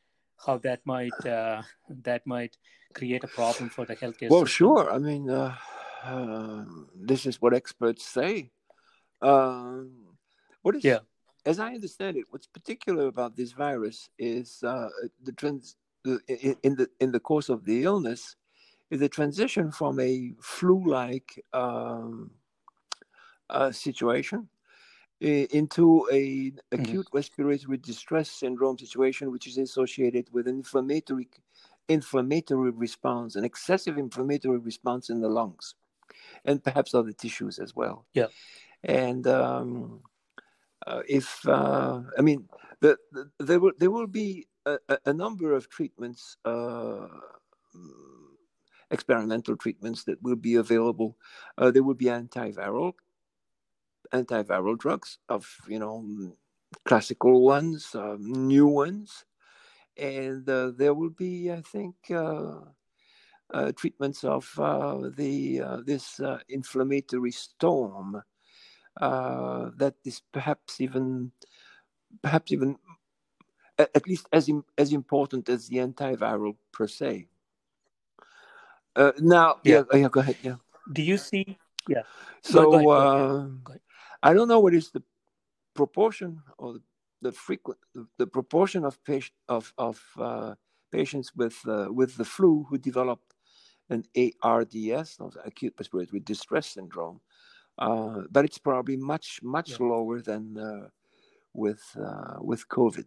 how 0.45 0.59
that 0.59 0.81
might 0.85 1.27
uh, 1.27 1.63
that 2.03 2.27
might 2.27 2.57
create 2.93 3.25
a 3.25 3.29
problem 3.29 3.69
for 3.69 3.85
the 3.85 3.97
healthcare? 3.97 4.31
Well, 4.31 4.47
system? 4.47 4.67
sure. 4.67 4.93
I 4.93 4.99
mean, 4.99 5.29
uh, 5.29 5.55
uh, 6.05 6.65
this 6.95 7.27
is 7.27 7.41
what 7.41 7.55
experts 7.55 8.05
say. 8.05 8.51
Um, 9.21 9.93
what 10.63 10.77
is, 10.77 10.85
yeah. 10.85 10.99
as 11.45 11.59
I 11.59 11.75
understand 11.75 12.17
it, 12.17 12.25
what's 12.31 12.47
particular 12.47 13.07
about 13.07 13.37
this 13.37 13.53
virus 13.53 14.09
is 14.19 14.63
uh, 14.63 14.89
the 15.23 15.33
trans 15.33 15.77
in 16.05 16.75
the 16.77 16.89
in 16.99 17.13
the 17.13 17.21
course 17.21 17.49
of 17.49 17.65
the 17.65 17.85
illness 17.85 18.35
is 18.91 19.01
the 19.01 19.09
transition 19.09 19.71
from 19.71 20.01
a 20.01 20.33
flu-like 20.41 21.43
um, 21.53 22.31
uh, 23.49 23.71
situation 23.71 24.49
into 25.23 26.09
a 26.13 26.53
acute 26.73 27.07
mm-hmm. 27.07 27.17
respiratory 27.17 27.79
distress 27.79 28.29
syndrome 28.29 28.77
situation, 28.77 29.31
which 29.31 29.47
is 29.47 29.57
associated 29.57 30.27
with 30.33 30.49
an 30.49 30.57
inflammatory 30.57 31.29
inflammatory 31.89 32.71
response, 32.71 33.37
an 33.37 33.45
excessive 33.45 33.99
inflammatory 33.99 34.59
response 34.59 35.11
in 35.11 35.21
the 35.21 35.29
lungs, 35.29 35.75
and 36.45 36.63
perhaps 36.63 36.95
other 36.95 37.13
tissues 37.13 37.59
as 37.59 37.75
well. 37.75 38.07
Yeah, 38.15 38.29
and 38.85 39.27
um, 39.27 40.01
uh, 40.87 41.03
if 41.09 41.47
uh, 41.47 42.01
I 42.19 42.23
mean, 42.23 42.49
the, 42.81 42.97
the, 43.13 43.31
there 43.39 43.61
will 43.61 43.73
there 43.79 43.91
will 43.91 44.07
be 44.07 44.47
a, 44.67 44.79
a 45.07 45.13
number 45.13 45.53
of 45.53 45.69
treatments, 45.69 46.37
uh, 46.45 47.07
experimental 48.91 49.57
treatments 49.57 50.05
that 50.05 50.23
will 50.23 50.37
be 50.37 50.57
available. 50.57 51.17
Uh, 51.59 51.71
there 51.71 51.83
will 51.83 51.95
be 51.95 52.07
antiviral 52.07 52.93
antiviral 54.13 54.79
drugs 54.79 55.19
of 55.29 55.49
you 55.69 55.79
know 55.79 56.05
classical 56.85 57.43
ones, 57.43 57.95
uh, 57.95 58.17
new 58.19 58.67
ones, 58.67 59.25
and 59.97 60.49
uh, 60.49 60.73
there 60.77 60.95
will 60.95 61.11
be, 61.11 61.51
I 61.51 61.61
think, 61.61 61.95
uh, 62.11 62.61
uh 63.53 63.73
treatments 63.73 64.25
of 64.25 64.49
uh, 64.59 65.11
the 65.15 65.61
uh, 65.61 65.77
this 65.85 66.21
inflammatory 66.49 67.33
storm 67.33 68.23
that 68.99 69.95
is 70.05 70.23
perhaps 70.33 70.81
even 70.81 71.33
perhaps 72.23 72.53
even 72.53 72.79
at 73.79 74.07
least 74.07 74.27
as 74.33 74.51
as 74.79 74.93
important 74.93 75.49
as 75.49 75.69
the 75.69 75.77
antiviral 75.79 76.57
per 76.73 76.87
se. 76.87 77.29
now, 79.19 79.57
yeah. 79.65 79.83
yeah, 79.93 79.99
yeah, 79.99 80.09
go 80.09 80.21
ahead. 80.21 80.37
Yeah. 80.43 80.57
Do 80.93 81.03
you 81.03 81.19
see? 81.19 81.59
Yeah. 81.89 82.03
So. 82.43 82.71
Go 82.71 82.75
ahead, 82.75 82.87
go 82.87 82.93
ahead. 82.93 83.65
Go 83.65 83.71
ahead. 83.73 83.81
I 84.23 84.35
don't 84.35 84.49
know 84.49 84.61
what 84.61 84.73
is 84.73 84.91
the 84.91 85.03
proportion 85.75 86.43
or 86.59 86.75
the 86.75 86.83
frequent 87.31 87.79
the, 87.95 88.07
the 88.19 88.27
proportion 88.27 88.85
of 88.85 89.03
patient 89.05 89.37
of 89.49 89.73
of 89.79 90.03
uh, 90.19 90.55
patients 90.91 91.33
with 91.37 91.57
uh, 91.69 91.87
with 91.91 92.17
the 92.17 92.25
flu 92.25 92.67
who 92.69 92.79
develop 92.79 93.21
an 93.91 94.05
ARDS, 94.43 95.19
acute 95.45 95.75
respiratory 95.79 96.21
distress 96.21 96.69
syndrome, 96.69 97.21
uh, 97.79 98.23
but 98.31 98.45
it's 98.45 98.59
probably 98.59 98.97
much 98.97 99.41
much 99.43 99.71
yeah. 99.71 99.87
lower 99.87 100.21
than 100.21 100.59
uh, 100.59 100.89
with 101.53 101.83
uh, 101.99 102.37
with 102.41 102.69
COVID. 102.69 103.07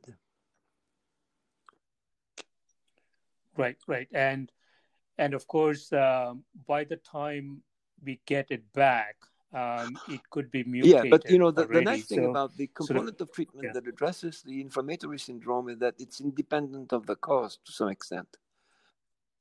Right, 3.57 3.77
right, 3.87 4.09
and 4.13 4.51
and 5.17 5.33
of 5.33 5.47
course, 5.47 5.91
um, 5.93 6.43
by 6.67 6.83
the 6.83 6.97
time 6.97 7.61
we 8.03 8.19
get 8.25 8.51
it 8.51 8.73
back, 8.73 9.15
um, 9.53 9.97
it 10.09 10.21
could 10.29 10.51
be 10.51 10.63
mutated. 10.63 11.05
Yeah, 11.05 11.09
but 11.09 11.29
you 11.29 11.39
know 11.39 11.51
the, 11.51 11.65
the 11.65 11.81
nice 11.81 12.05
thing 12.05 12.23
so, 12.23 12.29
about 12.29 12.55
the 12.57 12.67
component 12.67 13.21
of 13.21 13.31
treatment 13.31 13.67
yeah. 13.67 13.73
that 13.73 13.87
addresses 13.87 14.41
the 14.45 14.59
inflammatory 14.61 15.19
syndrome 15.19 15.69
is 15.69 15.79
that 15.79 15.95
it's 15.99 16.19
independent 16.19 16.91
of 16.91 17.05
the 17.05 17.15
cause 17.15 17.59
to 17.65 17.71
some 17.71 17.89
extent. 17.89 18.27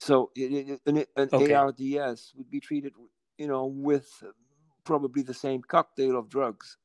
So 0.01 0.31
an, 0.37 0.79
an 0.87 1.07
okay. 1.17 1.55
ARDS 1.55 2.33
would 2.37 2.51
be 2.51 2.61
treated, 2.61 2.93
you 3.39 3.47
know, 3.47 3.67
with 3.67 4.09
probably 4.85 5.23
the 5.23 5.35
same 5.35 5.63
cocktail 5.63 6.19
of 6.19 6.29
drugs, 6.29 6.77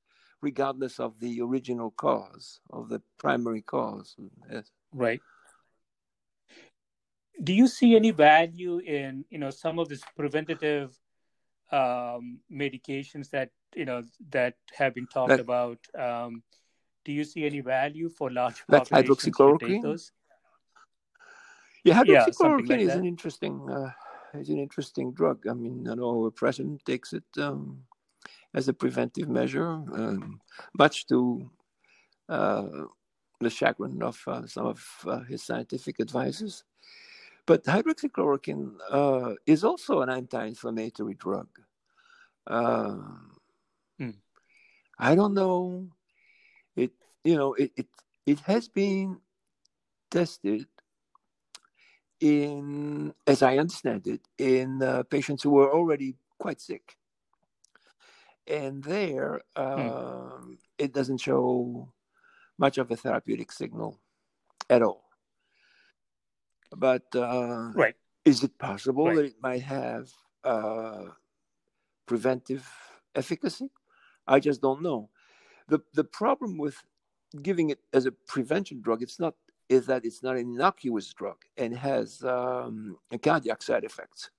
regardless 0.41 0.99
of 0.99 1.19
the 1.19 1.41
original 1.41 1.91
cause 1.91 2.61
of 2.71 2.89
the 2.89 3.01
primary 3.17 3.61
cause. 3.61 4.15
Yes. 4.51 4.71
Right. 4.93 5.21
Do 7.43 7.53
you 7.53 7.67
see 7.67 7.95
any 7.95 8.11
value 8.11 8.79
in 8.79 9.25
you 9.29 9.37
know 9.37 9.49
some 9.49 9.79
of 9.79 9.87
this 9.87 10.01
preventative 10.15 10.97
um, 11.71 12.39
medications 12.51 13.29
that 13.31 13.51
you 13.75 13.85
know 13.85 14.03
that 14.31 14.55
have 14.73 14.93
been 14.95 15.07
talked 15.07 15.29
that, 15.29 15.39
about. 15.39 15.79
Um, 15.97 16.43
do 17.05 17.13
you 17.13 17.23
see 17.23 17.45
any 17.45 17.61
value 17.61 18.09
for 18.09 18.29
large 18.29 18.65
populations 18.67 19.35
to 19.35 19.57
take 19.59 19.81
those? 19.81 20.11
Yeah, 21.83 22.03
hydroxychloroquine 22.03 22.67
yeah, 22.67 22.75
like 22.75 22.81
is 22.81 22.87
that. 22.87 22.97
an 22.97 23.05
interesting 23.05 23.69
uh, 23.69 23.91
is 24.33 24.49
an 24.49 24.59
interesting 24.59 25.13
drug. 25.13 25.47
I 25.49 25.53
mean, 25.53 25.87
I 25.89 25.95
know 25.95 26.23
our 26.23 26.31
president 26.31 26.83
takes 26.85 27.13
it 27.13 27.23
um, 27.37 27.83
as 28.53 28.67
a 28.67 28.73
preventive 28.73 29.29
measure, 29.29 29.67
um, 29.67 30.41
much 30.77 31.07
to 31.07 31.49
uh, 32.27 32.67
the 33.39 33.49
chagrin 33.49 34.01
of 34.03 34.21
uh, 34.27 34.45
some 34.45 34.67
of 34.67 34.85
uh, 35.05 35.21
his 35.21 35.43
scientific 35.43 35.99
advisors. 35.99 36.63
But 37.49 37.63
hydroxychloroquine 37.63 38.77
uh, 38.91 39.33
is 39.47 39.63
also 39.63 40.01
an 40.01 40.09
anti-inflammatory 40.11 41.15
drug. 41.15 41.47
Uh, 42.45 42.97
mm. 43.99 44.13
I 44.99 45.15
don't 45.15 45.33
know. 45.33 45.89
It 46.75 46.91
you 47.23 47.35
know 47.35 47.55
it 47.55 47.71
it 47.75 47.87
it 48.27 48.39
has 48.41 48.67
been 48.67 49.17
tested 50.11 50.67
in, 52.19 53.15
as 53.25 53.41
I 53.41 53.57
understand 53.57 54.05
it, 54.05 54.21
in 54.37 54.83
uh, 54.83 55.01
patients 55.09 55.41
who 55.41 55.49
were 55.49 55.73
already 55.73 56.17
quite 56.37 56.61
sick, 56.61 56.97
and 58.45 58.83
there 58.83 59.41
mm. 59.57 60.55
it 60.77 60.93
doesn't 60.93 61.17
show 61.17 61.89
much 62.59 62.77
of 62.77 62.91
a 62.91 62.95
therapeutic 62.95 63.51
signal 63.51 63.97
at 64.69 64.83
all. 64.83 65.08
But 66.75 67.03
uh, 67.15 67.71
right. 67.75 67.95
is 68.25 68.43
it 68.43 68.57
possible 68.57 69.07
right. 69.07 69.15
that 69.15 69.25
it 69.25 69.35
might 69.41 69.63
have 69.63 70.09
uh, 70.43 71.05
preventive 72.05 72.67
efficacy? 73.15 73.69
I 74.27 74.39
just 74.39 74.61
don't 74.61 74.81
know. 74.81 75.09
The, 75.67 75.79
the 75.93 76.03
problem 76.03 76.57
with 76.57 76.77
giving 77.41 77.69
it 77.69 77.79
as 77.93 78.05
a 78.05 78.11
prevention 78.11 78.81
drug, 78.81 79.01
it's 79.01 79.19
not 79.19 79.35
is 79.69 79.85
that 79.85 80.03
it's 80.03 80.23
not 80.23 80.35
an 80.35 80.41
innocuous 80.41 81.13
drug 81.13 81.37
and 81.55 81.77
has 81.77 82.23
um, 82.23 82.97
cardiac 83.21 83.61
side 83.61 83.83
effects. 83.83 84.31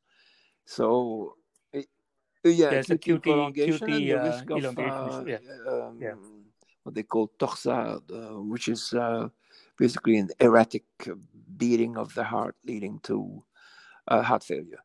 So, 0.64 1.37
it, 1.72 1.87
yeah, 2.43 2.70
There's 2.70 2.89
QT, 2.89 3.22
prolongation 3.22 3.89
QT, 3.89 4.09
the 4.09 4.28
risk 4.28 4.51
of 4.51 4.78
uh, 4.78 5.24
yeah. 5.26 5.39
Um, 5.68 5.99
yeah. 6.01 6.14
what 6.83 6.95
they 6.97 7.05
call 7.05 7.31
torsade, 7.39 8.11
uh, 8.11 8.43
which 8.43 8.68
is 8.68 8.93
uh, 8.93 9.28
basically 9.81 10.18
an 10.18 10.28
erratic 10.41 10.85
beating 11.57 11.97
of 11.97 12.14
the 12.14 12.22
heart 12.22 12.55
leading 12.66 13.01
to 13.01 13.43
uh, 14.09 14.22
heart 14.22 14.45
failure. 14.45 14.85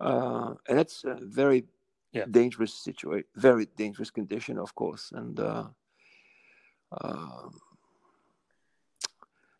Uh, 0.00 0.54
and 0.66 0.78
that's 0.78 1.04
a 1.04 1.18
very 1.20 1.64
yeah. 2.12 2.24
dangerous 2.30 2.72
situation, 2.72 3.28
very 3.36 3.66
dangerous 3.76 4.10
condition, 4.10 4.58
of 4.58 4.74
course. 4.74 5.12
And 5.14 5.38
uh, 5.38 5.66
um, 7.02 7.60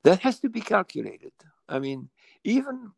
that 0.04 0.20
has 0.20 0.40
to 0.40 0.48
be 0.48 0.62
calculated. 0.62 1.32
I 1.68 1.78
mean, 1.78 2.08
even 2.42 2.92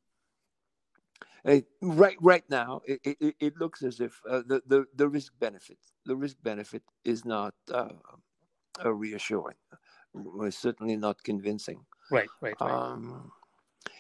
uh, 1.44 1.60
right 1.82 2.16
right 2.20 2.44
now, 2.48 2.82
it, 2.86 3.00
it, 3.04 3.34
it 3.40 3.54
looks 3.58 3.82
as 3.82 4.00
if 4.00 4.22
uh, 4.30 4.42
the, 4.46 4.62
the, 4.66 4.86
the 4.94 5.08
risk 5.08 5.32
benefit 5.40 5.78
the 6.06 6.16
risk 6.16 6.36
benefit 6.42 6.82
is 7.04 7.24
not 7.24 7.54
uh, 7.72 7.88
reassuring. 8.84 9.56
It's 10.14 10.58
certainly 10.58 10.96
not 10.96 11.22
convincing. 11.22 11.84
Right, 12.10 12.28
right, 12.40 12.54
right. 12.60 12.70
Um, 12.70 13.32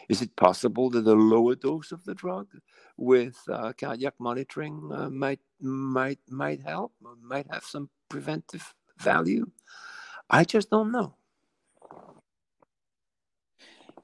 is 0.08 0.22
it 0.22 0.36
possible 0.36 0.90
that 0.90 1.06
a 1.06 1.12
lower 1.12 1.54
dose 1.54 1.92
of 1.92 2.04
the 2.04 2.14
drug 2.14 2.48
with 2.96 3.36
uh, 3.50 3.72
cardiac 3.72 4.14
monitoring 4.18 4.90
uh, 4.92 5.10
might 5.10 5.40
might 5.60 6.20
might 6.28 6.60
help? 6.60 6.92
Might 7.22 7.46
have 7.50 7.64
some 7.64 7.88
preventive 8.08 8.74
value? 8.98 9.50
I 10.28 10.44
just 10.44 10.70
don't 10.70 10.92
know. 10.92 11.14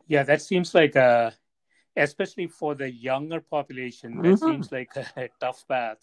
Yeah, 0.07 0.25
that 0.25 0.43
seems 0.43 0.75
like 0.75 0.97
a, 0.97 1.33
especially 1.97 2.49
for 2.49 2.75
the 2.75 2.91
younger 2.91 3.41
population, 3.41 4.17
that 4.23 4.29
mm-hmm. 4.29 4.51
seems 4.51 4.73
like 4.73 4.91
a, 5.17 5.29
tough 5.41 5.65
path. 5.69 5.99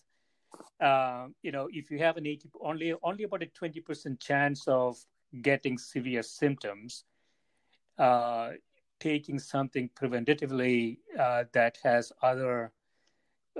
Uh, 0.80 1.28
you 1.41 1.51
know, 1.51 1.68
if 1.72 1.91
you 1.91 1.99
have 1.99 2.18
an 2.18 2.26
80, 2.26 2.49
only 2.62 2.93
only 3.03 3.26
about 3.26 3.43
a 3.43 3.47
20% 3.47 4.20
chance 4.20 4.68
of 4.68 4.97
getting 5.41 5.78
severe 5.78 6.23
symptoms, 6.23 7.03
uh, 7.97 8.51
taking 8.99 9.39
something 9.39 9.89
preventatively 9.95 10.97
uh, 11.19 11.43
that 11.53 11.78
has 11.84 12.11
other 12.21 12.71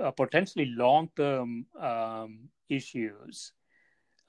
uh, 0.00 0.10
potentially 0.10 0.66
long-term 0.66 1.66
um, 1.80 2.48
issues 2.68 3.52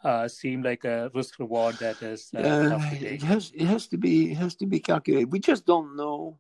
uh, 0.04 0.28
seem 0.28 0.64
like 0.64 0.86
a 0.86 1.12
risk 1.14 1.40
reward 1.40 1.76
that 1.76 2.02
is 2.02 2.30
uh, 2.36 2.80
it 2.94 3.22
has 3.22 3.52
it 3.54 3.66
has 3.66 3.88
to 3.88 3.98
be 3.98 4.32
it 4.32 4.38
has 4.38 4.56
to 4.56 4.66
be 4.66 4.80
calculated. 4.80 5.32
We 5.32 5.40
just 5.40 5.66
don't 5.66 5.96
know. 5.96 6.40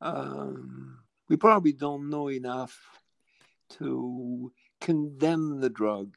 Um, 0.00 0.98
we 1.28 1.36
probably 1.36 1.72
don't 1.72 2.08
know 2.08 2.30
enough 2.30 2.78
to 3.70 4.52
condemn 4.80 5.60
the 5.60 5.70
drug 5.70 6.16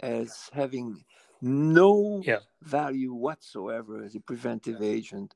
as 0.00 0.48
having 0.52 1.02
no 1.42 2.22
yeah. 2.24 2.38
value 2.62 3.12
whatsoever 3.12 4.02
as 4.02 4.14
a 4.14 4.20
preventive 4.20 4.82
agent. 4.82 5.34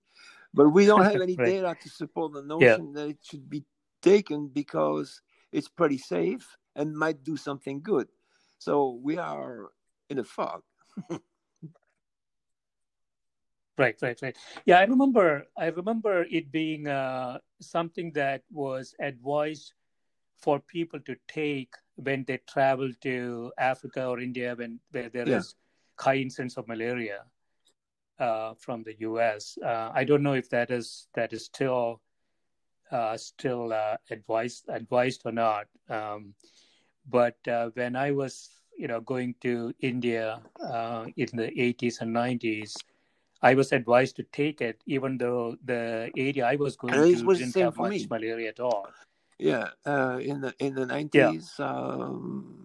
But 0.53 0.69
we 0.71 0.87
don't 0.87 1.05
have 1.05 1.21
any 1.21 1.37
right. 1.37 1.47
data 1.47 1.77
to 1.83 1.89
support 1.89 2.33
the 2.33 2.43
notion 2.43 2.93
yeah. 2.95 3.01
that 3.01 3.09
it 3.09 3.19
should 3.23 3.49
be 3.49 3.65
taken 4.03 4.49
because 4.49 5.21
it's 5.53 5.69
pretty 5.69 5.99
safe 5.99 6.57
and 6.77 6.97
might 6.97 7.25
do 7.25 7.37
something 7.37 7.81
good. 7.83 8.09
So 8.59 8.99
we 9.03 9.19
are 9.19 9.71
in 10.11 10.19
a 10.19 10.25
fog. 10.25 10.63
right, 13.79 13.97
right, 14.03 14.19
right. 14.23 14.37
Yeah, 14.65 14.79
I 14.79 14.85
remember. 14.85 15.47
I 15.57 15.67
remember 15.67 16.25
it 16.31 16.51
being 16.51 16.87
uh, 16.89 17.39
something 17.61 18.13
that 18.13 18.43
was 18.51 18.95
advised 19.01 19.73
for 20.39 20.61
people 20.61 21.01
to 21.01 21.17
take 21.29 21.75
when 21.97 22.25
they 22.25 22.39
travel 22.49 22.91
to 23.03 23.53
Africa 23.59 24.07
or 24.07 24.21
India 24.21 24.55
when 24.57 24.81
where 24.91 25.09
there 25.09 25.29
yeah. 25.29 25.39
is 25.39 25.55
high 25.99 26.17
incidence 26.17 26.57
of 26.57 26.67
malaria 26.69 27.25
uh, 28.19 28.55
from 28.59 28.83
the 28.83 28.95
U.S. 29.01 29.59
Uh, 29.65 29.91
I 29.95 30.05
don't 30.05 30.23
know 30.23 30.35
if 30.35 30.49
that 30.51 30.71
is 30.71 31.09
that 31.15 31.33
is 31.33 31.45
still 31.45 32.01
uh, 32.91 33.17
still 33.17 33.73
uh, 33.73 33.97
advised 34.11 34.65
advised 34.69 35.23
or 35.25 35.33
not. 35.33 35.67
Um, 35.89 36.35
but 37.09 37.37
uh, 37.49 37.71
when 37.75 37.97
I 37.97 38.13
was 38.13 38.51
you 38.79 38.89
know 38.89 39.01
going 39.01 39.35
to 39.43 39.73
India 39.81 40.41
uh, 40.63 41.07
in 41.17 41.29
the 41.35 41.51
80s 41.51 42.01
and 42.01 42.15
90s, 42.15 42.75
I 43.43 43.55
was 43.55 43.73
advised 43.73 44.17
to 44.17 44.23
take 44.33 44.61
it, 44.61 44.81
even 44.87 45.19
though 45.19 45.57
the 45.65 46.11
area 46.17 46.47
I 46.47 46.57
was 46.57 46.77
going 46.77 46.95
to 46.95 47.35
didn't 47.35 47.55
have 47.57 47.77
much 47.77 47.91
me. 47.91 48.07
malaria 48.11 48.49
at 48.49 48.61
all. 48.61 48.89
Yeah, 49.39 49.71
uh, 49.85 50.19
in 50.23 50.41
the 50.41 50.55
in 50.59 50.75
the 50.75 50.87
nineties, 50.87 51.53
yeah. 51.59 51.67
um, 51.67 52.64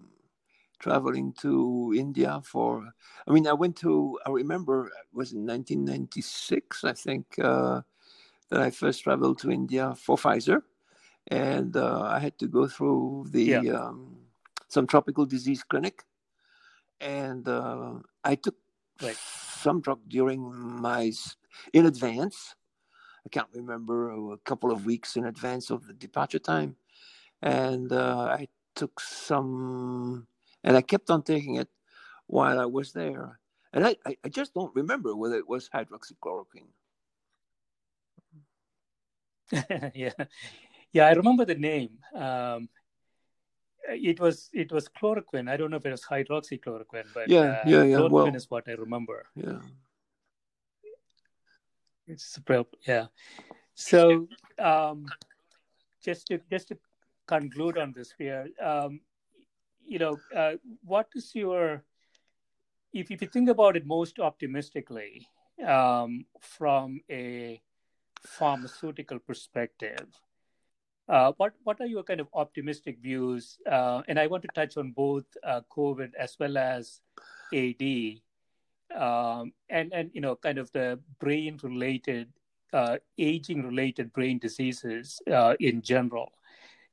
traveling 0.80 1.32
to 1.40 1.94
India 1.96 2.40
for. 2.44 2.92
I 3.26 3.32
mean, 3.32 3.46
I 3.46 3.52
went 3.52 3.76
to. 3.78 4.18
I 4.26 4.30
remember 4.30 4.86
it 4.86 5.14
was 5.14 5.32
in 5.32 5.46
1996, 5.46 6.84
I 6.84 6.92
think, 6.92 7.26
uh, 7.38 7.82
that 8.48 8.60
I 8.60 8.70
first 8.70 9.04
traveled 9.04 9.38
to 9.40 9.50
India 9.50 9.94
for 9.96 10.16
Pfizer, 10.16 10.62
and 11.28 11.76
uh, 11.76 12.02
I 12.02 12.18
had 12.18 12.38
to 12.38 12.48
go 12.48 12.66
through 12.66 13.26
the 13.30 13.44
yeah. 13.44 13.60
um, 13.72 14.16
some 14.68 14.86
tropical 14.86 15.26
disease 15.26 15.62
clinic, 15.62 16.02
and 17.00 17.46
uh, 17.46 17.94
I 18.24 18.34
took 18.34 18.56
right. 19.02 19.16
some 19.16 19.80
drug 19.80 20.00
during 20.08 20.52
my 20.52 21.12
in 21.72 21.86
advance 21.86 22.56
I 23.24 23.28
can't 23.28 23.48
remember 23.52 24.32
a 24.32 24.38
couple 24.38 24.70
of 24.70 24.86
weeks 24.86 25.16
in 25.16 25.26
advance 25.26 25.70
of 25.70 25.86
the 25.86 25.92
departure 25.92 26.38
time, 26.38 26.76
and 27.42 27.92
uh, 27.92 28.28
I 28.30 28.48
took 28.74 29.00
some, 29.00 30.26
and 30.64 30.76
I 30.76 30.82
kept 30.82 31.10
on 31.10 31.22
taking 31.22 31.56
it 31.56 31.68
while 32.26 32.60
I 32.60 32.66
was 32.66 32.92
there, 32.92 33.38
and 33.72 33.86
I, 33.86 33.96
I, 34.06 34.16
I 34.24 34.28
just 34.28 34.54
don't 34.54 34.74
remember 34.74 35.14
whether 35.16 35.36
it 35.36 35.48
was 35.48 35.68
hydroxychloroquine. 35.68 36.70
yeah, 39.94 40.12
yeah, 40.92 41.06
I 41.06 41.12
remember 41.12 41.44
the 41.44 41.56
name. 41.56 41.98
Um, 42.14 42.68
it 43.88 44.20
was 44.20 44.50
it 44.52 44.70
was 44.70 44.88
chloroquine. 44.88 45.50
I 45.50 45.56
don't 45.56 45.70
know 45.70 45.78
if 45.78 45.86
it 45.86 45.90
was 45.90 46.04
hydroxychloroquine, 46.04 47.06
but 47.14 47.28
yeah, 47.28 47.40
uh, 47.40 47.62
yeah, 47.66 47.82
yeah. 47.82 47.96
Chloroquine 47.96 48.10
well, 48.10 48.36
is 48.36 48.50
what 48.50 48.68
I 48.68 48.72
remember. 48.72 49.26
Yeah. 49.34 49.58
It's 52.06 52.36
a 52.36 52.42
pro 52.42 52.66
yeah. 52.86 53.06
So 53.74 54.28
um, 54.58 55.06
just 56.04 56.26
to 56.28 56.40
just 56.50 56.68
to 56.68 56.78
conclude 57.26 57.78
on 57.78 57.92
this 57.92 58.12
here, 58.18 58.48
um, 58.62 59.00
you 59.90 59.98
know, 59.98 60.16
uh, 60.34 60.54
what 60.84 61.08
is 61.16 61.34
your 61.34 61.82
if 62.94 63.10
if 63.10 63.20
you 63.20 63.28
think 63.28 63.48
about 63.50 63.76
it 63.76 63.84
most 63.84 64.18
optimistically 64.18 65.26
um, 65.66 66.24
from 66.40 67.00
a 67.10 67.60
pharmaceutical 68.22 69.18
perspective, 69.18 70.06
uh, 71.08 71.32
what 71.38 71.54
what 71.64 71.80
are 71.80 71.90
your 71.90 72.04
kind 72.04 72.20
of 72.20 72.28
optimistic 72.32 73.02
views? 73.02 73.58
Uh, 73.66 74.02
and 74.06 74.18
I 74.18 74.28
want 74.28 74.42
to 74.42 74.54
touch 74.54 74.76
on 74.76 74.92
both 74.92 75.26
uh, 75.42 75.62
COVID 75.74 76.14
as 76.14 76.36
well 76.38 76.56
as 76.56 77.00
AD 77.52 78.22
um, 78.94 79.52
and 79.68 79.92
and 79.92 80.10
you 80.14 80.20
know 80.20 80.36
kind 80.36 80.58
of 80.58 80.70
the 80.70 81.00
brain 81.18 81.58
related 81.62 82.28
uh, 82.72 82.98
aging 83.18 83.66
related 83.66 84.12
brain 84.12 84.38
diseases 84.38 85.20
uh, 85.26 85.54
in 85.58 85.82
general 85.82 86.30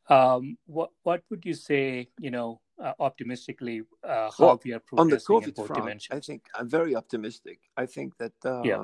um, 0.10 0.58
what 0.66 0.90
what 1.04 1.22
would 1.30 1.46
you 1.46 1.54
say 1.54 2.10
you 2.20 2.32
know 2.32 2.60
uh, 2.84 2.94
optimistically 3.00 3.82
uh, 4.04 4.30
how 4.38 4.46
well, 4.46 4.62
we 4.64 4.74
are 4.74 4.82
on 4.98 5.10
the 5.10 5.18
COVID 5.18 5.56
front, 5.56 5.74
dimensions? 5.74 6.18
I 6.18 6.20
think 6.20 6.44
I'm 6.56 6.70
very 6.70 6.96
optimistic. 6.96 7.60
I 7.76 7.86
think 7.86 8.18
that 8.18 8.34
uh, 8.46 8.62
yeah. 8.64 8.84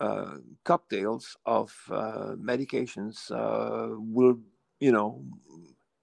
Uh, 0.00 0.36
cocktails 0.62 1.36
of 1.44 1.74
medications 1.90 3.30
will 4.14 4.38
you 4.78 4.92
know 4.92 5.24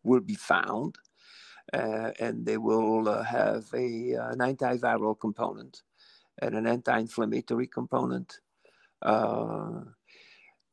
will 0.03 0.19
be 0.19 0.35
found. 0.35 0.97
and 1.71 2.45
they 2.45 2.57
will 2.57 3.05
have 3.23 3.65
a, 3.73 4.13
an 4.31 4.39
antiviral 4.39 5.17
component 5.17 5.83
and 6.41 6.55
an 6.55 6.67
anti-inflammatory 6.67 7.67
component. 7.67 8.39
Uh, 9.01 9.81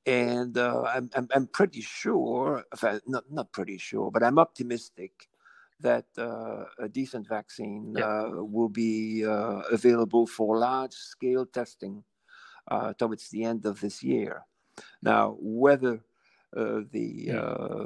and 0.07 0.59
uh, 0.59 0.83
I'm, 0.83 1.11
I'm, 1.15 1.29
I'm, 1.35 1.47
pretty 1.47 1.81
sure, 1.81 2.65
not, 3.07 3.25
not 3.31 3.53
pretty 3.53 3.79
sure, 3.79 4.11
but 4.11 4.23
I'm 4.23 4.39
optimistic 4.39 5.29
that 5.83 6.07
uh, 6.17 6.65
a 6.79 6.89
decent 6.89 7.29
vaccine 7.29 7.95
yeah. 7.97 8.05
Uh, 8.05 8.43
will 8.43 8.69
be 8.69 9.25
uh, 9.25 9.63
available 9.71 10.27
for 10.27 10.59
large-scale 10.59 11.47
testing 11.47 12.03
uh, 12.69 12.93
towards 12.95 13.29
the 13.31 13.45
end 13.45 13.67
of 13.67 13.81
this 13.81 14.03
year. 14.03 14.43
Now, 15.03 15.37
whether 15.39 16.01
the 16.55 16.87
yeah. 16.93 17.85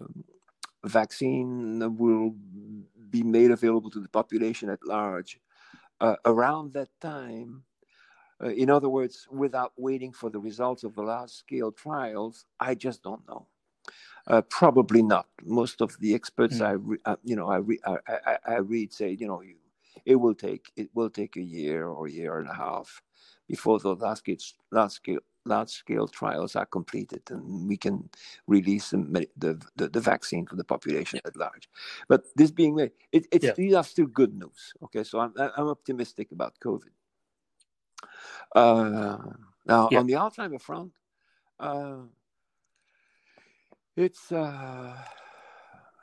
vaccine 0.85 1.97
will 1.97 2.35
be 3.11 3.23
made 3.23 3.51
available 3.51 3.91
to 3.91 4.01
the 4.01 4.09
population 4.09 4.69
at 4.69 4.85
large 4.85 5.41
uh, 6.01 6.17
around 6.25 6.73
that 6.75 6.89
time, 7.01 7.63
uh, 8.43 8.49
in 8.49 8.69
other 8.71 8.89
words, 8.89 9.27
without 9.31 9.73
waiting 9.77 10.13
for 10.13 10.31
the 10.31 10.39
results 10.39 10.85
of 10.85 10.95
the 10.95 11.03
large 11.03 11.31
scale 11.31 11.73
trials, 11.73 12.45
I 12.61 12.75
just 12.75 13.03
don't 13.03 13.27
know. 13.27 13.47
Uh, 14.27 14.43
probably 14.43 15.03
not. 15.03 15.27
Most 15.45 15.81
of 15.81 15.97
the 16.01 16.15
experts 16.15 16.59
mm. 16.59 16.67
I, 16.67 16.71
re, 16.73 16.99
uh, 17.05 17.17
you 17.23 17.37
know, 17.37 17.49
I, 17.49 17.59
re, 17.59 17.79
I, 17.87 17.97
I, 18.09 18.39
I, 18.47 18.57
read 18.57 18.93
say, 18.93 19.11
you 19.11 19.27
know, 19.27 19.41
you, 19.41 19.55
it 20.05 20.17
will 20.17 20.35
take 20.35 20.73
it 20.77 20.91
will 20.95 21.11
take 21.11 21.37
a 21.37 21.43
year 21.43 21.87
or 21.87 22.07
a 22.07 22.11
year 22.11 22.39
and 22.39 22.49
a 22.49 22.55
half 22.55 23.03
before 23.49 23.79
the 23.79 23.95
large 23.95 24.19
scale, 24.19 24.37
large 24.73 24.91
scale, 24.93 25.21
large 25.45 25.71
scale 25.71 26.09
trials 26.09 26.57
are 26.57 26.67
completed 26.67 27.23
and 27.31 27.69
we 27.69 27.77
can 27.77 28.09
release 28.49 28.91
the, 28.91 29.29
the, 29.37 29.61
the, 29.77 29.89
the 29.89 30.01
vaccine 30.01 30.45
for 30.45 30.57
the 30.57 30.65
population 30.65 31.21
at 31.25 31.37
large. 31.37 31.69
But 32.09 32.25
this 32.35 32.51
being 32.51 32.79
it, 32.81 32.95
it's 33.13 33.45
yeah. 33.45 33.53
these 33.53 33.75
are 33.75 33.85
still 33.85 34.07
good 34.07 34.35
news. 34.35 34.75
Okay, 34.85 35.05
so 35.05 35.21
I'm 35.21 35.35
I'm 35.37 35.69
optimistic 35.69 36.33
about 36.33 36.55
COVID. 36.59 36.91
Uh, 38.55 39.19
now 39.67 39.89
yeah. 39.91 39.99
on 40.01 40.07
the 40.07 40.15
Alzheimer 40.15 40.61
front, 40.61 40.93
uh, 41.61 41.99
it's 43.97 44.31
uh, 44.31 44.97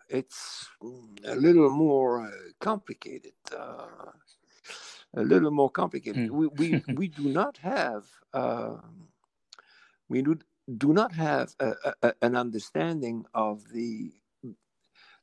it's 0.10 0.68
a 1.26 1.36
little 1.36 1.70
more 1.70 2.32
complicated. 2.60 3.34
Uh, 3.56 4.12
a 5.16 5.22
little 5.22 5.52
more 5.52 5.70
complicated. 5.70 6.30
Mm. 6.30 6.32
We, 6.32 6.48
we 6.48 6.84
we 6.96 7.08
do 7.08 7.30
not 7.30 7.58
have 7.58 8.06
um, 8.34 9.08
we 10.10 10.22
do, 10.22 10.38
do 10.78 10.94
not 10.94 11.12
have 11.14 11.54
a, 11.60 11.74
a, 12.02 12.14
an 12.22 12.36
understanding 12.36 13.26
of 13.34 13.64
the 13.72 14.12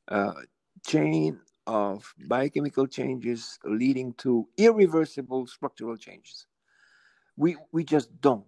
uh, 0.08 0.32
chain 0.86 1.38
of 1.66 2.12
biochemical 2.26 2.86
changes 2.86 3.58
leading 3.64 4.12
to 4.14 4.48
irreversible 4.56 5.46
structural 5.46 5.96
changes. 5.96 6.46
We 7.36 7.56
we 7.72 7.84
just 7.84 8.20
don't. 8.20 8.46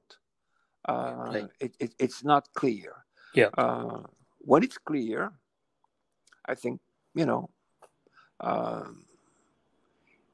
Uh, 0.89 1.15
right. 1.17 1.49
it, 1.61 1.77
it, 1.79 1.95
it's 1.99 2.25
not 2.25 2.49
clear. 2.55 3.05
Yeah. 3.35 3.49
Uh, 3.57 4.03
when 4.39 4.63
it's 4.63 4.79
clear, 4.79 5.33
I 6.47 6.55
think 6.55 6.81
you 7.15 7.27
know. 7.27 7.51
Um, 8.41 9.05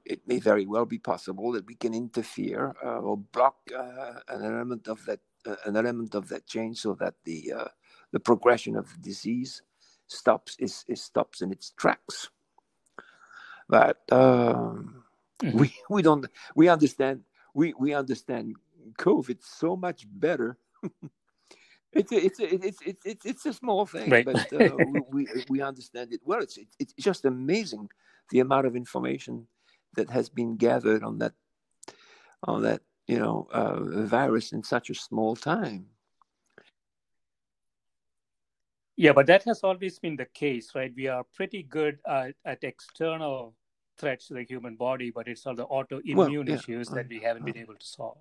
it 0.09 0.27
may 0.27 0.39
very 0.39 0.65
well 0.65 0.87
be 0.87 0.99
possible 0.99 1.53
that 1.53 1.67
we 1.67 1.75
can 1.75 1.93
interfere 1.93 2.75
uh, 2.83 2.99
or 3.01 3.19
block 3.19 3.57
uh, 3.77 4.15
an 4.29 4.43
element 4.43 4.89
of 4.89 5.05
that 5.05 5.21
an 5.67 5.77
element 5.77 6.15
of 6.15 6.29
that 6.29 6.47
change 6.47 6.79
so 6.79 6.95
that 6.95 7.15
the 7.25 7.53
uh, 7.53 7.69
the 8.13 8.21
progression 8.21 8.77
of 8.77 9.01
disease 9.01 9.63
stops 10.07 10.57
is, 10.59 10.85
is 10.89 11.03
stops 11.03 11.43
in 11.43 11.53
its 11.53 11.71
tracks. 11.71 12.31
But 13.69 14.01
um, 14.11 15.05
mm-hmm. 15.41 15.59
we 15.59 15.75
we 15.91 16.03
don't 16.03 16.27
we 16.55 16.69
understand 16.69 17.23
we 17.55 17.75
we 17.79 17.95
understand 17.95 18.57
COVID 18.99 19.39
so 19.43 19.77
much 19.77 20.07
better. 20.11 20.59
it's 21.93 22.13
a, 22.13 22.25
it's 22.25 22.41
a, 22.41 22.55
it's 22.55 22.79
it's 22.85 23.07
it's 23.07 23.27
it's 23.27 23.47
a 23.47 23.53
small 23.53 23.87
thing, 23.87 24.11
right. 24.11 24.25
but 24.25 24.53
uh, 24.53 24.77
we 25.11 25.27
we 25.49 25.63
understand 25.63 26.13
it 26.13 26.21
well. 26.25 26.41
It's 26.41 26.59
it's 26.79 26.93
just 26.95 27.25
amazing 27.25 27.89
the 28.31 28.41
amount 28.41 28.67
of 28.67 28.77
information 28.77 29.47
that 29.97 30.11
has 30.11 30.29
been 30.29 30.57
gathered 30.57 31.03
on 31.03 31.19
that 31.19 31.33
on 32.45 32.63
that 32.63 32.83
you 33.07 33.19
know 33.19 33.49
uh, 33.53 33.81
virus 34.05 34.53
in 34.53 34.63
such 34.63 34.91
a 34.91 34.95
small 34.95 35.35
time. 35.35 35.87
Yeah, 38.97 39.13
but 39.13 39.27
that 39.27 39.45
has 39.45 39.61
always 39.63 39.99
been 40.01 40.17
the 40.17 40.27
case, 40.27 40.73
right? 40.75 40.93
We 40.95 41.07
are 41.07 41.23
pretty 41.33 41.63
good 41.63 42.01
at, 42.05 42.35
at 42.45 42.65
external 42.65 43.55
threats 43.97 44.27
to 44.27 44.35
the 44.35 44.43
human 44.43 44.75
body, 44.75 45.13
but 45.13 45.29
it's 45.29 45.47
all 45.47 45.55
the 45.55 45.67
autoimmune 45.67 46.17
well, 46.17 46.33
yeah. 46.33 46.55
issues 46.55 46.89
that 46.89 47.09
we 47.09 47.21
haven't 47.21 47.45
been 47.45 47.59
able 47.59 47.77
to 47.77 47.87
solve. 47.87 48.19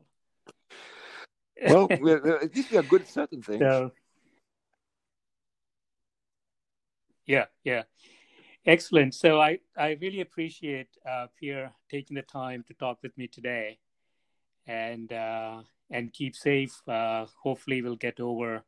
Well, 1.62 1.89
at 1.91 2.55
least 2.55 2.72
we 2.72 2.78
are 2.78 2.84
good 2.84 3.01
at 3.01 3.08
certain 3.08 3.41
things. 3.41 3.62
So, 3.62 3.91
yeah, 7.26 7.45
yeah. 7.64 7.84
Excellent. 8.66 9.14
So 9.16 9.39
I, 9.39 9.60
I 9.78 9.97
really 10.01 10.22
appreciate 10.22 10.89
uh, 11.10 11.28
Pierre 11.39 11.72
taking 11.89 12.16
the 12.16 12.22
time 12.22 12.64
to 12.68 12.74
talk 12.74 12.99
with 13.01 13.18
me 13.18 13.28
today, 13.28 13.80
and 14.66 15.12
uh, 15.14 15.62
and 15.89 16.12
keep 16.12 16.36
safe. 16.36 16.82
Uh, 16.88 17.26
hopefully, 17.41 17.82
we'll 17.82 17.95
get 17.95 18.20
over 18.20 18.64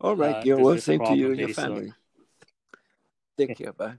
all 0.00 0.16
right, 0.16 0.48
uh, 0.48 0.56
Well, 0.58 0.78
same 0.78 0.98
to 1.04 1.14
you 1.14 1.30
and 1.30 1.38
your 1.38 1.48
family. 1.50 1.86
Soon. 1.86 1.94
Take 3.38 3.56
care. 3.56 3.72
Bye. 3.72 3.98